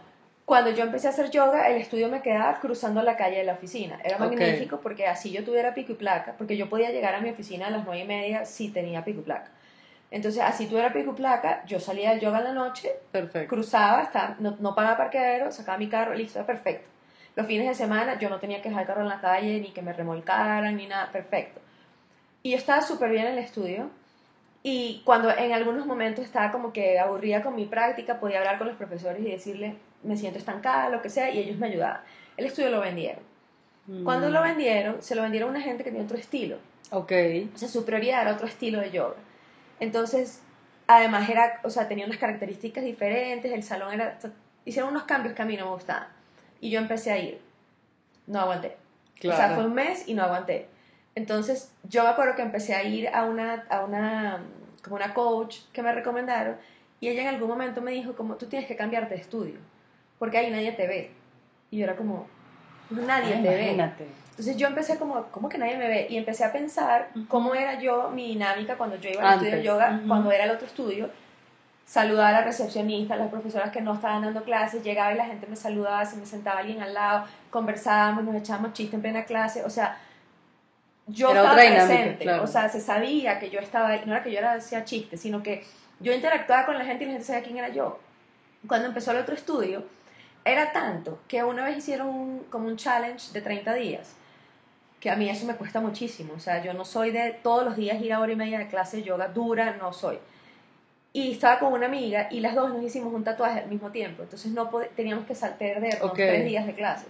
cuando 0.47 0.71
yo 0.71 0.85
empecé 0.85 1.09
a 1.09 1.11
hacer 1.11 1.31
yoga, 1.31 1.69
el 1.69 1.77
estudio 1.77 2.09
me 2.09 2.23
quedaba 2.23 2.59
cruzando 2.61 3.03
la 3.03 3.17
calle 3.17 3.39
de 3.39 3.45
la 3.45 3.55
oficina. 3.55 4.01
Era 4.03 4.17
magnífico 4.19 4.81
porque 4.81 5.09
así 5.09 5.31
yo 5.33 5.45
tuviera 5.45 5.75
pico 5.75 5.93
y 5.93 5.97
placa, 5.97 6.37
porque 6.39 6.57
yo 6.57 6.71
podía 6.71 6.91
llegar 6.93 7.17
a 7.17 7.21
mi 7.21 7.29
oficina 7.31 7.67
a 7.67 7.71
las 7.71 7.85
nueve 7.85 8.03
y 8.05 8.07
media 8.07 8.45
si 8.47 8.69
tenía 8.71 9.05
pico 9.05 9.21
y 9.21 9.25
placa. 9.25 9.51
Entonces, 10.11 10.43
así 10.43 10.67
tuviera 10.67 10.93
pico 10.93 11.13
y 11.13 11.15
placa, 11.15 11.65
yo 11.67 11.81
salía 11.81 12.11
del 12.11 12.21
yoga 12.21 12.39
en 12.39 12.45
la 12.45 12.53
noche, 12.53 12.93
Perfecto. 13.11 13.49
cruzaba, 13.49 14.03
estaba, 14.05 14.37
no, 14.39 14.57
no 14.61 14.75
pagaba 14.75 14.97
parqueadero, 14.97 15.51
sacaba 15.51 15.79
mi 15.79 15.89
carro, 15.89 16.15
listo, 16.15 16.39
era 16.39 16.47
perfecto. 16.47 16.89
Los 17.35 17.47
fines 17.47 17.67
de 17.69 17.75
semana 17.75 18.19
yo 18.19 18.31
no 18.31 18.39
tenía 18.39 18.63
que 18.63 18.69
dejar 18.69 18.83
el 18.83 18.87
carro 18.87 19.03
en 19.03 19.09
la 19.09 19.21
calle, 19.21 19.61
ni 19.61 19.73
que 19.73 19.83
me 19.83 19.93
remolcaran, 19.93 20.77
ni 20.77 20.87
nada, 20.87 21.11
perfecto. 21.13 21.61
Y 22.43 22.53
yo 22.53 22.57
estaba 22.57 22.81
súper 22.83 23.11
bien 23.11 23.27
en 23.27 23.33
el 23.33 23.39
estudio. 23.41 23.91
Y 24.63 25.03
cuando 25.05 25.31
en 25.31 25.53
algunos 25.53 25.87
momentos 25.87 26.25
estaba 26.25 26.51
como 26.51 26.73
que 26.73 26.99
aburrida 26.99 27.43
con 27.43 27.55
mi 27.55 27.67
práctica, 27.67 28.19
podía 28.19 28.39
hablar 28.39 28.59
con 28.59 28.69
los 28.69 28.77
profesores 28.77 29.21
y 29.21 29.31
decirle, 29.31 29.75
me 30.03 30.17
siento 30.17 30.39
estancada, 30.39 30.89
lo 30.89 31.03
que 31.03 31.11
sea, 31.11 31.31
y 31.31 31.39
ellos 31.39 31.59
me 31.59 31.67
ayudaban. 31.67 32.01
El 32.37 32.47
estudio 32.47 32.71
lo 32.71 32.81
vendieron. 32.81 33.23
Cuando 34.05 34.29
Mm, 34.29 34.33
lo 34.33 34.43
vendieron, 34.43 35.03
se 35.03 35.15
lo 35.15 35.23
vendieron 35.23 35.49
a 35.49 35.53
una 35.53 35.61
gente 35.61 35.85
que 35.85 35.91
tenía 35.91 36.05
otro 36.05 36.17
estilo. 36.17 36.57
Ok. 36.91 37.13
O 37.55 37.59
sea, 37.59 37.69
su 37.69 37.85
prioridad 37.85 38.23
era 38.23 38.33
otro 38.33 38.47
estilo 38.47 38.81
de 38.81 38.91
yoga. 38.91 39.15
Entonces, 39.81 40.43
además 40.87 41.29
era, 41.29 41.61
o 41.65 41.71
sea, 41.71 41.89
tenía 41.89 42.07
unas 42.07 42.19
características 42.19 42.85
diferentes, 42.85 43.53
el 43.53 43.63
salón 43.63 43.93
era, 43.95 44.19
hicieron 44.65 44.91
unos 44.91 45.05
cambios 45.05 45.35
que 45.35 45.43
a 45.43 45.45
mí 45.45 45.57
no 45.57 45.67
me 45.67 45.73
gustaban. 45.73 46.09
Y 46.61 46.71
yo 46.71 46.81
empecé 46.81 47.13
a 47.13 47.19
ir. 47.19 47.41
No 48.27 48.41
aguanté. 48.41 48.77
O 49.19 49.23
sea, 49.23 49.35
Claro. 49.37 49.55
fue 49.57 49.67
un 49.67 49.75
mes 49.75 50.09
y 50.09 50.15
no 50.15 50.23
aguanté. 50.25 50.69
Entonces, 51.15 51.73
yo 51.85 52.03
me 52.03 52.11
acuerdo 52.11 52.35
que 52.35 52.43
empecé 52.43 52.75
a 52.75 52.83
ir 52.83 53.09
a 53.09 53.25
una, 53.25 53.65
a 53.71 53.85
una, 53.85 54.43
como 54.83 54.97
una 54.97 55.15
coach 55.15 55.59
que 55.73 55.83
me 55.83 55.93
recomendaron 55.93 56.57
y 57.01 57.09
ella 57.09 57.23
en 57.23 57.29
algún 57.29 57.49
momento 57.49 57.81
me 57.81 57.93
dijo 57.93 58.15
como, 58.15 58.37
tú 58.37 58.47
tienes 58.47 58.69
que 58.69 58.77
cambiarte 58.77 59.15
de 59.15 59.21
estudio, 59.21 59.59
porque 60.19 60.39
ahí 60.39 60.51
nadie 60.51 60.73
te 60.73 60.87
ve. 60.87 61.11
Y 61.71 61.79
yo 61.79 61.85
era 61.85 61.97
como, 61.97 62.27
nadie 62.91 63.35
Ay, 63.35 63.43
te 63.43 63.49
ve. 63.49 63.63
Imagínate. 63.63 64.07
Entonces 64.31 64.57
yo 64.59 64.67
empecé 64.67 64.99
como, 64.99 65.23
¿cómo 65.31 65.49
que 65.49 65.57
nadie 65.57 65.79
me 65.79 65.89
ve? 65.89 66.07
Y 66.11 66.19
empecé 66.19 66.45
a 66.45 66.53
pensar 66.53 67.09
cómo 67.29 67.55
era 67.55 67.81
yo, 67.81 68.11
mi 68.11 68.29
dinámica 68.29 68.77
cuando 68.77 68.97
yo 68.97 69.09
iba 69.09 69.23
al 69.23 69.35
estudio 69.35 69.51
de 69.51 69.57
Antes, 69.57 69.65
yoga, 69.67 69.97
ujú. 69.99 70.09
cuando 70.09 70.31
era 70.31 70.45
el 70.45 70.51
otro 70.51 70.67
estudio. 70.67 71.11
Saludaba 71.87 72.29
a 72.29 72.33
la 72.33 72.41
recepcionista, 72.43 73.15
a 73.15 73.17
las 73.17 73.31
profesoras 73.31 73.71
que 73.71 73.81
no 73.81 73.95
estaban 73.95 74.23
dando 74.23 74.43
clases, 74.43 74.83
llegaba 74.83 75.13
y 75.15 75.17
la 75.17 75.25
gente 75.25 75.47
me 75.47 75.57
saludaba, 75.57 76.05
se 76.05 76.17
me 76.17 76.27
sentaba 76.27 76.61
alguien 76.61 76.83
al 76.83 76.93
lado, 76.93 77.25
conversábamos, 77.49 78.25
nos 78.25 78.35
echábamos 78.35 78.73
chistes 78.73 78.95
en 78.95 79.03
plena 79.03 79.25
clase, 79.25 79.65
o 79.65 79.71
sea, 79.71 79.97
yo 81.07 81.31
Era 81.31 81.43
estaba 81.43 81.57
presente, 81.57 82.25
claro. 82.25 82.43
o 82.43 82.47
sea, 82.49 82.69
se 82.69 82.81
sabía 82.81 83.39
que 83.39 83.51
yo 83.51 83.61
estaba 83.61 83.89
ahí, 83.91 84.03
no 84.05 84.13
era 84.13 84.23
que 84.25 84.33
yo 84.33 84.39
era 84.39 84.55
hacía 84.55 84.85
chistes, 84.85 85.21
sino 85.21 85.43
que 85.43 85.65
yo 86.01 86.13
interactuaba 86.13 86.67
con 86.67 86.77
la 86.77 86.85
gente 86.85 87.05
y 87.05 87.07
la 87.07 87.13
gente 87.13 87.27
sabía 87.27 87.45
quién 87.45 87.57
era 87.59 87.69
yo. 87.69 88.01
Cuando 88.67 88.89
empezó 88.89 89.13
el 89.13 89.19
otro 89.19 89.35
estudio, 89.35 89.85
era 90.47 90.73
tanto 90.73 91.19
que 91.29 91.43
una 91.45 91.65
vez 91.65 91.77
hicieron 91.79 92.09
un- 92.09 92.39
como 92.51 92.69
un 92.69 92.77
challenge 92.77 93.33
de 93.33 93.43
30 93.43 93.75
días, 93.75 94.15
que 95.01 95.11
a 95.11 95.17
mí 95.17 95.29
eso 95.29 95.45
me 95.47 95.55
cuesta 95.57 95.81
muchísimo, 95.81 96.33
o 96.35 96.41
sea, 96.41 96.63
yo 96.63 96.73
no 96.73 96.85
soy 96.85 97.11
de 97.11 97.33
todos 97.43 97.65
los 97.65 97.77
días 97.77 98.01
ir 98.01 98.13
a 98.13 98.21
hora 98.21 98.33
y 98.33 98.37
media 98.37 98.59
de 98.59 98.69
clase 98.69 98.99
de 98.99 99.03
yoga 99.03 99.29
dura, 99.29 99.77
no 99.79 99.93
soy. 99.93 100.19
Y 101.13 101.33
estaba 101.33 101.59
con 101.59 101.73
una 101.73 101.87
amiga 101.87 102.29
y 102.31 102.41
las 102.41 102.55
dos 102.55 102.71
nos 102.73 102.83
hicimos 102.83 103.13
un 103.13 103.25
tatuaje 103.25 103.61
al 103.61 103.69
mismo 103.69 103.91
tiempo, 103.91 104.23
entonces 104.23 104.53
no 104.53 104.69
teníamos 104.95 105.27
que 105.27 105.35
sal- 105.35 105.57
perdernos 105.59 106.11
Ok. 106.11 106.15
tres 106.17 106.45
días 106.45 106.67
de 106.67 106.75
clase. 106.75 107.07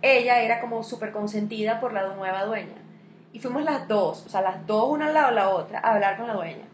Ella 0.00 0.40
era 0.40 0.60
como 0.60 0.82
súper 0.82 1.12
consentida 1.12 1.80
por 1.80 1.92
la 1.92 2.14
nueva 2.14 2.44
dueña. 2.44 2.74
Y 3.32 3.38
fuimos 3.38 3.62
las 3.62 3.86
dos, 3.88 4.26
o 4.26 4.28
sea, 4.28 4.42
las 4.42 4.66
dos 4.66 4.88
una 4.90 5.06
al 5.06 5.14
lado 5.14 5.28
de 5.28 5.34
la 5.36 5.48
otra, 5.50 5.78
a 5.78 5.94
hablar 5.94 6.16
con 6.18 6.26
la 6.26 6.34
dueña. 6.34 6.64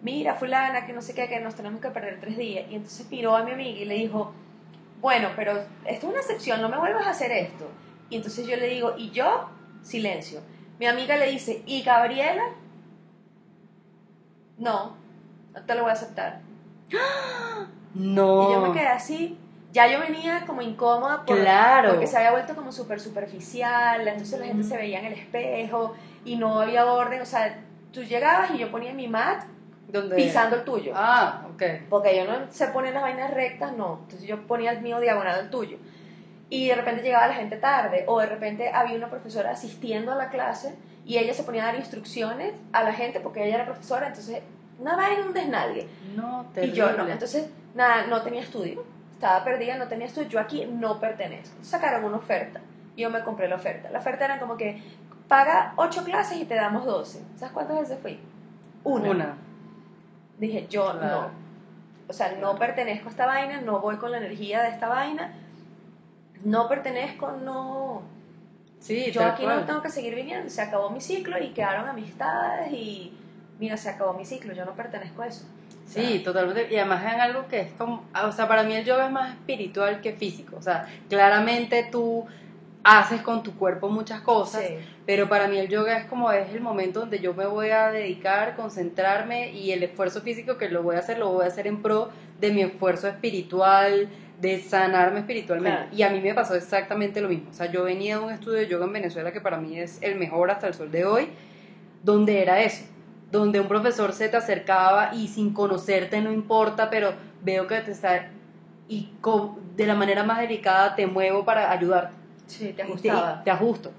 Mira, 0.00 0.34
fulana, 0.36 0.86
que 0.86 0.92
no 0.92 1.02
sé 1.02 1.12
qué, 1.14 1.28
que 1.28 1.40
nos 1.40 1.54
tenemos 1.56 1.80
que 1.80 1.90
perder 1.90 2.20
tres 2.20 2.36
días. 2.38 2.66
Y 2.70 2.76
entonces 2.76 3.06
miró 3.10 3.36
a 3.36 3.42
mi 3.42 3.50
amiga 3.52 3.80
y 3.80 3.84
le 3.84 3.94
dijo, 3.96 4.32
bueno, 5.00 5.28
pero 5.36 5.52
esto 5.84 6.06
es 6.06 6.12
una 6.12 6.18
excepción, 6.20 6.60
no 6.60 6.68
me 6.68 6.78
vuelvas 6.78 7.06
a 7.06 7.10
hacer 7.10 7.30
esto. 7.32 7.66
Y 8.10 8.16
entonces 8.16 8.46
yo 8.46 8.56
le 8.56 8.68
digo, 8.68 8.94
¿y 8.96 9.10
yo? 9.10 9.48
Silencio. 9.82 10.40
Mi 10.78 10.86
amiga 10.86 11.16
le 11.16 11.30
dice, 11.30 11.62
¿y 11.66 11.82
Gabriela? 11.82 12.42
No, 14.56 14.96
no 15.54 15.62
te 15.64 15.74
lo 15.74 15.82
voy 15.82 15.90
a 15.90 15.94
aceptar. 15.94 16.40
No. 17.94 18.48
Y 18.50 18.52
yo 18.54 18.60
me 18.60 18.72
quedé 18.72 18.88
así. 18.88 19.38
Ya 19.72 19.86
yo 19.86 20.00
venía 20.00 20.44
como 20.46 20.62
incómoda 20.62 21.24
por- 21.24 21.38
Claro. 21.38 21.90
porque 21.90 22.06
se 22.06 22.16
había 22.16 22.30
vuelto 22.32 22.54
como 22.56 22.72
súper 22.72 22.98
superficial, 23.00 24.06
entonces 24.08 24.40
la 24.40 24.46
gente 24.46 24.64
se 24.64 24.76
veía 24.76 24.98
en 25.00 25.06
el 25.06 25.12
espejo 25.12 25.94
y 26.24 26.36
no 26.36 26.60
había 26.60 26.86
orden, 26.86 27.20
o 27.20 27.26
sea, 27.26 27.62
tú 27.92 28.02
llegabas 28.02 28.50
y 28.52 28.58
yo 28.58 28.70
ponía 28.70 28.94
mi 28.94 29.08
mat 29.08 29.44
¿Dónde? 29.88 30.16
pisando 30.16 30.56
el 30.56 30.64
tuyo. 30.64 30.92
Ah, 30.94 31.46
ok. 31.54 31.62
Porque 31.88 32.16
yo 32.16 32.24
no 32.30 32.46
se 32.50 32.68
ponen 32.68 32.94
las 32.94 33.02
vainas 33.02 33.32
rectas, 33.32 33.72
no. 33.76 34.00
Entonces 34.02 34.28
yo 34.28 34.46
ponía 34.46 34.70
el 34.72 34.82
mío 34.82 35.00
diagonal 35.00 35.40
al 35.40 35.50
tuyo. 35.50 35.78
Y 36.50 36.68
de 36.68 36.74
repente 36.74 37.02
llegaba 37.02 37.26
la 37.26 37.34
gente 37.34 37.56
tarde, 37.56 38.04
o 38.06 38.20
de 38.20 38.26
repente 38.26 38.70
había 38.72 38.96
una 38.96 39.10
profesora 39.10 39.50
asistiendo 39.50 40.12
a 40.12 40.14
la 40.14 40.28
clase 40.30 40.74
y 41.04 41.18
ella 41.18 41.34
se 41.34 41.42
ponía 41.42 41.62
a 41.62 41.66
dar 41.66 41.76
instrucciones 41.76 42.54
a 42.72 42.82
la 42.82 42.92
gente 42.92 43.20
porque 43.20 43.44
ella 43.46 43.56
era 43.56 43.64
profesora, 43.66 44.06
entonces 44.08 44.42
una 44.78 44.94
vaina, 44.96 45.26
un 45.26 45.32
desnalgue. 45.34 45.88
No, 46.14 46.46
Y 46.50 46.54
terrible. 46.54 46.76
yo 46.76 46.92
no. 46.92 47.08
Entonces, 47.08 47.50
nada, 47.74 48.06
no 48.06 48.22
tenía 48.22 48.42
estudio. 48.42 48.84
Estaba 49.14 49.42
perdida, 49.42 49.76
no 49.76 49.88
tenía 49.88 50.06
estudio. 50.06 50.28
Yo 50.28 50.40
aquí 50.40 50.64
no 50.70 51.00
pertenezco. 51.00 51.56
Sacaron 51.62 52.04
una 52.04 52.18
oferta. 52.18 52.60
Y 52.94 53.02
yo 53.02 53.10
me 53.10 53.22
compré 53.24 53.48
la 53.48 53.56
oferta. 53.56 53.90
La 53.90 53.98
oferta 53.98 54.24
era 54.26 54.38
como 54.38 54.56
que 54.56 54.80
paga 55.26 55.72
8 55.76 56.04
clases 56.04 56.38
y 56.38 56.44
te 56.44 56.54
damos 56.54 56.84
12. 56.84 57.20
¿Sabes 57.36 57.52
cuántas 57.52 57.80
veces 57.80 57.98
fui? 58.00 58.20
Una. 58.84 59.10
Una. 59.10 59.36
Dije, 60.38 60.66
yo 60.68 60.92
Claro. 60.92 61.22
no. 61.22 61.30
O 62.08 62.12
sea, 62.12 62.32
no 62.40 62.56
pertenezco 62.58 63.08
a 63.08 63.10
esta 63.10 63.26
vaina, 63.26 63.60
no 63.60 63.80
voy 63.80 63.96
con 63.96 64.10
la 64.10 64.18
energía 64.18 64.62
de 64.62 64.70
esta 64.70 64.88
vaina. 64.88 65.32
No 66.44 66.68
pertenezco, 66.68 67.32
no. 67.32 68.02
Sí, 68.80 69.10
Yo 69.10 69.24
aquí 69.24 69.42
cual. 69.42 69.60
no 69.60 69.66
tengo 69.66 69.82
que 69.82 69.90
seguir 69.90 70.14
viniendo. 70.14 70.48
Se 70.48 70.62
acabó 70.62 70.88
mi 70.90 71.00
ciclo 71.00 71.36
y 71.42 71.48
quedaron 71.48 71.88
amistades 71.88 72.72
y 72.72 73.12
mira, 73.58 73.76
se 73.76 73.90
acabó 73.90 74.14
mi 74.14 74.24
ciclo. 74.24 74.54
Yo 74.54 74.64
no 74.64 74.72
pertenezco 74.74 75.22
a 75.22 75.26
eso. 75.26 75.44
O 75.84 75.90
sea, 75.90 76.02
Sí, 76.02 76.20
totalmente. 76.20 76.68
Y 76.72 76.76
además 76.76 77.04
es 77.12 77.20
algo 77.20 77.46
que 77.48 77.60
es 77.60 77.72
como, 77.72 78.04
o 78.24 78.32
sea, 78.32 78.46
para 78.46 78.62
mí 78.62 78.74
el 78.74 78.84
yoga 78.84 79.06
es 79.06 79.10
más 79.12 79.30
espiritual 79.30 80.00
que 80.00 80.12
físico. 80.12 80.56
O 80.56 80.62
sea, 80.62 80.86
claramente 81.08 81.88
tú 81.90 82.24
haces 82.88 83.20
con 83.20 83.42
tu 83.42 83.54
cuerpo 83.54 83.90
muchas 83.90 84.22
cosas, 84.22 84.62
sí. 84.66 84.74
pero 85.04 85.28
para 85.28 85.46
mí 85.46 85.58
el 85.58 85.68
yoga 85.68 85.98
es 85.98 86.06
como 86.06 86.32
es 86.32 86.54
el 86.54 86.62
momento 86.62 87.00
donde 87.00 87.18
yo 87.18 87.34
me 87.34 87.44
voy 87.44 87.68
a 87.68 87.90
dedicar, 87.90 88.56
concentrarme 88.56 89.52
y 89.52 89.72
el 89.72 89.82
esfuerzo 89.82 90.22
físico 90.22 90.56
que 90.56 90.70
lo 90.70 90.82
voy 90.82 90.96
a 90.96 91.00
hacer, 91.00 91.18
lo 91.18 91.30
voy 91.30 91.44
a 91.44 91.48
hacer 91.48 91.66
en 91.66 91.82
pro 91.82 92.08
de 92.40 92.50
mi 92.50 92.62
esfuerzo 92.62 93.06
espiritual, 93.06 94.08
de 94.40 94.62
sanarme 94.62 95.18
espiritualmente. 95.20 95.76
Claro. 95.76 95.96
Y 95.96 96.02
a 96.02 96.08
mí 96.08 96.20
me 96.20 96.32
pasó 96.32 96.54
exactamente 96.54 97.20
lo 97.20 97.28
mismo. 97.28 97.50
O 97.50 97.52
sea, 97.52 97.70
yo 97.70 97.84
venía 97.84 98.18
de 98.18 98.24
un 98.24 98.30
estudio 98.30 98.56
de 98.56 98.68
yoga 98.68 98.86
en 98.86 98.92
Venezuela 98.94 99.32
que 99.32 99.42
para 99.42 99.58
mí 99.58 99.78
es 99.78 100.00
el 100.00 100.16
mejor 100.16 100.50
hasta 100.50 100.68
el 100.68 100.72
sol 100.72 100.90
de 100.90 101.04
hoy, 101.04 101.28
donde 102.02 102.40
era 102.40 102.62
eso, 102.62 102.86
donde 103.30 103.60
un 103.60 103.68
profesor 103.68 104.14
se 104.14 104.30
te 104.30 104.38
acercaba 104.38 105.14
y 105.14 105.28
sin 105.28 105.52
conocerte 105.52 106.22
no 106.22 106.32
importa, 106.32 106.88
pero 106.88 107.12
veo 107.42 107.66
que 107.66 107.80
te 107.80 107.90
está 107.90 108.30
y 108.88 109.10
de 109.76 109.86
la 109.86 109.94
manera 109.94 110.24
más 110.24 110.40
delicada 110.40 110.96
te 110.96 111.06
muevo 111.06 111.44
para 111.44 111.70
ayudarte. 111.70 112.27
Sí, 112.48 112.72
te 112.72 112.82
Y 112.82 112.84
ajustaba. 112.84 113.44
Te, 113.44 113.50
ajusto. 113.50 113.92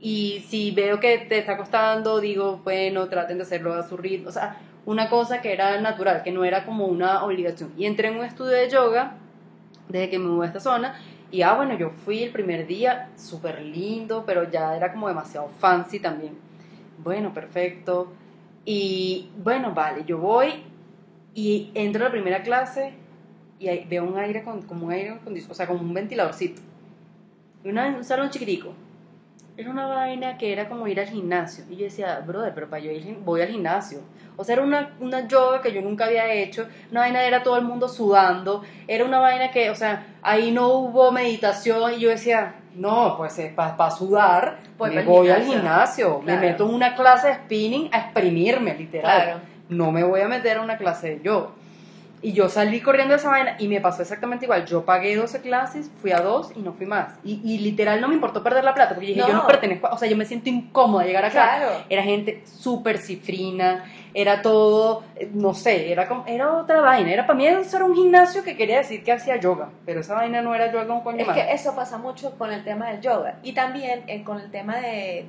Y 0.00 0.44
si 0.48 0.70
veo 0.70 1.00
que 1.00 1.18
te 1.18 1.38
está 1.38 1.56
costando, 1.56 2.20
digo, 2.20 2.60
bueno, 2.62 3.08
traten 3.08 3.38
de 3.38 3.42
hacerlo 3.42 3.74
a 3.74 3.82
su 3.82 3.96
ritmo. 3.96 4.28
O 4.28 4.32
sea, 4.32 4.58
una 4.86 5.08
cosa 5.08 5.40
que 5.40 5.52
era 5.52 5.80
natural, 5.80 6.22
que 6.22 6.30
no 6.30 6.44
era 6.44 6.64
como 6.64 6.86
una 6.86 7.24
obligación. 7.24 7.72
Y 7.76 7.86
entré 7.86 8.08
en 8.08 8.18
un 8.18 8.24
estudio 8.24 8.52
de 8.52 8.68
yoga 8.68 9.16
desde 9.88 10.10
que 10.10 10.18
me 10.18 10.28
mudé 10.28 10.44
a 10.44 10.48
esta 10.48 10.60
zona. 10.60 11.00
Y 11.30 11.42
ah, 11.42 11.54
bueno, 11.54 11.76
yo 11.76 11.90
fui 11.90 12.22
el 12.22 12.30
primer 12.30 12.66
día, 12.66 13.08
súper 13.16 13.60
lindo, 13.62 14.24
pero 14.24 14.48
ya 14.48 14.76
era 14.76 14.92
como 14.92 15.08
demasiado 15.08 15.48
fancy 15.58 15.98
también. 15.98 16.38
Bueno, 16.98 17.34
perfecto. 17.34 18.12
Y 18.64 19.30
bueno, 19.42 19.72
vale, 19.74 20.04
yo 20.06 20.18
voy 20.18 20.62
y 21.34 21.70
entro 21.74 22.02
a 22.02 22.06
la 22.06 22.12
primera 22.12 22.42
clase 22.42 22.94
y 23.58 23.84
veo 23.86 24.04
un 24.04 24.16
aire 24.18 24.42
con, 24.42 24.62
como 24.62 24.86
un 24.86 24.92
aire 24.92 25.10
acondicionado, 25.10 25.52
o 25.52 25.56
sea, 25.56 25.66
como 25.66 25.80
un 25.80 25.92
ventiladorcito. 25.92 26.62
Una- 27.64 27.88
un 27.88 28.04
salón 28.04 28.30
chiquitico. 28.30 28.72
Era 29.56 29.70
una 29.70 29.86
vaina 29.86 30.36
que 30.36 30.52
era 30.52 30.68
como 30.68 30.86
ir 30.88 30.98
al 30.98 31.06
gimnasio. 31.06 31.64
Y 31.70 31.76
yo 31.76 31.84
decía, 31.84 32.20
brother, 32.26 32.52
pero 32.54 32.68
para 32.68 32.82
yo 32.82 32.90
ir, 32.90 33.16
voy 33.24 33.40
al 33.40 33.48
gimnasio. 33.48 34.00
O 34.36 34.42
sea, 34.42 34.54
era 34.54 34.64
una, 34.64 34.96
una 34.98 35.28
yoga 35.28 35.62
que 35.62 35.72
yo 35.72 35.80
nunca 35.80 36.06
había 36.06 36.32
hecho. 36.32 36.66
Una 36.90 37.00
vaina 37.02 37.22
era 37.22 37.42
todo 37.44 37.56
el 37.56 37.64
mundo 37.64 37.88
sudando. 37.88 38.62
Era 38.88 39.04
una 39.04 39.20
vaina 39.20 39.52
que, 39.52 39.70
o 39.70 39.76
sea, 39.76 40.06
ahí 40.22 40.50
no 40.50 40.68
hubo 40.70 41.12
meditación. 41.12 41.92
Y 41.94 42.00
yo 42.00 42.08
decía, 42.10 42.56
no, 42.74 43.16
pues 43.16 43.40
para 43.54 43.90
sudar, 43.92 44.58
Voy 44.76 44.90
me 44.90 45.02
voy 45.04 45.28
al 45.28 45.42
gimnasio. 45.44 45.54
gimnasio. 45.60 46.20
Claro. 46.20 46.40
Me 46.40 46.46
meto 46.48 46.68
en 46.68 46.74
una 46.74 46.96
clase 46.96 47.28
de 47.28 47.34
spinning 47.34 47.88
a 47.92 47.98
exprimirme, 48.00 48.74
literal. 48.74 49.22
Claro. 49.22 49.40
No 49.68 49.92
me 49.92 50.02
voy 50.02 50.20
a 50.20 50.26
meter 50.26 50.56
a 50.58 50.62
una 50.62 50.76
clase 50.76 51.10
de 51.10 51.22
yoga. 51.22 51.50
Y 52.24 52.32
yo 52.32 52.48
salí 52.48 52.80
corriendo 52.80 53.12
de 53.12 53.18
esa 53.18 53.28
vaina 53.28 53.54
y 53.58 53.68
me 53.68 53.82
pasó 53.82 54.00
exactamente 54.00 54.46
igual. 54.46 54.64
Yo 54.64 54.86
pagué 54.86 55.14
12 55.14 55.42
clases, 55.42 55.90
fui 56.00 56.10
a 56.10 56.20
dos 56.22 56.52
y 56.56 56.60
no 56.60 56.72
fui 56.72 56.86
más. 56.86 57.12
Y, 57.22 57.38
y 57.44 57.58
literal 57.58 58.00
no 58.00 58.08
me 58.08 58.14
importó 58.14 58.42
perder 58.42 58.64
la 58.64 58.72
plata 58.72 58.94
porque 58.94 59.08
dije, 59.08 59.20
yo 59.20 59.32
no 59.34 59.46
pertenezco, 59.46 59.88
a- 59.88 59.92
o 59.92 59.98
sea, 59.98 60.08
yo 60.08 60.16
me 60.16 60.24
siento 60.24 60.48
incómoda 60.48 61.04
llegar 61.04 61.24
acá. 61.26 61.58
Claro. 61.58 61.84
Era 61.90 62.02
gente 62.02 62.42
súper 62.46 62.96
cifrina, 62.96 63.84
era 64.14 64.40
todo, 64.40 65.02
eh, 65.16 65.28
no 65.34 65.52
sé, 65.52 65.92
era, 65.92 66.08
como, 66.08 66.24
era 66.26 66.50
otra 66.54 66.80
vaina. 66.80 67.12
Era 67.12 67.26
para 67.26 67.36
mí 67.36 67.46
eso 67.46 67.76
era 67.76 67.84
un 67.84 67.94
gimnasio 67.94 68.42
que 68.42 68.56
quería 68.56 68.78
decir 68.78 69.04
que 69.04 69.12
hacía 69.12 69.36
yoga, 69.36 69.68
pero 69.84 70.00
esa 70.00 70.14
vaina 70.14 70.40
no 70.40 70.54
era 70.54 70.72
yoga 70.72 70.86
con 70.86 71.02
coño 71.02 71.18
Es 71.18 71.28
que 71.28 71.52
eso 71.52 71.76
pasa 71.76 71.98
mucho 71.98 72.38
con 72.38 72.50
el 72.52 72.64
tema 72.64 72.88
del 72.90 73.02
yoga 73.02 73.38
y 73.42 73.52
también 73.52 74.02
eh, 74.06 74.24
con 74.24 74.40
el 74.40 74.50
tema 74.50 74.76
de, 74.78 75.26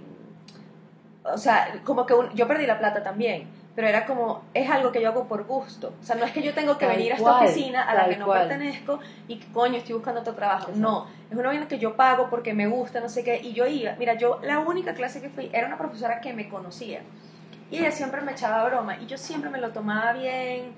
o 1.25 1.37
sea, 1.37 1.81
como 1.83 2.05
que 2.05 2.13
un- 2.13 2.29
yo 2.33 2.47
perdí 2.47 2.65
la 2.65 2.77
plata 2.79 3.03
también, 3.03 3.47
pero 3.75 3.87
era 3.87 4.05
como, 4.05 4.41
es 4.53 4.69
algo 4.69 4.91
que 4.91 5.01
yo 5.01 5.09
hago 5.09 5.25
por 5.27 5.43
gusto, 5.45 5.93
o 6.01 6.05
sea, 6.05 6.15
no 6.15 6.23
es 6.25 6.31
que 6.31 6.41
yo 6.41 6.53
tengo 6.53 6.77
que 6.77 6.85
Tal 6.85 6.95
venir 6.95 7.11
a 7.11 7.15
esta 7.15 7.29
cual, 7.29 7.45
oficina 7.45 7.83
a 7.83 7.93
la 7.93 8.07
que 8.07 8.15
no 8.17 8.25
cual. 8.25 8.47
pertenezco 8.47 8.99
y 9.27 9.35
que 9.37 9.51
coño 9.51 9.77
estoy 9.77 9.95
buscando 9.95 10.21
otro 10.21 10.33
trabajo, 10.33 10.69
Exacto. 10.69 10.79
no, 10.79 11.07
es 11.29 11.37
una 11.37 11.49
vaina 11.49 11.67
que 11.67 11.77
yo 11.77 11.95
pago 11.95 12.29
porque 12.29 12.53
me 12.53 12.67
gusta, 12.67 13.01
no 13.01 13.09
sé 13.09 13.23
qué, 13.23 13.39
y 13.41 13.53
yo 13.53 13.65
iba, 13.67 13.93
mira, 13.99 14.13
yo 14.13 14.39
la 14.43 14.59
única 14.59 14.93
clase 14.93 15.21
que 15.21 15.29
fui 15.29 15.49
era 15.51 15.67
una 15.67 15.77
profesora 15.77 16.21
que 16.21 16.33
me 16.33 16.47
conocía 16.47 17.01
y 17.69 17.79
ella 17.79 17.91
siempre 17.91 18.21
me 18.21 18.31
echaba 18.31 18.63
broma 18.65 18.97
y 19.01 19.07
yo 19.07 19.17
siempre 19.17 19.49
me 19.49 19.59
lo 19.59 19.71
tomaba 19.71 20.13
bien 20.13 20.71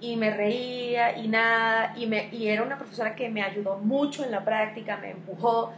y 0.00 0.16
me 0.16 0.30
reía 0.30 1.16
y 1.16 1.28
nada, 1.28 1.94
y, 1.96 2.06
me, 2.06 2.28
y 2.32 2.48
era 2.48 2.64
una 2.64 2.76
profesora 2.76 3.14
que 3.14 3.28
me 3.30 3.42
ayudó 3.42 3.78
mucho 3.78 4.24
en 4.24 4.32
la 4.32 4.44
práctica, 4.44 4.96
me 4.96 5.12
empujó. 5.12 5.72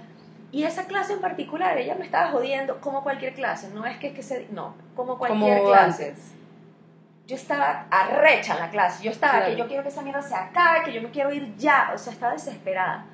Y 0.51 0.63
esa 0.65 0.87
clase 0.87 1.13
en 1.13 1.21
particular, 1.21 1.77
ella 1.77 1.95
me 1.97 2.05
estaba 2.07 2.31
jodiendo 2.31 2.81
como 2.81 3.03
cualquier 3.03 3.35
clase, 3.35 3.69
no 3.75 3.85
es 3.85 3.99
que, 3.99 4.07
es 4.07 4.15
que 4.15 4.23
se... 4.23 4.47
No, 4.51 4.75
como 4.97 5.19
cualquier 5.19 5.59
como 5.59 5.69
clase. 5.71 6.09
antes. 6.11 6.34
Yo 7.27 7.37
estaba 7.37 7.87
arrecha 7.91 8.55
en 8.55 8.61
la 8.61 8.71
clase, 8.71 9.03
yo 9.03 9.11
estaba 9.11 9.39
Claro. 9.39 9.51
que 9.51 9.57
yo 9.57 9.67
quiero 9.67 9.83
que 9.83 9.89
esa 9.89 10.03
mierda 10.03 10.21
se 10.21 10.35
acabe, 10.35 10.85
que 10.85 10.93
yo 10.93 11.01
me 11.01 11.11
quiero 11.11 11.33
ir 11.33 11.57
ya, 11.57 11.93
o 11.95 11.99
sea, 11.99 12.13
estaba 12.13 12.33
desesperada. 12.33 13.07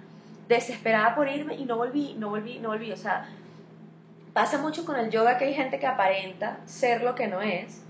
Desesperada 0.48 1.14
por 1.14 1.28
irme 1.28 1.54
y 1.54 1.64
no 1.64 1.76
volví, 1.76 2.14
no 2.18 2.30
volví, 2.30 2.58
no 2.58 2.70
volví, 2.70 2.90
o 2.90 2.96
sea, 2.96 3.28
pasa 4.32 4.58
mucho 4.58 4.84
con 4.84 4.96
el 4.96 5.10
yoga 5.10 5.38
que 5.38 5.44
hay 5.44 5.54
gente 5.54 5.78
que 5.78 5.86
aparenta 5.86 6.58
ser 6.64 7.02
lo 7.02 7.14
que 7.14 7.28
no 7.28 7.40
es 7.40 7.82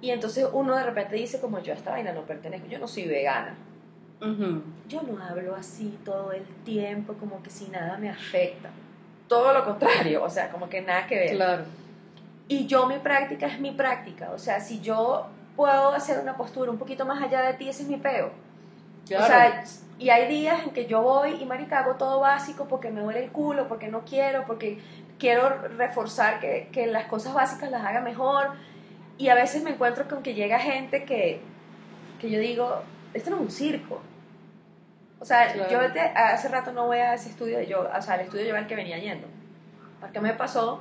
y 0.00 0.10
entonces 0.10 0.46
uno 0.52 0.74
de 0.76 0.82
repente 0.82 1.16
dice 1.16 1.40
como 1.40 1.60
yo 1.60 1.72
a 1.72 1.76
esta 1.76 1.90
vaina 1.90 2.12
no 2.12 2.22
pertenezco, 2.22 2.66
yo 2.68 2.78
no 2.78 2.88
soy 2.88 3.06
vegana. 3.06 3.54
Yo 4.86 5.00
no 5.02 5.22
hablo 5.22 5.56
así 5.56 5.98
todo 6.04 6.32
el 6.32 6.44
tiempo 6.64 7.14
como 7.14 7.42
que 7.42 7.48
si 7.48 7.68
nada 7.68 7.96
me 7.96 8.10
afecta. 8.10 8.68
Todo 9.28 9.54
lo 9.54 9.64
contrario, 9.64 10.22
o 10.22 10.28
sea, 10.28 10.50
como 10.50 10.68
que 10.68 10.82
nada 10.82 11.06
que 11.06 11.16
ver. 11.16 11.36
Claro. 11.36 11.64
Y 12.48 12.66
yo 12.66 12.86
mi 12.86 12.98
práctica 12.98 13.46
es 13.46 13.60
mi 13.60 13.70
práctica, 13.72 14.30
o 14.32 14.38
sea, 14.38 14.60
si 14.60 14.80
yo 14.80 15.28
puedo 15.56 15.92
hacer 15.92 16.18
una 16.20 16.36
postura 16.36 16.70
un 16.70 16.78
poquito 16.78 17.04
más 17.04 17.22
allá 17.22 17.42
de 17.42 17.54
ti, 17.54 17.68
ese 17.68 17.82
es 17.82 17.88
mi 17.88 17.96
peo. 17.96 18.30
Claro. 19.06 19.24
O 19.24 19.26
sea, 19.26 19.64
y 19.98 20.10
hay 20.10 20.28
días 20.28 20.62
en 20.62 20.70
que 20.70 20.86
yo 20.86 21.02
voy 21.02 21.32
y 21.40 21.44
marica 21.44 21.80
hago 21.80 21.94
todo 21.96 22.20
básico 22.20 22.66
porque 22.68 22.90
me 22.90 23.00
duele 23.02 23.24
el 23.24 23.30
culo, 23.32 23.68
porque 23.68 23.88
no 23.88 24.00
quiero, 24.04 24.44
porque 24.46 24.78
quiero 25.18 25.50
reforzar 25.76 26.40
que, 26.40 26.68
que 26.72 26.86
las 26.86 27.06
cosas 27.06 27.34
básicas 27.34 27.70
las 27.70 27.84
haga 27.84 28.00
mejor. 28.00 28.52
Y 29.18 29.28
a 29.28 29.34
veces 29.34 29.62
me 29.62 29.70
encuentro 29.70 30.08
con 30.08 30.22
que 30.22 30.32
llega 30.34 30.58
gente 30.58 31.04
que, 31.04 31.40
que 32.20 32.30
yo 32.30 32.38
digo, 32.38 32.82
esto 33.12 33.28
no 33.30 33.36
es 33.36 33.42
un 33.42 33.50
circo. 33.50 34.00
O 35.18 35.24
sea, 35.26 35.52
Claro. 35.52 35.70
yo 35.70 35.80
de- 35.92 36.00
hace 36.00 36.48
rato 36.48 36.72
no 36.72 36.86
voy 36.86 36.96
a 36.98 37.12
ese 37.12 37.28
estudio 37.28 37.58
de 37.58 37.66
yoga, 37.66 37.98
o 37.98 38.00
sea, 38.00 38.14
al 38.14 38.20
estudio 38.20 38.44
de 38.44 38.48
yoga 38.48 38.60
al 38.60 38.66
que 38.66 38.76
venía 38.76 38.96
yendo. 38.98 39.26
Porque 40.00 40.18
me 40.20 40.32
pasó 40.32 40.80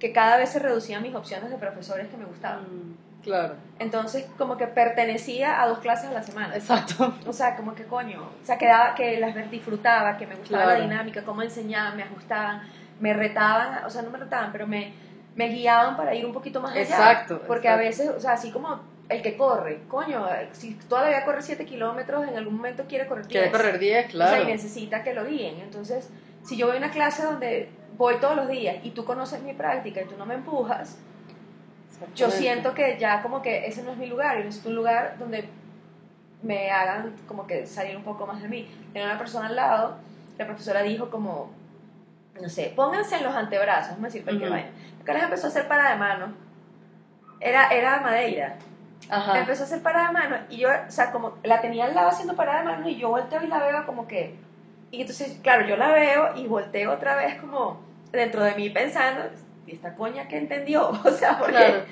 que 0.00 0.12
cada 0.12 0.36
vez 0.38 0.50
se 0.50 0.58
reducían 0.58 1.02
mis 1.02 1.14
opciones 1.14 1.50
de 1.50 1.56
profesores 1.56 2.08
que 2.08 2.16
me 2.16 2.24
gustaban. 2.24 2.62
Mm, 2.64 2.95
claro. 3.26 3.54
Entonces, 3.78 4.26
como 4.38 4.56
que 4.56 4.66
pertenecía 4.66 5.60
a 5.62 5.66
dos 5.68 5.80
clases 5.80 6.08
a 6.08 6.12
la 6.14 6.22
semana. 6.22 6.54
Exacto. 6.56 7.14
O 7.26 7.32
sea, 7.34 7.56
como 7.56 7.74
que 7.74 7.84
coño, 7.84 8.22
o 8.42 8.46
sea, 8.46 8.56
quedaba 8.56 8.94
que 8.94 9.18
las 9.20 9.34
disfrutaba, 9.50 10.16
que 10.16 10.26
me 10.26 10.34
gustaba 10.36 10.64
Claro. 10.64 10.78
la 10.78 10.84
dinámica, 10.86 11.22
cómo 11.24 11.42
enseñaban, 11.42 11.96
me 11.96 12.04
ajustaban, 12.04 12.62
me 13.00 13.12
retaban, 13.12 13.84
o 13.84 13.90
sea, 13.90 14.00
no 14.02 14.10
me 14.10 14.18
retaban, 14.18 14.50
pero 14.52 14.66
me, 14.66 14.92
me 15.34 15.48
guiaban 15.48 15.96
para 15.98 16.14
ir 16.14 16.24
un 16.24 16.32
poquito 16.32 16.60
más 16.62 16.72
allá. 16.72 16.82
Exacto, 16.82 17.42
Porque 17.46 17.68
a 17.68 17.76
veces, 17.76 18.08
o 18.08 18.18
sea, 18.20 18.32
así 18.32 18.50
como 18.50 18.80
el 19.08 19.20
que 19.22 19.36
corre, 19.36 19.82
coño, 19.88 20.26
si 20.52 20.74
todavía 20.74 21.24
corre 21.24 21.42
7 21.42 21.64
kilómetros, 21.66 22.26
en 22.26 22.36
algún 22.36 22.54
momento 22.56 22.84
quiere 22.88 23.06
correr 23.06 23.26
10. 23.26 23.32
Quiere 23.42 23.50
correr 23.50 23.78
10, 23.78 24.06
O 24.06 24.10
claro. 24.10 24.30
sea, 24.32 24.42
y 24.42 24.46
necesita 24.46 25.02
que 25.02 25.12
lo 25.14 25.26
guíen. 25.26 25.60
Entonces, 25.60 26.08
si 26.44 26.56
yo 26.56 26.66
voy 26.66 26.76
a 26.76 26.78
una 26.78 26.90
clase 26.90 27.22
donde 27.24 27.68
voy 27.98 28.16
todos 28.20 28.34
los 28.36 28.48
días 28.48 28.76
y 28.82 28.90
tú 28.90 29.04
conoces 29.04 29.42
mi 29.42 29.52
práctica 29.52 30.00
y 30.00 30.06
tú 30.06 30.14
no 30.18 30.26
me 30.26 30.34
empujas, 30.34 30.98
yo 32.14 32.30
siento 32.30 32.74
que 32.74 32.98
ya 32.98 33.22
como 33.22 33.42
que 33.42 33.66
ese 33.66 33.82
no 33.82 33.92
es 33.92 33.98
mi 33.98 34.06
lugar, 34.06 34.38
yo 34.38 34.44
necesito 34.44 34.68
un 34.68 34.76
lugar 34.76 35.16
donde 35.18 35.48
me 36.42 36.70
hagan 36.70 37.14
como 37.26 37.46
que 37.46 37.66
salir 37.66 37.96
un 37.96 38.04
poco 38.04 38.26
más 38.26 38.42
de 38.42 38.48
mí. 38.48 38.68
Tenía 38.92 39.08
una 39.08 39.18
persona 39.18 39.46
al 39.48 39.56
lado, 39.56 39.96
la 40.38 40.46
profesora 40.46 40.82
dijo 40.82 41.10
como, 41.10 41.50
no 42.40 42.48
sé, 42.48 42.72
pónganse 42.76 43.16
en 43.16 43.24
los 43.24 43.34
antebrazos, 43.34 43.90
vamos 43.92 44.04
a 44.04 44.06
decir 44.08 44.24
cualquier 44.24 44.50
Ujú. 44.50 44.58
vaina. 44.58 44.70
Acá 45.00 45.14
les 45.14 45.22
empezó 45.24 45.46
a 45.46 45.50
hacer 45.50 45.68
para 45.68 45.90
de 45.90 45.96
mano, 45.96 46.34
era, 47.40 47.68
era 47.68 48.00
Madeira, 48.00 48.56
Ajá. 49.08 49.38
empezó 49.38 49.62
a 49.62 49.66
hacer 49.66 49.82
para 49.82 50.06
de 50.06 50.12
mano 50.12 50.36
y 50.50 50.58
yo, 50.58 50.68
o 50.68 50.90
sea, 50.90 51.10
como 51.12 51.34
la 51.42 51.60
tenía 51.60 51.86
al 51.86 51.94
lado 51.94 52.08
haciendo 52.08 52.34
para 52.34 52.58
de 52.58 52.64
mano 52.64 52.88
y 52.88 52.96
yo 52.96 53.10
volteo 53.10 53.42
y 53.42 53.46
la 53.46 53.58
veo 53.58 53.86
como 53.86 54.06
que, 54.06 54.34
y 54.90 55.00
entonces, 55.00 55.38
claro, 55.42 55.66
yo 55.66 55.76
la 55.76 55.92
veo 55.92 56.36
y 56.36 56.46
volteo 56.46 56.92
otra 56.92 57.16
vez 57.16 57.36
como 57.40 57.80
dentro 58.12 58.42
de 58.42 58.54
mí 58.54 58.70
pensando, 58.70 59.22
¿y 59.24 59.45
esta 59.72 59.94
coña 59.94 60.28
que 60.28 60.38
entendió? 60.38 60.88
O 61.04 61.10
sea, 61.10 61.38
porque 61.38 61.52
Claro. 61.52 61.82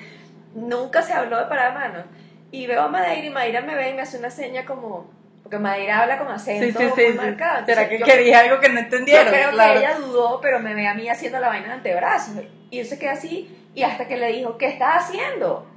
nunca 0.53 1.01
se 1.01 1.13
habló 1.13 1.37
de 1.39 1.45
para 1.45 1.67
de 1.69 1.71
mano. 1.73 2.03
Y 2.51 2.67
veo 2.67 2.83
a 2.83 2.87
Madeira 2.87 3.25
y 3.25 3.29
Madeira 3.29 3.61
me 3.61 3.75
ve 3.75 3.89
y 3.89 3.93
me 3.93 4.01
hace 4.03 4.17
una 4.17 4.29
seña 4.29 4.65
como, 4.65 5.09
porque 5.43 5.57
Madeira 5.59 6.01
habla 6.01 6.17
con 6.17 6.27
acento 6.29 6.79
Sí, 6.79 6.85
sí, 6.95 7.01
muy 7.03 7.11
sí. 7.11 7.17
marcado. 7.17 7.65
¿Será 7.65 7.89
que 7.89 7.99
yo- 7.99 8.05
quería 8.05 8.39
algo 8.41 8.59
que 8.59 8.69
no 8.69 8.75
yo 8.75 8.79
entendieron? 8.81 9.27
creo 9.33 9.51
claro. 9.51 9.73
que 9.73 9.79
ella 9.79 9.95
dudó, 9.99 10.39
pero 10.41 10.59
me 10.59 10.73
ve 10.73 10.87
a 10.87 10.93
mí 10.93 11.09
haciendo 11.09 11.39
la 11.39 11.47
vaina 11.49 11.67
de 11.67 11.73
antebrazos. 11.73 12.35
Y 12.69 12.79
él 12.79 12.85
se 12.85 12.97
queda 12.97 13.11
así, 13.13 13.53
y 13.73 13.83
hasta 13.83 14.07
que 14.07 14.15
le 14.17 14.31
dijo, 14.31 14.57
¿qué 14.57 14.67
estás 14.67 15.03
haciendo? 15.09 15.67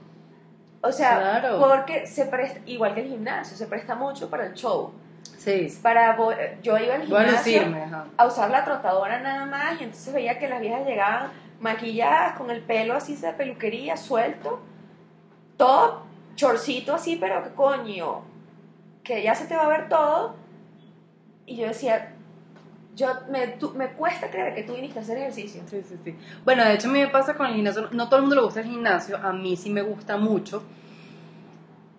O 0.81 0.93
sea, 0.93 1.19
Claro. 1.19 1.59
porque 1.59 2.07
se 2.07 2.27
presta, 2.27 2.61
igual 2.67 2.95
que 2.95 3.01
el 3.01 3.09
gimnasio, 3.09 3.57
se 3.57 3.67
presta 3.67 3.97
mucho 3.97 4.31
para 4.31 4.47
el 4.47 4.55
show. 4.55 4.93
Sí. 5.37 5.67
Para 5.83 6.17
yo 6.63 6.79
iba 6.79 6.95
al 6.95 7.07
Voy 7.09 7.19
a 7.21 7.25
gimnasio 7.25 7.59
lucirme, 7.65 7.85
a 8.17 8.27
usar 8.27 8.51
la 8.51 8.65
trotadora 8.65 9.19
nada 9.19 9.47
más, 9.47 9.81
y 9.81 9.85
entonces 9.85 10.15
veía 10.15 10.39
que 10.39 10.47
las 10.49 10.61
viejas 10.61 10.87
llegaban 10.87 11.31
maquilladas, 11.61 12.37
con 12.37 12.51
el 12.51 12.63
pelo 12.63 12.95
así 12.95 13.17
de 13.17 13.33
peluquería, 13.33 13.97
suelto, 13.97 14.61
todo 15.57 16.03
chorcito 16.37 16.95
así, 16.95 17.17
pero 17.17 17.43
que 17.43 17.51
coño, 17.51 18.23
que 19.03 19.23
ya 19.23 19.35
se 19.35 19.47
te 19.47 19.57
va 19.57 19.65
a 19.65 19.69
ver 19.69 19.89
todo. 19.89 20.37
Y 21.47 21.57
yo 21.57 21.67
decía, 21.67 22.15
yo 22.95 23.09
me, 23.31 23.57
me 23.75 23.93
cuesta 23.93 24.31
creer 24.31 24.55
que 24.55 24.63
tú 24.63 24.75
viniste 24.75 24.99
a 24.99 25.03
hacer 25.03 25.19
ejercicio. 25.19 25.63
Sí, 25.67 25.83
sí, 25.87 25.97
sí. 26.05 26.17
Bueno, 26.45 26.65
de 26.65 26.75
hecho 26.75 26.89
a 26.89 26.93
mí 26.93 27.01
me 27.01 27.09
pasa 27.09 27.35
con 27.35 27.47
el 27.47 27.55
gimnasio, 27.55 27.89
no 27.93 28.09
todo 28.09 28.17
el 28.17 28.23
mundo 28.23 28.37
le 28.37 28.43
gusta 28.43 28.61
el 28.61 28.67
gimnasio, 28.67 29.17
a 29.17 29.33
mí 29.33 29.57
sí 29.57 29.71
me 29.71 29.83
gusta 29.83 30.17
mucho. 30.17 30.63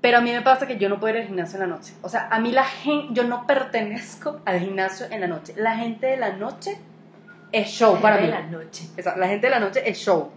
Pero 0.01 0.19
a 0.19 0.21
mí 0.21 0.31
me 0.31 0.41
pasa 0.41 0.65
que 0.65 0.77
yo 0.77 0.87
no 0.87 0.99
puedo 0.99 1.13
ir 1.13 1.21
al 1.21 1.27
gimnasio 1.27 1.61
en 1.61 1.69
la 1.69 1.75
noche. 1.75 1.93
O 2.01 2.07
sea, 2.07 2.29
a 2.31 2.39
mí 2.39 2.51
la 2.51 2.63
gente, 2.63 3.13
yo 3.13 3.25
no 3.25 3.45
pertenezco 3.45 4.39
al 4.45 4.59
gimnasio 4.59 5.07
en 5.09 5.19
la 5.19 5.27
noche. 5.27 5.53
La 5.57 5.75
gente 5.75 6.07
de 6.07 6.17
la 6.17 6.33
noche 6.33 6.79
es 7.51 7.67
show 7.69 7.99
para 7.99 8.17
de 8.17 8.23
mí. 8.23 8.27
la 8.29 8.41
noche. 8.41 8.85
Exacto, 8.97 9.19
la 9.19 9.27
gente 9.27 9.47
de 9.47 9.51
la 9.51 9.59
noche 9.59 9.81
es 9.89 9.97
show. 9.97 10.31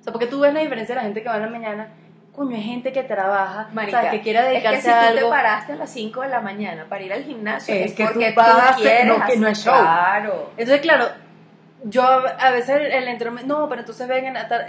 O 0.00 0.02
sea, 0.04 0.12
porque 0.12 0.26
tú 0.26 0.40
ves 0.40 0.52
la 0.54 0.60
diferencia 0.60 0.94
de 0.94 1.00
la 1.00 1.04
gente 1.04 1.22
que 1.22 1.28
va 1.28 1.36
en 1.36 1.42
la 1.42 1.48
mañana. 1.50 1.88
Coño, 2.34 2.54
hay 2.54 2.62
gente 2.62 2.92
que 2.92 3.02
trabaja, 3.02 3.68
Marica, 3.72 3.98
¿sabes? 3.98 4.12
que 4.12 4.20
quiere 4.22 4.40
dedicarse 4.42 4.78
es 4.78 4.84
que 4.84 4.90
si 4.90 4.96
a 4.96 5.10
tú 5.10 5.16
te 5.16 5.24
paraste 5.24 5.72
a 5.72 5.76
las 5.76 5.90
5 5.90 6.20
de 6.22 6.28
la 6.28 6.40
mañana 6.40 6.86
para 6.88 7.02
ir 7.02 7.12
al 7.12 7.24
gimnasio, 7.24 7.74
Es 7.74 7.86
es, 7.86 7.92
que 7.94 8.04
tú 8.04 8.12
porque 8.12 8.32
vas 8.32 8.48
a 8.48 8.68
hacer- 8.70 8.80
quieres 8.82 9.06
no, 9.18 9.26
que 9.26 9.36
no 9.38 9.48
es 9.48 9.58
show. 9.64 9.74
Claro. 9.74 10.50
Entonces, 10.56 10.80
claro, 10.80 11.06
yo 11.84 12.02
a 12.04 12.50
veces 12.50 12.80
el, 12.92 13.08
entrenamiento, 13.08 13.58
no, 13.58 13.68
pero 13.68 13.80
entonces 13.80 14.06
vengan 14.06 14.36
a 14.36 14.46
tar- 14.46 14.68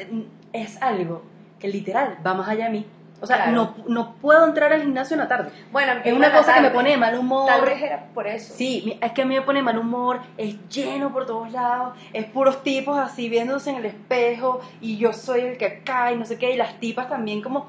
es 0.51 0.81
algo 0.81 1.23
que 1.59 1.67
literal 1.67 2.17
va 2.25 2.33
más 2.33 2.49
allá 2.49 2.65
de 2.65 2.71
mí. 2.71 2.87
O 3.21 3.27
sea, 3.27 3.37
Claro. 3.37 3.51
no, 3.51 3.75
no 3.87 4.13
puedo 4.21 4.45
entrar 4.45 4.71
al 4.71 4.81
gimnasio 4.81 5.15
en 5.15 5.19
la 5.19 5.27
tarde. 5.27 5.51
Bueno, 5.71 5.93
Es 6.03 6.13
una 6.13 6.31
cosa 6.31 6.53
que 6.55 6.61
me 6.61 6.69
pone 6.69 6.91
de 6.91 6.97
mal 6.97 7.17
humor. 7.17 7.47
Tal 7.47 7.61
vez 7.65 7.81
era 7.81 8.05
por 8.13 8.27
eso. 8.27 8.53
Sí, 8.53 8.97
es 9.01 9.11
que 9.11 9.23
a 9.23 9.25
mí 9.25 9.35
me 9.35 9.41
pone 9.41 9.61
mal 9.61 9.77
humor, 9.77 10.19
es 10.37 10.55
lleno 10.69 11.11
por 11.11 11.25
todos 11.25 11.51
lados, 11.51 11.97
es 12.13 12.25
puros 12.25 12.63
tipos 12.63 12.97
así 12.97 13.27
viéndose 13.29 13.71
en 13.71 13.75
el 13.77 13.85
espejo 13.85 14.61
y 14.79 14.97
yo 14.97 15.11
soy 15.13 15.41
el 15.41 15.57
que 15.57 15.81
cae, 15.83 16.15
no 16.15 16.25
sé 16.25 16.37
qué, 16.37 16.53
y 16.53 16.57
las 16.57 16.79
tipas 16.79 17.09
también 17.09 17.41
como, 17.41 17.67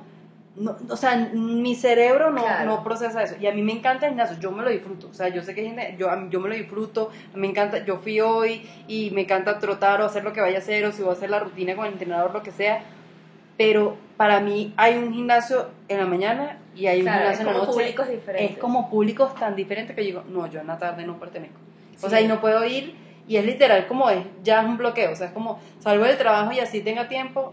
no, 0.57 0.77
o 0.89 0.97
sea, 0.97 1.17
mi 1.33 1.75
cerebro 1.75 2.31
no, 2.31 2.43
Claro. 2.43 2.67
no 2.71 2.85
procesa 2.85 3.23
eso. 3.23 3.35
Y 3.41 3.47
a 3.47 3.53
mí 3.53 3.63
me 3.63 3.73
encanta 3.73 4.07
el 4.07 4.13
gimnasio, 4.13 4.37
yo 4.39 4.53
me 4.53 4.63
lo 4.63 4.71
disfruto, 4.71 5.09
o 5.11 5.15
sea, 5.15 5.29
yo 5.29 5.43
sé 5.43 5.55
que 5.55 5.63
hay 5.63 5.67
gente, 5.69 5.97
yo, 5.99 6.09
yo 6.29 6.41
me 6.41 6.49
lo 6.49 6.55
disfruto, 6.55 7.11
me 7.35 7.49
encanta, 7.49 7.79
yo 7.85 7.97
fui 7.97 8.21
hoy 8.21 8.69
y 8.87 9.11
me 9.11 9.23
encanta 9.23 9.59
trotar 9.59 10.01
o 10.03 10.07
hacer 10.07 10.23
lo 10.23 10.33
que 10.33 10.41
vaya 10.41 10.57
a 10.57 10.61
hacer 10.61 10.85
o 10.87 10.93
si 10.93 11.03
voy 11.03 11.11
a 11.11 11.15
hacer 11.15 11.31
la 11.31 11.41
rutina 11.41 11.75
con 11.75 11.87
el 11.87 11.93
entrenador, 11.93 12.33
lo 12.33 12.43
que 12.43 12.51
sea, 12.53 12.83
pero 13.61 13.95
para 14.17 14.41
mí 14.41 14.73
hay 14.79 14.97
un 14.97 15.13
gimnasio 15.13 15.69
en 15.87 15.99
la 15.99 16.07
mañana 16.07 16.57
y 16.75 16.87
hay 16.87 17.01
un 17.01 17.05
Claro, 17.05 17.19
gimnasio 17.25 17.41
en 17.47 17.53
la 17.53 17.59
noche. 17.61 17.73
públicos 17.73 18.09
diferentes. 18.09 18.53
Es 18.53 18.59
como 18.59 18.89
públicos 18.89 19.35
tan 19.35 19.55
diferentes 19.55 19.95
que 19.95 20.01
yo 20.03 20.07
digo, 20.07 20.23
no, 20.31 20.47
yo 20.47 20.61
en 20.61 20.67
la 20.67 20.79
tarde 20.79 21.05
no 21.07 21.19
pertenezco. 21.19 21.59
O 21.99 22.05
Sí. 22.05 22.09
sea, 22.09 22.23
y 22.23 22.27
no 22.27 22.41
puedo 22.41 22.65
ir, 22.65 22.95
y 23.29 23.37
es 23.37 23.45
literal 23.45 23.87
como 23.87 24.09
es, 24.09 24.25
ya 24.43 24.63
es 24.63 24.67
un 24.67 24.79
bloqueo, 24.79 25.13
o 25.13 25.15
sea, 25.15 25.27
es 25.27 25.33
como 25.35 25.61
salgo 25.79 26.05
del 26.05 26.17
trabajo 26.17 26.51
y 26.53 26.61
así 26.61 26.81
tenga 26.81 27.07
tiempo, 27.09 27.53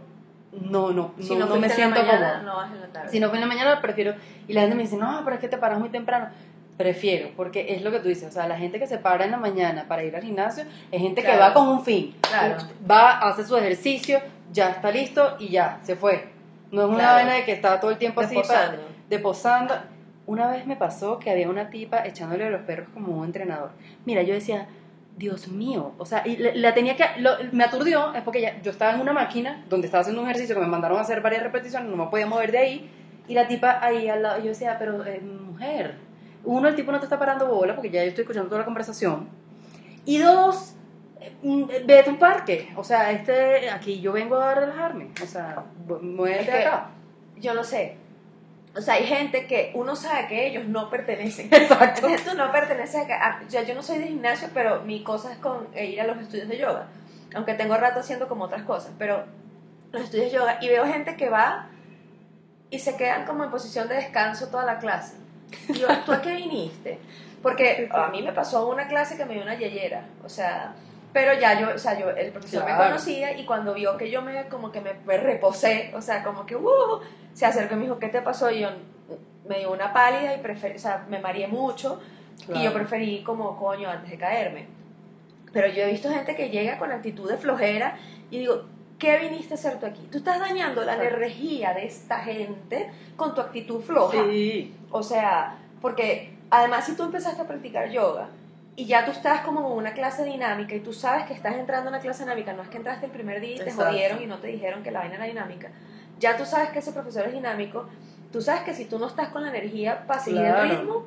no, 0.53 0.91
no, 0.93 1.11
Si 1.19 1.33
no, 1.35 1.45
no, 1.45 1.55
no 1.55 1.59
me 1.59 1.67
siento 1.69 1.99
mañana, 1.99 2.19
cómoda. 2.35 2.41
no 2.43 2.55
vas 2.55 2.71
en 2.71 2.79
la 2.79 2.87
tarde. 2.87 3.09
Si 3.11 3.19
no 3.19 3.27
fue 3.27 3.37
en 3.37 3.41
la 3.41 3.47
mañana, 3.47 3.81
prefiero, 3.81 4.13
y 4.47 4.53
la 4.53 4.61
gente 4.61 4.75
me 4.77 4.83
dice, 4.83 4.95
no, 4.95 5.21
pero 5.25 5.35
es 5.35 5.41
que 5.41 5.49
te 5.49 5.57
paras 5.57 5.77
muy 5.77 5.89
temprano. 5.89 6.29
Prefiero, 6.77 7.31
porque 7.35 7.73
es 7.73 7.81
lo 7.81 7.91
que 7.91 7.99
tú 7.99 8.07
dices, 8.07 8.29
o 8.29 8.31
sea, 8.31 8.47
la 8.47 8.55
gente 8.55 8.79
que 8.79 8.87
se 8.87 8.97
para 8.97 9.25
en 9.25 9.31
la 9.31 9.37
mañana 9.37 9.85
para 9.89 10.03
ir 10.05 10.15
al 10.15 10.21
gimnasio 10.23 10.63
es 10.91 11.01
gente 11.01 11.21
que 11.21 11.27
Claro. 11.27 11.41
va 11.41 11.53
con 11.53 11.67
un 11.67 11.83
fin. 11.83 12.15
Claro. 12.21 12.55
Va, 12.89 13.17
hace 13.17 13.43
su 13.43 13.57
ejercicio, 13.57 14.19
ya 14.51 14.69
está 14.71 14.91
listo 14.91 15.35
y 15.39 15.49
ya, 15.49 15.79
se 15.83 15.95
fue. 15.95 16.29
No 16.71 16.81
es 16.83 16.87
una 16.87 16.97
Claro. 16.97 17.13
vaina 17.15 17.33
de 17.33 17.45
que 17.45 17.51
estaba 17.53 17.79
todo 17.79 17.91
el 17.91 17.97
tiempo 17.97 18.21
así 18.21 18.35
para- 18.35 18.71
Reposando. 18.71 18.81
de 19.09 19.19
posando. 19.19 19.73
Una 20.25 20.47
vez 20.51 20.65
me 20.65 20.75
pasó 20.75 21.19
que 21.19 21.29
había 21.31 21.49
una 21.49 21.69
tipa 21.69 22.05
echándole 22.05 22.45
a 22.45 22.49
los 22.49 22.61
perros 22.61 22.89
como 22.93 23.17
un 23.17 23.25
entrenador. 23.25 23.71
Mira, 24.05 24.23
yo 24.23 24.33
decía, 24.33 24.67
Dios 25.15 25.47
mío, 25.47 25.93
o 25.97 26.05
sea, 26.05 26.21
y 26.27 26.35
la, 26.37 26.51
la 26.53 26.73
tenía 26.73 26.95
que, 26.97 27.05
lo- 27.19 27.37
me 27.53 27.63
aturdió, 27.63 28.13
es 28.13 28.21
porque 28.23 28.41
ya, 28.41 28.61
yo 28.61 28.69
estaba 28.71 28.93
en 28.93 29.01
una 29.01 29.13
máquina 29.13 29.63
donde 29.69 29.87
estaba 29.87 30.01
haciendo 30.01 30.21
un 30.21 30.27
ejercicio 30.27 30.53
que 30.55 30.61
me 30.61 30.67
mandaron 30.67 30.97
a 30.97 31.01
hacer 31.01 31.21
varias 31.21 31.41
repeticiones, 31.43 31.89
no 31.89 31.95
me 31.95 32.09
podía 32.11 32.27
mover 32.27 32.51
de 32.51 32.57
ahí, 32.59 32.91
y 33.27 33.33
la 33.33 33.47
tipa 33.47 33.79
ahí 33.83 34.09
al 34.09 34.21
lado, 34.21 34.39
yo 34.39 34.49
decía, 34.49 34.75
pero 34.77 35.03
eh, 35.05 35.21
mujer, 35.21 35.95
uno, 36.43 36.67
el 36.67 36.75
tipo 36.75 36.91
no 36.91 36.99
te 36.99 37.05
está 37.05 37.17
parando 37.17 37.47
bola, 37.47 37.73
porque 37.73 37.89
ya 37.89 38.03
yo 38.03 38.09
estoy 38.09 38.23
escuchando 38.23 38.47
toda 38.49 38.59
la 38.59 38.65
conversación, 38.65 39.27
y 40.05 40.19
dos, 40.19 40.75
mm, 41.41 41.63
vete 41.85 42.09
a 42.09 42.13
un 42.13 42.19
parque, 42.19 42.71
o 42.75 42.83
sea, 42.83 43.11
este, 43.11 43.69
aquí 43.69 43.99
yo 44.01 44.11
vengo 44.11 44.37
a 44.37 44.53
relajarme, 44.55 45.09
o 45.21 45.25
sea, 45.25 45.63
mu- 45.87 45.99
muévete 45.99 46.41
Es 46.43 46.49
que- 46.49 46.65
acá. 46.65 46.89
Yo 47.37 47.53
lo 47.53 47.63
sé. 47.63 47.97
O 48.75 48.81
sea, 48.81 48.95
hay 48.95 49.05
gente 49.05 49.45
que 49.47 49.71
uno 49.75 49.95
sabe 49.95 50.27
que 50.27 50.47
ellos 50.47 50.65
no 50.67 50.89
pertenecen. 50.89 51.47
Exacto. 51.53 52.07
Entonces 52.07 52.25
tú 52.31 52.37
no 52.37 52.51
perteneces 52.51 53.07
a... 53.09 53.27
a- 53.27 53.41
o 53.45 53.49
sea, 53.49 53.63
yo 53.63 53.75
no 53.75 53.81
soy 53.83 53.99
de 53.99 54.07
gimnasio, 54.07 54.49
pero 54.53 54.81
mi 54.83 55.03
cosa 55.03 55.31
es 55.33 55.37
con 55.39 55.67
eh, 55.73 55.85
ir 55.85 56.01
a 56.01 56.07
los 56.07 56.17
estudios 56.17 56.47
de 56.47 56.57
yoga. 56.57 56.87
Aunque 57.35 57.53
tengo 57.55 57.75
rato 57.77 57.99
haciendo 57.99 58.27
como 58.27 58.45
otras 58.45 58.63
cosas. 58.63 58.91
Pero 58.97 59.23
los 59.91 60.03
estudios 60.03 60.31
de 60.31 60.37
yoga... 60.37 60.57
Y 60.61 60.67
veo 60.69 60.85
gente 60.85 61.15
que 61.15 61.29
va 61.29 61.69
y 62.69 62.79
se 62.79 62.97
quedan 62.97 63.25
como 63.25 63.43
en 63.43 63.51
posición 63.51 63.87
de 63.87 63.95
descanso 63.95 64.49
toda 64.49 64.65
la 64.65 64.79
clase. 64.79 65.15
Y 65.69 65.73
yo, 65.73 65.87
¿tú 66.05 66.11
a 66.11 66.21
qué 66.21 66.35
viniste? 66.35 66.99
Porque 67.41 67.87
a 67.91 68.07
mí 68.07 68.21
me 68.23 68.31
pasó 68.33 68.67
una 68.67 68.87
clase 68.87 69.15
que 69.17 69.25
me 69.25 69.35
dio 69.35 69.43
una 69.43 69.55
yeyera. 69.55 70.05
O 70.23 70.29
sea... 70.29 70.73
Pero 71.13 71.33
ya 71.39 71.59
yo, 71.59 71.73
o 71.73 71.77
sea, 71.77 71.97
yo, 71.97 72.09
el 72.09 72.31
profesor 72.31 72.65
me 72.65 72.75
conocía 72.75 73.37
y 73.37 73.45
cuando 73.45 73.73
vio 73.73 73.97
que 73.97 74.11
yo 74.11 74.21
me, 74.21 74.47
como 74.47 74.71
que 74.71 74.81
me, 74.81 74.93
me 75.05 75.17
reposé, 75.17 75.91
o 75.95 76.01
sea, 76.01 76.23
como 76.23 76.45
que, 76.45 76.55
uh, 76.55 76.99
se 77.33 77.45
acercó 77.45 77.75
y 77.75 77.77
me 77.77 77.83
dijo, 77.83 77.99
¿qué 77.99 78.09
te 78.09 78.21
pasó? 78.21 78.51
Y 78.51 78.59
yo 78.59 78.69
me 79.47 79.59
dio 79.59 79.71
una 79.71 79.93
pálida 79.93 80.35
y 80.35 80.39
preferí, 80.39 80.75
o 80.75 80.79
sea, 80.79 81.05
me 81.09 81.19
mareé 81.19 81.47
mucho 81.47 81.99
y 82.53 82.63
yo 82.63 82.73
preferí 82.73 83.23
como 83.23 83.57
coño 83.57 83.89
antes 83.89 84.11
de 84.11 84.17
caerme. 84.17 84.67
Pero 85.53 85.67
yo 85.67 85.83
he 85.83 85.91
visto 85.91 86.09
gente 86.09 86.35
que 86.35 86.49
llega 86.49 86.77
con 86.77 86.91
actitud 86.91 87.29
de 87.29 87.37
flojera 87.37 87.97
y 88.29 88.39
digo, 88.39 88.65
¿qué 88.99 89.17
viniste 89.17 89.53
a 89.53 89.57
hacer 89.57 89.79
tú 89.79 89.85
aquí? 89.85 90.07
Tú 90.11 90.19
estás 90.19 90.39
dañando 90.39 90.83
la 90.83 90.95
Exacto. 90.95 91.15
energía 91.15 91.73
de 91.73 91.85
esta 91.85 92.19
gente 92.19 92.91
con 93.15 93.33
tu 93.33 93.41
actitud 93.41 93.81
floja. 93.81 94.23
Sí. 94.29 94.73
O 94.91 95.01
sea, 95.01 95.57
porque 95.81 96.33
además 96.49 96.85
si 96.85 96.95
tú 96.95 97.03
empezaste 97.03 97.41
a 97.41 97.47
practicar 97.47 97.89
yoga 97.89 98.29
y 98.77 98.85
ya 98.85 99.03
tú 99.05 99.11
estás 99.11 99.41
como 99.41 99.59
en 99.71 99.77
una 99.77 99.91
clase 99.93 100.23
dinámica 100.23 100.75
y 100.75 100.79
tú 100.79 100.93
sabes 100.93 101.25
que 101.25 101.33
estás 101.33 101.55
entrando 101.55 101.87
a 101.89 101.89
una 101.89 101.99
clase 101.99 102.23
dinámica, 102.23 102.53
no 102.53 102.61
es 102.61 102.69
que 102.69 102.77
entraste 102.77 103.07
el 103.07 103.11
primer 103.11 103.41
día 103.41 103.55
y 103.55 103.57
te 103.57 103.63
Exacto. 103.63 103.85
jodieron 103.91 104.21
y 104.21 104.27
no 104.27 104.37
te 104.37 104.47
dijeron 104.47 104.83
que 104.83 104.91
la 104.91 104.99
vaina 104.99 105.15
era 105.15 105.25
dinámica, 105.25 105.69
ya 106.19 106.37
tú 106.37 106.45
sabes 106.45 106.69
que 106.69 106.79
ese 106.79 106.91
profesor 106.93 107.25
es 107.25 107.33
dinámico, 107.33 107.87
tú 108.31 108.39
sabes 108.39 108.61
que 108.61 108.73
si 108.75 108.85
tú 108.85 108.99
no 108.99 109.07
estás 109.07 109.29
con 109.29 109.41
la 109.43 109.49
energía 109.49 110.05
para 110.05 110.19
seguir 110.19 110.41
Claro. 110.41 110.63
el 110.63 110.69
ritmo, 110.77 111.05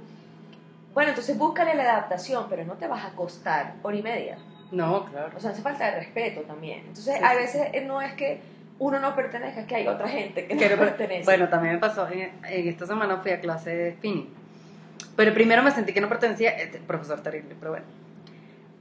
bueno, 0.94 1.10
entonces 1.10 1.38
búscale 1.38 1.74
la 1.76 1.84
adaptación, 1.84 2.46
pero 2.50 2.64
no 2.64 2.74
te 2.74 2.88
vas 2.88 3.04
a 3.04 3.10
costar 3.10 3.74
hora 3.82 3.96
y 3.96 4.02
media. 4.02 4.36
No, 4.72 5.04
claro. 5.06 5.30
O 5.36 5.40
sea, 5.40 5.52
hace 5.52 5.62
falta 5.62 5.84
de 5.86 5.92
respeto 6.00 6.40
también. 6.42 6.80
Entonces, 6.80 7.16
Sí, 7.16 7.24
a 7.24 7.34
veces 7.34 7.68
eh, 7.72 7.84
no 7.86 8.00
es 8.02 8.12
que 8.14 8.40
uno 8.80 8.98
no 8.98 9.14
pertenezca, 9.14 9.60
es 9.60 9.66
que 9.68 9.76
hay 9.76 9.86
otra 9.86 10.08
gente 10.08 10.46
que 10.48 10.54
no 10.54 10.76
pertenece. 10.76 11.24
Bueno, 11.24 11.48
también 11.48 11.74
me 11.74 11.80
pasó, 11.80 12.08
en, 12.08 12.32
en 12.44 12.68
esta 12.68 12.86
semana 12.86 13.18
fui 13.18 13.30
a 13.30 13.40
clase 13.40 13.70
de 13.74 13.92
spinning. 13.92 14.39
Pero 15.20 15.34
primero 15.34 15.62
me 15.62 15.70
sentí 15.70 15.92
que 15.92 16.00
no 16.00 16.08
pertenecía, 16.08 16.48
este, 16.52 16.78
profesor 16.78 17.20
terrible, 17.20 17.54
pero 17.58 17.72
bueno. 17.72 17.84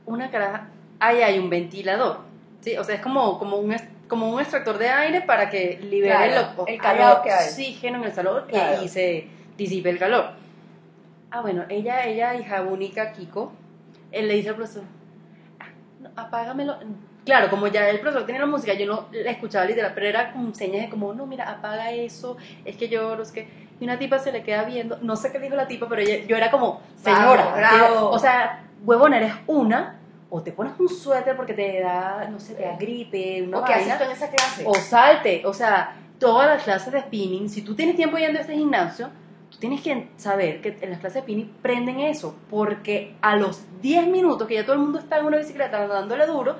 Una 0.05 0.31
caraja, 0.31 0.69
ahí 0.97 1.21
hay 1.21 1.37
un 1.37 1.49
ventilador, 1.49 2.21
¿sí? 2.61 2.77
O 2.77 2.83
sea, 2.85 2.95
es 2.95 3.01
como, 3.01 3.37
como, 3.37 3.57
un, 3.57 3.75
como 4.07 4.29
un 4.33 4.39
extractor 4.39 4.77
de 4.77 4.87
aire 4.87 5.19
para 5.19 5.49
que 5.49 5.77
libere 5.83 6.13
Claro, 6.13 6.63
el 6.65 6.79
calor 6.79 7.23
que 7.23 7.31
hay. 7.33 7.45
oxígeno 7.45 7.97
en 7.97 8.03
el 8.05 8.13
salón 8.13 8.45
y- 8.47 8.51
Claro. 8.51 8.81
y, 8.81 8.87
se 8.87 9.27
disipe 9.57 9.89
el 9.89 9.99
calor. 9.99 10.27
Ah, 11.29 11.41
bueno, 11.41 11.65
ella, 11.67 12.05
ella, 12.05 12.33
hija 12.35 12.61
única, 12.61 13.11
Kiko, 13.11 13.51
él 14.13 14.29
le 14.29 14.35
dice 14.35 14.47
al 14.47 14.55
profesor, 14.55 14.83
"Ah, 15.59 15.65
no, 15.99 16.09
apágamelo. 16.15 16.77
Claro, 17.25 17.49
como 17.49 17.67
ya 17.67 17.89
el 17.89 17.99
profesor 17.99 18.25
tenía 18.25 18.41
la 18.41 18.47
música, 18.47 18.73
yo 18.73 18.85
no 18.87 19.07
la 19.11 19.31
escuchaba 19.31 19.65
literal, 19.65 19.91
pero 19.93 20.07
era 20.07 20.31
con 20.31 20.55
señas 20.55 20.83
de 20.85 20.89
como, 20.89 21.13
no, 21.13 21.25
mira, 21.25 21.49
apaga 21.49 21.91
eso, 21.91 22.37
es 22.65 22.75
que 22.75 22.89
yo, 22.89 23.15
los 23.15 23.31
que... 23.31 23.47
Y 23.79 23.83
una 23.85 23.97
tipa 23.99 24.19
se 24.19 24.31
le 24.31 24.43
queda 24.43 24.63
viendo, 24.63 24.97
no 25.01 25.15
sé 25.15 25.31
qué 25.31 25.39
dijo 25.39 25.55
la 25.55 25.67
tipa, 25.67 25.87
pero 25.87 26.01
ella- 26.01 26.25
yo 26.25 26.35
era 26.35 26.49
como, 26.51 26.81
señora, 26.95 27.53
bravo. 27.55 28.09
o 28.09 28.19
sea, 28.19 28.63
huevona, 28.83 29.17
eres 29.17 29.33
una, 29.47 29.95
o 30.29 30.41
te 30.41 30.51
pones 30.51 30.73
un 30.79 30.89
suéter 30.89 31.35
porque 31.35 31.53
te 31.53 31.79
da, 31.81 32.27
no 32.29 32.39
sé, 32.39 32.55
te 32.55 32.63
da 32.63 32.75
gripe, 32.77 33.41
una 33.43 33.59
¿O 33.59 33.65
qué 33.65 33.73
haces 33.73 33.97
tú 33.97 34.03
en 34.03 34.11
esa 34.11 34.29
clase? 34.29 34.63
o 34.65 34.73
salte, 34.75 35.43
o 35.45 35.53
sea, 35.53 35.95
todas 36.19 36.47
las 36.47 36.63
clases 36.63 36.91
de 36.91 36.99
spinning, 37.01 37.47
si 37.49 37.61
tú 37.61 37.75
tienes 37.75 37.95
tiempo 37.95 38.17
yendo 38.17 38.39
a 38.39 38.41
este 38.41 38.53
gimnasio, 38.55 39.09
tú 39.49 39.57
tienes 39.59 39.81
que 39.81 40.09
saber 40.17 40.61
que 40.61 40.77
en 40.81 40.89
las 40.89 40.99
clases 40.99 41.15
de 41.15 41.21
spinning 41.21 41.49
prenden 41.61 41.99
eso, 42.01 42.35
porque 42.49 43.15
a 43.21 43.35
los 43.37 43.63
10 43.81 44.07
minutos 44.07 44.47
que 44.47 44.55
ya 44.55 44.63
todo 44.63 44.73
el 44.73 44.79
mundo 44.81 44.99
está 44.99 45.19
en 45.19 45.25
una 45.25 45.37
bicicleta 45.37 45.87
dándole 45.87 46.25
duro, 46.25 46.55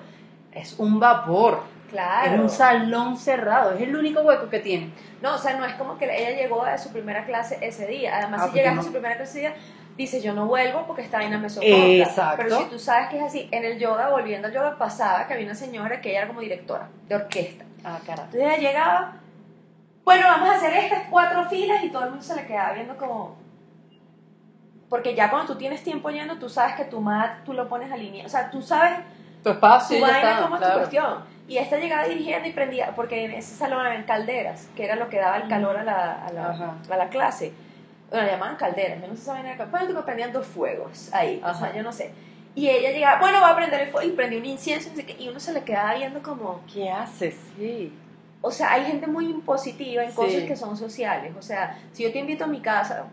es 0.51 0.77
un 0.79 0.99
vapor, 0.99 1.63
Claro. 1.89 2.31
es 2.35 2.39
un 2.39 2.49
salón 2.49 3.17
cerrado, 3.17 3.73
es 3.73 3.81
el 3.81 3.95
único 3.95 4.21
hueco 4.21 4.49
que 4.49 4.59
tiene. 4.59 4.91
No, 5.21 5.35
o 5.35 5.37
sea, 5.37 5.57
no 5.57 5.65
es 5.65 5.73
como 5.73 5.97
que 5.97 6.05
ella 6.05 6.39
llegó 6.39 6.63
a 6.63 6.77
su 6.77 6.91
primera 6.91 7.25
clase 7.25 7.57
ese 7.61 7.87
día. 7.87 8.17
Además, 8.17 8.41
Ah, 8.43 8.47
si 8.49 8.53
llegas 8.57 8.75
no. 8.75 8.81
a 8.81 8.83
su 8.83 8.91
primera 8.91 9.15
clase 9.15 9.31
ese 9.31 9.39
día, 9.39 9.55
dice 9.97 10.21
yo 10.21 10.33
no 10.33 10.45
vuelvo 10.45 10.85
porque 10.85 11.01
esta 11.01 11.17
vaina 11.17 11.37
me 11.39 11.49
soporta. 11.49 11.75
Exacto. 11.75 12.43
Pero 12.43 12.57
si 12.59 12.65
tú 12.65 12.79
sabes 12.79 13.09
que 13.09 13.17
es 13.17 13.23
así, 13.23 13.49
en 13.51 13.65
el 13.65 13.79
yoga, 13.79 14.09
volviendo 14.11 14.47
al 14.47 14.53
yoga, 14.53 14.77
pasaba 14.77 15.27
que 15.27 15.33
había 15.33 15.45
una 15.47 15.55
señora 15.55 15.99
que 15.99 16.11
ella 16.11 16.19
era 16.19 16.27
como 16.27 16.41
directora 16.41 16.87
de 17.07 17.15
orquesta. 17.15 17.65
Ah, 17.83 17.99
carajo. 18.05 18.29
Entonces 18.31 18.41
ella 18.59 18.69
llegaba, 18.69 19.13
bueno, 20.05 20.27
vamos 20.27 20.49
a 20.49 20.55
hacer 20.55 20.73
estas 20.75 21.03
cuatro 21.09 21.45
filas 21.49 21.83
y 21.83 21.89
todo 21.89 22.03
el 22.03 22.09
mundo 22.11 22.23
se 22.23 22.35
le 22.35 22.45
quedaba 22.45 22.73
viendo 22.73 22.95
como... 22.97 23.37
Porque 24.89 25.13
ya 25.15 25.29
cuando 25.29 25.53
tú 25.53 25.57
tienes 25.59 25.83
tiempo 25.83 26.09
yendo, 26.09 26.37
tú 26.37 26.49
sabes 26.49 26.75
que 26.75 26.85
tu 26.85 26.99
mat, 26.99 27.43
tú 27.45 27.53
lo 27.53 27.67
pones 27.69 27.91
alineado. 27.91 28.25
O 28.27 28.29
sea, 28.29 28.49
tú 28.49 28.61
sabes 28.61 28.99
Tu 29.43 29.49
espacio 29.49 30.01
vaina 30.01 30.17
está, 30.17 30.41
como 30.43 30.55
es 30.55 30.61
tu 30.61 30.65
claro. 30.65 30.79
cuestión. 30.79 31.39
Y 31.47 31.57
esta 31.57 31.77
llegaba 31.77 32.05
dirigiendo 32.07 32.47
y 32.47 32.51
prendía, 32.51 32.91
porque 32.95 33.25
en 33.25 33.31
ese 33.31 33.55
salón 33.55 33.85
habían 33.85 34.03
calderas, 34.03 34.67
que 34.75 34.85
era 34.85 34.95
lo 34.95 35.09
que 35.09 35.17
daba 35.17 35.37
el 35.37 35.47
calor 35.47 35.77
a 35.77 35.83
la, 35.83 36.25
a 36.25 36.31
la, 36.31 36.75
a 36.89 36.97
la 36.97 37.09
clase. 37.09 37.51
Bueno, 38.11 38.25
le 38.25 38.31
llamaban 38.33 38.55
calderas, 38.55 39.01
yo 39.01 39.07
no 39.07 39.15
sé 39.15 39.21
esa 39.21 39.33
vaina 39.33 39.55
de 39.55 39.65
Bueno, 39.65 39.87
tipo, 39.87 40.01
prendían 40.01 40.31
dos 40.31 40.45
fuegos 40.45 41.09
ahí, 41.13 41.41
o 41.43 41.53
sea, 41.53 41.73
yo 41.75 41.81
no 41.81 41.91
sé. 41.91 42.11
Y 42.55 42.67
ella 42.69 42.91
llegaba, 42.91 43.19
bueno, 43.19 43.39
va 43.41 43.51
a 43.51 43.55
prender 43.55 43.81
el 43.81 43.89
fuego, 43.89 44.07
y 44.07 44.11
prendió 44.11 44.37
un 44.39 44.45
incienso, 44.45 44.89
y 45.17 45.27
uno 45.29 45.39
se 45.39 45.53
le 45.53 45.63
quedaba 45.63 45.95
viendo 45.95 46.21
como, 46.21 46.61
¿Qué 46.71 46.89
haces? 46.89 47.35
Sí. 47.57 47.93
o 48.41 48.51
sea, 48.51 48.73
hay 48.73 48.85
gente 48.85 49.07
muy 49.07 49.25
impositiva 49.25 50.03
en 50.03 50.09
Sí. 50.11 50.15
cosas 50.15 50.43
que 50.43 50.55
son 50.55 50.75
sociales. 50.77 51.33
O 51.37 51.41
sea, 51.41 51.79
si 51.93 52.03
yo 52.03 52.11
te 52.11 52.19
invito 52.19 52.43
a 52.43 52.47
mi 52.47 52.59
casa 52.61 53.05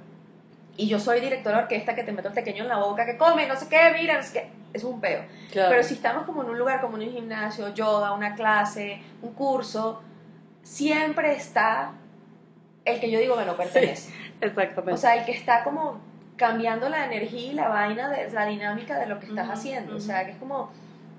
y 0.77 0.89
yo 0.89 0.99
soy 0.99 1.20
director 1.20 1.53
de 1.55 1.59
orquesta 1.61 1.95
que 1.95 2.03
te 2.03 2.12
meto 2.12 2.29
el 2.29 2.35
pequeño 2.35 2.62
en 2.64 2.68
la 2.68 2.79
boca, 2.79 3.07
que 3.07 3.16
come, 3.16 3.47
no 3.47 3.57
sé 3.57 3.68
qué, 3.68 3.93
mira, 3.99 4.16
no 4.16 4.22
sé 4.22 4.33
qué, 4.33 4.49
es 4.72 4.84
un 4.84 5.00
peo. 5.00 5.24
Claro. 5.50 5.70
Pero 5.70 5.82
si 5.82 5.94
estamos 5.94 6.24
como 6.24 6.42
en 6.42 6.50
un 6.50 6.58
lugar 6.58 6.80
como 6.80 6.94
un 6.96 7.02
gimnasio, 7.02 7.72
yoga, 7.74 8.12
una 8.12 8.34
clase, 8.34 9.00
un 9.22 9.32
curso, 9.32 10.02
siempre 10.62 11.34
está 11.34 11.92
el 12.84 13.00
que 13.00 13.10
yo 13.10 13.18
digo 13.18 13.36
que 13.36 13.44
no 13.44 13.56
pertenece. 13.56 14.12
Exactamente. 14.40 14.92
O 14.92 14.96
sea, 14.96 15.16
el 15.16 15.24
que 15.24 15.32
está 15.32 15.64
como 15.64 16.00
cambiando 16.36 16.88
la 16.88 17.06
energía 17.06 17.52
y 17.52 17.54
la 17.54 17.68
vaina, 17.68 18.08
de 18.10 18.30
la 18.30 18.46
dinámica 18.46 18.98
de 18.98 19.06
lo 19.06 19.18
que 19.18 19.26
estás 19.26 19.48
haciendo. 19.48 19.96
O 19.96 20.00
sea, 20.00 20.24
que 20.24 20.32
es 20.32 20.36
como, 20.36 20.70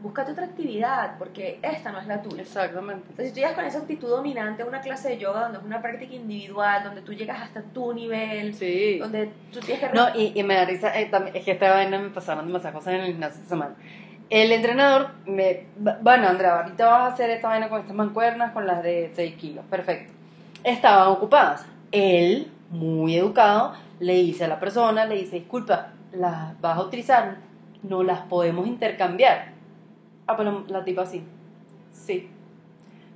búscate 0.01 0.31
otra 0.31 0.45
actividad, 0.45 1.17
porque 1.17 1.59
esta 1.61 1.91
no 1.91 1.99
es 1.99 2.07
la 2.07 2.21
tuya. 2.21 2.41
Exactamente. 2.43 3.03
Entonces, 3.09 3.27
si 3.27 3.33
tú 3.33 3.39
llegas 3.39 3.53
con 3.53 3.65
esa 3.65 3.79
actitud 3.79 4.07
dominante 4.09 4.61
a 4.63 4.65
una 4.65 4.79
clase 4.81 5.09
de 5.09 5.17
yoga 5.17 5.41
donde 5.43 5.57
es 5.57 5.63
una 5.63 5.81
práctica 5.81 6.13
individual, 6.13 6.83
donde 6.83 7.01
tú 7.01 7.13
llegas 7.13 7.41
hasta 7.41 7.61
tu 7.61 7.93
nivel, 7.93 8.53
Sí. 8.53 8.99
donde 8.99 9.31
tú 9.51 9.59
tienes 9.59 9.79
que... 9.89 9.95
No, 9.95 10.07
y, 10.15 10.33
y 10.39 10.43
me 10.43 10.53
da 10.55 10.65
risa, 10.65 10.97
eh, 10.99 11.07
también- 11.07 11.35
es 11.35 11.43
que 11.43 11.51
esta 11.51 11.71
vaina 11.71 11.97
me 11.99 12.09
pasaron 12.09 12.45
demasiadas 12.45 12.75
cosas 12.75 12.93
en 12.93 12.99
el 13.01 13.07
gimnasio 13.07 13.37
esta 13.41 13.49
semana. 13.49 13.75
El 14.29 14.51
entrenador 14.51 15.11
me, 15.25 15.67
bueno, 16.01 16.27
Andrea, 16.27 16.59
ahorita 16.61 16.85
vas 16.85 16.99
a 17.01 17.07
hacer 17.13 17.29
esta 17.29 17.47
vaina 17.47 17.69
con 17.69 17.79
estas 17.79 17.95
mancuernas, 17.95 18.51
con 18.51 18.67
las 18.67 18.83
de 18.83 19.11
6 19.15 19.35
kilos, 19.35 19.63
perfecto. 19.69 20.13
Estaban 20.63 21.07
ocupadas. 21.07 21.65
Él, 21.91 22.51
muy 22.69 23.15
educado, 23.17 23.73
le 23.99 24.13
dice 24.15 24.43
a 24.45 24.47
la 24.49 24.59
persona, 24.59 25.05
le 25.05 25.15
dice, 25.15 25.37
disculpa, 25.37 25.93
las 26.11 26.59
vas 26.61 26.77
a 26.77 26.81
utilizar, 26.81 27.37
no 27.83 28.03
las 28.03 28.19
podemos 28.21 28.67
intercambiar. 28.67 29.56
Ah, 30.27 30.35
pero 30.35 30.65
la 30.67 30.83
tipa 30.83 31.03
así, 31.03 31.23
sí. 31.91 32.29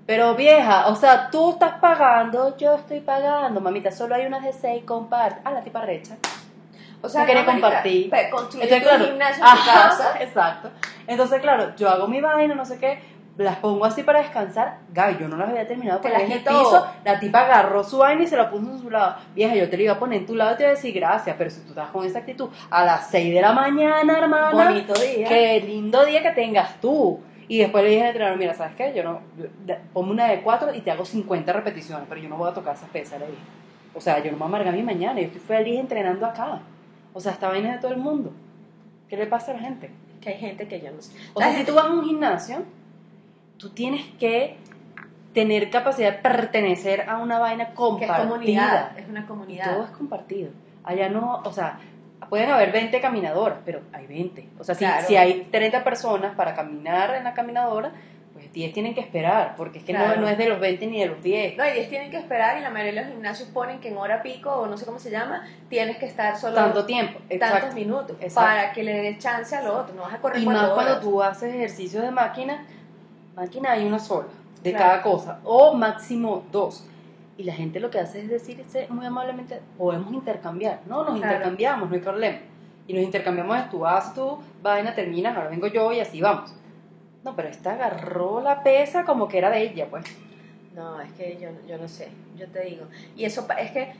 Pero 0.05 0.35
vieja, 0.35 0.87
o 0.87 0.95
sea, 0.95 1.29
tú 1.29 1.51
estás 1.51 1.79
pagando, 1.79 2.57
yo 2.57 2.75
estoy 2.75 3.01
pagando, 3.01 3.61
mamita, 3.61 3.91
solo 3.91 4.15
hay 4.15 4.25
unas 4.25 4.43
de 4.43 4.53
6, 4.53 4.83
comparte. 4.85 5.41
Ah, 5.43 5.51
la 5.51 5.61
tipa 5.61 5.81
recha. 5.81 6.17
o 7.01 7.09
sea, 7.09 7.25
marica, 7.25 7.45
compartir. 7.45 8.09
ve, 8.09 8.29
construye 8.29 8.63
Entonces, 8.63 8.87
claro, 8.87 9.05
gimnasio 9.05 9.45
en 9.45 9.51
tu 9.51 9.65
casa. 9.65 10.13
Exacto. 10.21 10.71
Entonces, 11.07 11.41
claro, 11.41 11.75
yo 11.75 11.89
hago 11.89 12.07
mi 12.07 12.21
vaina, 12.21 12.55
no 12.55 12.65
sé 12.65 12.79
qué, 12.79 12.99
las 13.41 13.57
pongo 13.57 13.85
así 13.85 14.03
para 14.03 14.19
descansar. 14.19 14.79
Yo 15.19 15.27
no 15.27 15.37
las 15.37 15.49
había 15.49 15.67
terminado 15.67 15.99
Te 15.99 16.09
porque 16.09 16.23
en 16.23 16.31
el 16.31 16.39
piso 16.39 16.85
la 17.03 17.19
tipa 17.19 17.41
agarró 17.41 17.83
su 17.83 17.97
vaina 17.97 18.23
y 18.23 18.27
se 18.27 18.37
la 18.37 18.49
puso 18.49 18.71
en 18.71 18.79
su 18.79 18.89
lado. 18.89 19.15
Vieja, 19.35 19.55
yo 19.55 19.69
te 19.69 19.77
la 19.77 19.83
iba 19.83 19.93
a 19.93 19.99
poner 19.99 20.19
en 20.19 20.25
tu 20.25 20.35
lado 20.35 20.53
y 20.53 20.57
te 20.57 20.63
iba 20.63 20.71
a 20.71 20.75
decir 20.75 20.93
gracias, 20.93 21.35
pero 21.37 21.49
si 21.49 21.61
tú 21.61 21.69
estás 21.69 21.89
con 21.89 22.05
esa 22.05 22.19
actitud 22.19 22.49
a 22.69 22.85
las 22.85 23.09
6 23.09 23.33
de 23.33 23.41
la 23.41 23.53
mañana, 23.53 24.17
hermana, 24.17 24.51
Bonito 24.51 24.93
día. 24.93 25.27
qué 25.27 25.61
lindo 25.65 26.05
día 26.05 26.21
que 26.21 26.31
tengas 26.31 26.79
tú. 26.79 27.19
Y 27.47 27.57
después 27.57 27.83
le 27.83 27.89
dije 27.89 28.01
al 28.03 28.07
entrenador, 28.09 28.39
mira, 28.39 28.53
¿sabes 28.53 28.75
qué? 28.75 28.93
Yo 28.95 29.03
no, 29.03 29.19
ponme 29.91 30.11
una 30.11 30.27
de 30.27 30.41
4 30.41 30.73
y 30.73 30.79
te 30.81 30.91
hago 30.91 31.03
50 31.03 31.51
repeticiones, 31.51 32.05
pero 32.07 32.21
yo 32.21 32.29
no 32.29 32.37
voy 32.37 32.49
a 32.49 32.53
tocar 32.53 32.75
esas 32.75 32.89
pesas, 32.89 33.19
le 33.19 33.27
dije. 33.27 33.41
O 33.93 33.99
sea, 33.99 34.23
yo 34.23 34.31
no 34.31 34.37
me 34.37 34.45
amarga 34.45 34.71
mi 34.71 34.83
mañana, 34.83 35.19
yo 35.19 35.27
estoy 35.27 35.41
feliz 35.41 35.79
entrenando 35.79 36.25
acá. 36.25 36.61
O 37.13 37.19
sea, 37.19 37.33
esta 37.33 37.49
vaina 37.49 37.69
es 37.69 37.75
de 37.75 37.81
todo 37.81 37.91
el 37.91 37.99
mundo. 37.99 38.31
¿Qué 39.09 39.17
le 39.17 39.27
pasa 39.27 39.51
a 39.51 39.55
la 39.55 39.61
gente? 39.61 39.91
Que 40.21 40.29
hay 40.29 40.37
gente 40.37 40.67
que 40.67 40.79
yo 40.79 40.91
no. 40.91 40.99
O 41.33 41.41
sea, 41.41 41.53
si 41.53 41.65
tú 41.65 41.73
vas 41.73 41.85
a 41.85 41.91
un 41.91 42.05
gimnasio, 42.05 42.63
tú 43.61 43.69
tienes 43.69 44.05
que 44.19 44.57
tener 45.33 45.69
capacidad 45.69 46.11
de 46.13 46.17
pertenecer 46.19 47.09
a 47.09 47.17
una 47.17 47.39
vaina 47.39 47.65
que 47.65 47.71
es 47.71 47.77
compartida. 47.77 48.17
comunidad, 48.27 48.99
es 48.99 49.07
una 49.07 49.21
Y 49.21 49.23
comunidad. 49.23 49.73
todo 49.73 49.83
es 49.85 49.91
compartido. 49.91 50.49
Allá 50.83 51.09
no, 51.09 51.41
o 51.45 51.53
sea, 51.53 51.79
pueden 52.29 52.49
haber 52.49 52.71
20 52.71 52.99
caminadoras, 52.99 53.59
pero 53.63 53.81
hay 53.93 54.07
20. 54.07 54.49
O 54.59 54.63
sea, 54.63 54.75
si, 54.75 54.83
Claro. 54.83 55.07
si 55.07 55.15
hay 55.15 55.47
30 55.51 55.83
personas 55.83 56.35
para 56.35 56.53
caminar 56.55 57.15
en 57.15 57.23
la 57.23 57.33
caminadora, 57.33 57.91
pues 58.33 58.51
10 58.51 58.73
tienen 58.73 58.93
que 58.93 59.01
esperar, 59.01 59.55
porque 59.55 59.79
es 59.79 59.83
que 59.85 59.93
no- 59.93 59.99
Claro. 59.99 60.21
no, 60.21 60.27
es 60.27 60.37
de 60.37 60.49
los 60.49 60.59
20 60.59 60.87
ni 60.87 60.99
de 60.99 61.05
los 61.07 61.21
10. 61.23 61.55
No, 61.57 61.65
y 61.67 61.71
10 61.73 61.89
tienen 61.89 62.09
que 62.11 62.17
esperar 62.17 62.57
y 62.57 62.61
la 62.61 62.69
mayoría 62.69 62.93
de 63.01 63.05
los 63.07 63.13
gimnasios 63.13 63.49
ponen 63.49 63.79
que 63.79 63.89
en 63.89 63.97
hora 63.97 64.21
pico 64.23 64.49
o 64.51 64.65
no 64.67 64.77
sé 64.77 64.85
cómo 64.85 64.99
se 64.99 65.11
llama, 65.11 65.45
tienes 65.69 65.97
que 65.97 66.05
estar 66.07 66.35
solo 66.37 66.55
Tanto 66.55 66.85
tiempo. 66.85 67.19
tantos 67.29 67.35
Exacto. 67.49 67.75
minutos 67.75 68.17
Exacto. 68.19 68.49
para 68.49 68.71
que 68.73 68.83
le 68.83 68.93
des 69.01 69.17
chance 69.19 69.55
al 69.55 69.67
otro, 69.67 69.93
no 69.95 70.01
vas 70.03 70.13
a 70.15 70.17
correr 70.19 70.41
Y 70.41 70.45
más 70.45 70.69
cuando 70.71 70.99
tú 70.99 71.21
haces 71.21 71.53
ejercicios 71.53 72.03
de 72.03 72.11
máquina, 72.11 72.65
máquina 73.41 73.71
hay 73.71 73.85
una 73.85 73.99
sola, 73.99 74.27
de 74.61 74.71
Claro. 74.71 74.85
cada 74.85 75.01
cosa, 75.01 75.39
o 75.43 75.73
máximo 75.73 76.43
dos. 76.51 76.85
Y 77.37 77.43
la 77.43 77.53
gente 77.53 77.79
lo 77.79 77.89
que 77.89 77.99
hace 77.99 78.21
es 78.21 78.29
decirse 78.29 78.85
muy 78.89 79.05
amablemente, 79.05 79.61
podemos 79.77 80.13
intercambiar. 80.13 80.81
No, 80.85 81.03
nos 81.03 81.15
Claro. 81.17 81.33
intercambiamos, 81.33 81.89
no 81.89 81.95
hay 81.95 82.01
problema. 82.01 82.37
Y 82.87 82.93
nos 82.93 83.03
intercambiamos, 83.03 83.57
es 83.57 83.69
tú 83.69 83.85
haces 83.85 84.13
tu 84.13 84.39
vaina, 84.61 84.93
terminas, 84.93 85.35
ahora 85.35 85.49
vengo 85.49 85.67
yo 85.67 85.91
y 85.91 85.99
así 85.99 86.21
vamos. 86.21 86.53
No, 87.23 87.35
pero 87.35 87.49
esta 87.49 87.73
agarró 87.73 88.41
la 88.41 88.61
pesa 88.63 89.05
como 89.05 89.27
que 89.27 89.37
era 89.39 89.49
de 89.49 89.61
ella, 89.63 89.87
pues. 89.89 90.05
No, 90.75 91.01
es 91.01 91.11
que 91.13 91.37
yo, 91.41 91.49
yo 91.67 91.77
no 91.77 91.87
sé, 91.87 92.09
yo 92.37 92.47
te 92.47 92.61
digo. 92.63 92.85
Y 93.15 93.25
eso 93.25 93.45
es 93.57 93.71
que, 93.71 93.91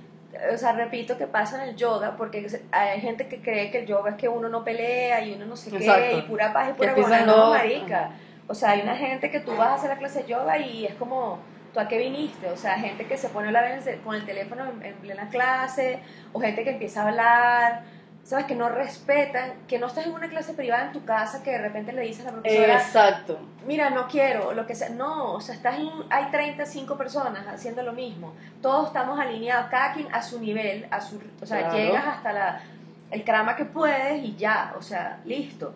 o 0.54 0.58
sea, 0.58 0.74
repito 0.74 1.18
que 1.18 1.26
pasa 1.28 1.64
en 1.64 1.70
el 1.70 1.76
yoga, 1.76 2.16
porque 2.18 2.48
se- 2.50 2.64
hay 2.72 3.00
gente 3.02 3.28
que 3.28 3.42
cree 3.42 3.72
que 3.72 3.80
el 3.80 3.86
yoga 3.88 4.12
es 4.12 4.18
que 4.18 4.30
uno 4.30 4.50
no 4.50 4.64
pelea 4.64 5.24
y 5.26 5.34
uno 5.34 5.46
no 5.48 5.56
sé 5.56 5.72
qué, 5.72 6.18
y 6.18 6.22
pura 6.24 6.54
paz 6.54 6.70
y 6.70 6.74
pura 6.74 6.94
buena, 6.96 7.26
no, 7.26 7.50
marica. 7.52 8.12
O 8.48 8.54
sea, 8.54 8.72
hay 8.72 8.82
una 8.82 8.96
gente 8.96 9.32
que 9.32 9.40
tú 9.40 9.52
vas 9.56 9.70
a 9.70 9.74
hacer 9.76 9.90
la 9.90 9.98
clase 9.98 10.24
de 10.24 10.30
yoga 10.30 10.58
y 10.58 10.86
es 10.86 10.96
como, 10.96 11.40
¿tú 11.74 11.80
a 11.80 11.88
qué 11.88 11.98
viniste? 11.98 12.50
O 12.50 12.58
sea, 12.58 12.78
gente 12.78 13.06
que 13.06 13.18
se 13.18 13.30
pone 13.30 13.46
a 13.46 13.50
hablar 13.50 13.80
con 14.04 14.16
el 14.16 14.26
teléfono 14.26 14.66
en, 14.66 14.84
en 14.84 14.96
plena 14.96 15.30
clase, 15.30 16.00
o 16.34 16.40
gente 16.40 16.64
que 16.64 16.72
empieza 16.72 17.04
a 17.04 17.08
hablar, 17.08 17.84
¿sabes? 18.24 18.46
Que 18.46 18.56
no 18.56 18.70
respetan, 18.70 19.54
que 19.68 19.80
no 19.80 19.88
estás 19.88 20.06
en 20.06 20.14
una 20.14 20.30
clase 20.30 20.54
privada 20.54 20.86
en 20.86 20.92
tu 20.92 21.04
casa 21.06 21.44
que 21.44 21.52
de 21.52 21.58
repente 21.58 21.92
le 21.94 22.02
dices 22.02 22.26
a 22.26 22.32
la 22.32 22.42
profesora, 22.42 22.74
Exacto. 22.76 23.40
mira, 23.66 23.90
no 23.90 24.08
quiero, 24.08 24.54
lo 24.54 24.68
que 24.68 24.76
sea. 24.76 24.90
No, 24.90 25.34
o 25.34 25.42
sea, 25.42 25.56
estás 25.56 25.80
en, 25.80 25.90
hay 26.10 26.26
35 26.32 26.98
personas 26.98 27.48
haciendo 27.48 27.84
lo 27.84 27.94
mismo. 27.94 28.34
Todos 28.62 28.88
estamos 28.88 29.20
alineados, 29.20 29.68
cada 29.70 29.94
quien 29.94 30.14
a 30.14 30.22
su 30.22 30.40
nivel, 30.40 30.88
a 30.92 31.02
su, 31.02 31.20
o 31.42 31.46
sea, 31.46 31.60
Claro. 31.60 31.78
llegas 31.78 32.06
hasta 32.06 32.34
la, 32.34 32.62
el 33.10 33.24
crama 33.24 33.56
que 33.56 33.66
puedes 33.66 34.24
y 34.24 34.36
ya, 34.36 34.74
o 34.78 34.82
sea, 34.82 35.20
listo. 35.26 35.74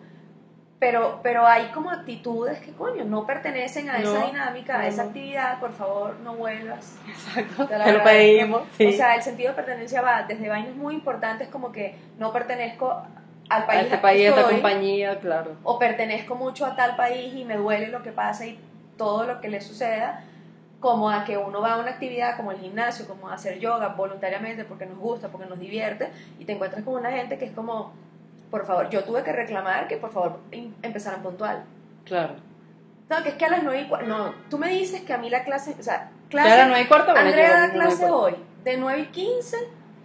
Pero, 0.78 1.20
pero 1.22 1.46
hay 1.46 1.68
como 1.68 1.90
actitudes 1.90 2.58
que, 2.60 2.72
coño, 2.72 3.04
no 3.04 3.26
pertenecen 3.26 3.88
a 3.88 3.98
esa 3.98 4.18
No, 4.20 4.26
dinámica, 4.26 4.78
a 4.78 4.86
esa 4.86 5.04
actividad, 5.04 5.58
por 5.58 5.72
favor, 5.72 6.16
no 6.22 6.34
vuelvas. 6.34 6.98
Exacto. 7.08 7.66
Te 7.66 7.92
lo 7.92 8.02
pedimos. 8.04 8.62
Sí. 8.76 8.86
O 8.88 8.92
sea, 8.92 9.14
el 9.14 9.22
sentido 9.22 9.50
de 9.50 9.56
pertenencia 9.56 10.02
va 10.02 10.24
desde 10.24 10.48
vainas 10.48 10.76
muy 10.76 10.94
importantes 10.94 11.48
como 11.48 11.72
que 11.72 11.96
no 12.18 12.30
pertenezco 12.30 13.02
al 13.48 13.62
a 13.62 13.66
país 13.66 13.82
este 13.82 13.94
al 13.94 14.00
que 14.00 14.02
país, 14.02 14.26
a 14.26 14.28
esta 14.30 14.50
compañía, 14.50 15.20
claro. 15.20 15.56
o 15.62 15.78
pertenezco 15.78 16.34
mucho 16.34 16.66
a 16.66 16.76
tal 16.76 16.96
país 16.96 17.34
y 17.34 17.44
me 17.44 17.56
duele 17.56 17.88
lo 17.88 18.02
que 18.02 18.12
pasa 18.12 18.46
y 18.46 18.58
todo 18.96 19.24
lo 19.24 19.40
que 19.40 19.48
le 19.48 19.60
suceda, 19.60 20.24
como 20.80 21.10
a 21.10 21.24
que 21.24 21.38
uno 21.38 21.60
va 21.60 21.74
a 21.74 21.78
una 21.78 21.92
actividad 21.92 22.36
como 22.36 22.52
el 22.52 22.58
gimnasio, 22.58 23.06
como 23.06 23.28
a 23.28 23.34
hacer 23.34 23.58
yoga 23.58 23.88
voluntariamente 23.88 24.64
porque 24.64 24.86
nos 24.86 24.98
gusta, 24.98 25.28
porque 25.28 25.46
nos 25.46 25.58
divierte, 25.58 26.10
y 26.38 26.44
te 26.44 26.52
encuentras 26.52 26.84
con 26.84 26.94
una 26.94 27.10
gente 27.10 27.38
que 27.38 27.46
es 27.46 27.52
como, 27.52 27.92
por 28.56 28.66
favor, 28.66 28.88
yo 28.88 29.04
tuve 29.04 29.22
que 29.22 29.32
reclamar 29.32 29.86
que 29.86 29.98
por 29.98 30.10
favor 30.10 30.40
em- 30.50 30.72
empezaran 30.82 31.22
puntual. 31.22 31.62
Claro. 32.06 32.36
No, 33.10 33.22
que 33.22 33.28
es 33.28 33.34
que 33.34 33.44
a 33.44 33.50
las 33.50 33.62
9 33.62 33.82
y 33.82 33.88
cua- 33.90 34.02
No, 34.04 34.34
tú 34.48 34.56
me 34.56 34.70
dices 34.70 35.02
que 35.02 35.12
a 35.12 35.18
mí 35.18 35.28
la 35.28 35.44
clase, 35.44 35.76
o 35.78 35.82
sea, 35.82 36.10
clase, 36.30 36.50
a 36.52 36.56
las 36.56 36.68
9 36.68 36.82
y 36.84 36.86
cuarto, 36.86 37.12
bueno, 37.12 37.28
Andrea 37.28 37.60
da 37.66 37.70
clase 37.72 38.06
hoy 38.10 38.34
de 38.64 38.76
9 38.78 39.00
y 39.00 39.06
15 39.08 39.56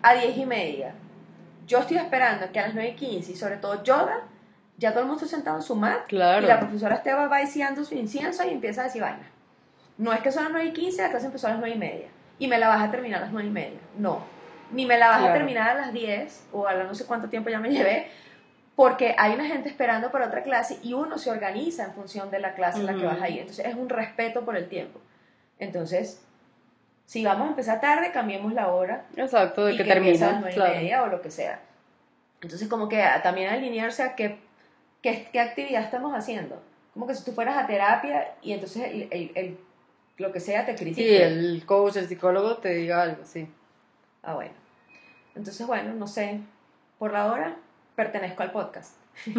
a 0.03 0.13
10 0.15 0.37
y 0.37 0.45
media. 0.45 0.93
Yo 1.65 1.79
estoy 1.79 1.95
esperando 1.97 2.51
que 2.51 2.59
a 2.59 2.63
las 2.63 2.73
9 2.73 2.89
y 2.89 2.95
15, 2.95 3.31
y 3.31 3.35
sobre 3.37 3.55
todo 3.55 3.81
yoga, 3.83 4.19
ya 4.77 4.91
todo 4.91 4.99
el 5.03 5.05
mundo 5.07 5.23
está 5.23 5.33
sentado 5.33 5.55
en 5.57 5.63
su 5.63 5.75
mat, 5.77 6.01
Claro. 6.09 6.43
y 6.43 6.47
la 6.49 6.59
profesora 6.59 6.95
Esteba 6.95 7.27
va 7.27 7.37
diciendo 7.37 7.85
su 7.85 7.95
incienso 7.95 8.43
y 8.45 8.49
empieza 8.49 8.81
a 8.81 8.83
decir 8.85 9.01
vaina. 9.01 9.29
No 9.97 10.11
es 10.11 10.19
que 10.19 10.31
son 10.31 10.43
las 10.43 10.51
9 10.51 10.67
y 10.67 10.73
15, 10.73 11.01
la 11.03 11.09
clase 11.09 11.27
empezó 11.27 11.47
a 11.47 11.51
las 11.51 11.59
9 11.59 11.73
y 11.75 11.79
media, 11.79 12.07
y 12.37 12.47
me 12.49 12.57
la 12.57 12.67
vas 12.67 12.81
a 12.83 12.91
terminar 12.91 13.19
a 13.21 13.23
las 13.25 13.31
9 13.31 13.47
y 13.47 13.51
media. 13.51 13.79
No. 13.97 14.23
Ni 14.71 14.85
me 14.85 14.97
la 14.97 15.07
vas 15.07 15.17
a 15.17 15.19
Claro. 15.21 15.33
terminar 15.33 15.69
a 15.69 15.73
las 15.73 15.91
10, 15.93 16.47
o 16.53 16.65
a 16.67 16.73
la 16.73 16.83
no 16.85 16.95
sé 16.95 17.05
cuánto 17.05 17.27
tiempo 17.29 17.49
ya 17.49 17.59
me 17.59 17.69
llevé, 17.69 18.09
porque 18.83 19.15
hay 19.17 19.33
una 19.35 19.45
gente 19.45 19.69
esperando 19.69 20.11
para 20.11 20.25
otra 20.27 20.41
clase 20.43 20.79
y 20.81 20.93
uno 20.93 21.17
se 21.17 21.29
organiza 21.29 21.85
en 21.85 21.93
función 21.93 22.31
de 22.31 22.39
la 22.39 22.53
clase 22.55 22.79
en 22.79 22.85
la 22.87 22.95
que 22.95 23.05
vas 23.05 23.21
a 23.21 23.29
ir. 23.29 23.41
Entonces 23.41 23.65
es 23.65 23.75
un 23.75 23.89
respeto 23.89 24.43
por 24.43 24.55
el 24.57 24.67
tiempo. 24.69 24.99
Entonces, 25.59 26.21
si 27.05 27.23
vamos 27.23 27.45
a 27.47 27.49
empezar 27.51 27.79
tarde, 27.79 28.11
cambiemos 28.11 28.53
la 28.53 28.69
hora 28.69 29.05
Exacto, 29.15 29.65
de 29.65 29.73
y 29.73 29.77
que, 29.77 29.83
que 29.83 29.91
empiece 29.93 30.23
a 30.23 30.27
las 30.31 30.41
termina. 30.41 30.41
nueve 30.41 30.51
y 30.51 30.55
Claro. 30.55 30.73
media 30.75 31.03
o 31.03 31.07
lo 31.07 31.21
que 31.21 31.29
sea. 31.29 31.59
Entonces, 32.41 32.67
como 32.67 32.89
que 32.89 33.03
también 33.21 33.49
alinearse 33.49 34.01
a 34.03 34.15
qué, 34.15 34.39
qué, 35.03 35.27
qué 35.31 35.39
actividad 35.39 35.83
estamos 35.83 36.15
haciendo. 36.15 36.61
Como 36.93 37.05
que 37.05 37.13
si 37.13 37.23
tú 37.23 37.33
fueras 37.33 37.57
a 37.57 37.67
terapia 37.67 38.33
y 38.41 38.53
entonces 38.53 38.83
el, 38.91 39.07
el- 39.11 39.31
el- 39.35 39.57
lo 40.17 40.31
que 40.31 40.39
sea 40.39 40.65
te 40.65 40.73
critique. 40.75 41.03
Sí, 41.07 41.15
el 41.21 41.63
coach, 41.65 41.97
el 41.97 42.07
psicólogo 42.07 42.57
te 42.57 42.69
diga 42.73 43.01
algo, 43.03 43.23
sí. 43.25 43.47
Ah, 44.23 44.33
bueno. 44.33 44.53
Entonces, 45.35 45.65
bueno, 45.67 45.93
no 45.93 46.07
sé. 46.07 46.39
Por 46.99 47.13
la 47.13 47.31
hora, 47.31 47.55
pertenezco 47.95 48.43
al 48.43 48.51
podcast. 48.51 48.95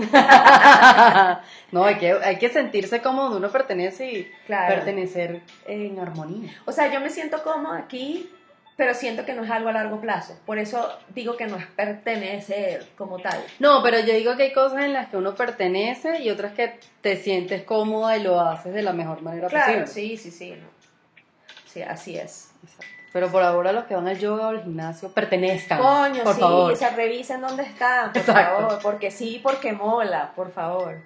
no, 1.73 1.85
hay 1.85 1.97
que, 1.97 2.13
hay 2.13 2.39
que 2.39 2.49
sentirse 2.51 3.01
como 3.01 3.27
uno 3.29 3.51
pertenece 3.51 4.11
y 4.13 4.33
Claro. 4.47 4.75
pertenecer 4.75 5.41
en 5.67 5.99
armonía. 5.99 6.53
O 6.67 6.73
sea, 6.73 6.93
yo 6.93 7.01
me 7.01 7.11
siento 7.11 7.43
cómoda 7.43 7.79
aquí, 7.79 8.31
pero 8.77 8.95
siento 8.95 9.25
que 9.25 9.35
no 9.35 9.45
es 9.45 9.51
algo 9.51 9.69
a 9.71 9.73
largo 9.73 10.01
plazo. 10.01 10.39
Por 10.47 10.59
eso 10.59 10.89
digo 11.15 11.37
que 11.37 11.47
no 11.47 11.57
es 11.57 11.67
pertenecer 11.67 12.87
como 12.97 13.19
tal. 13.19 13.43
No, 13.59 13.83
pero 13.83 13.99
yo 14.01 14.13
digo 14.15 14.37
que 14.37 14.45
hay 14.45 14.53
cosas 14.53 14.83
en 14.83 14.93
las 14.93 15.09
que 15.09 15.17
uno 15.17 15.35
pertenece 15.35 16.21
y 16.23 16.31
otras 16.31 16.53
que 16.53 16.79
te 17.01 17.17
sientes 17.17 17.65
cómoda 17.65 18.17
y 18.17 18.23
lo 18.23 18.41
haces 18.41 18.73
de 18.75 18.83
la 18.83 18.93
mejor 18.93 19.23
manera 19.23 19.49
Claro, 19.49 19.81
posible. 19.83 19.87
sí, 19.87 20.17
sí, 20.17 20.31
sí. 20.31 20.51
no. 20.51 20.69
Sí, 21.67 21.83
así 21.83 22.17
es. 22.19 22.51
Exacto. 22.63 22.87
Pero 23.13 23.29
por 23.29 23.43
ahora 23.43 23.73
los 23.73 23.85
que 23.85 23.95
van 23.95 24.09
al 24.09 24.19
yoga 24.19 24.47
o 24.47 24.51
al 24.51 24.63
gimnasio 24.63 25.11
pertenezcan. 25.11 25.79
Coño, 25.79 26.23
por 26.25 26.35
sí, 26.35 26.41
favor. 26.41 26.73
o 26.73 26.77
sea, 26.77 26.91
revisen 26.91 27.41
dónde 27.43 27.63
están, 27.65 28.13
por 28.13 28.21
Exacto. 28.21 28.61
favor, 28.63 28.79
porque 28.83 29.11
sí, 29.11 29.41
porque 29.43 29.73
mola, 29.73 30.33
por 30.35 30.51
favor. 30.51 30.97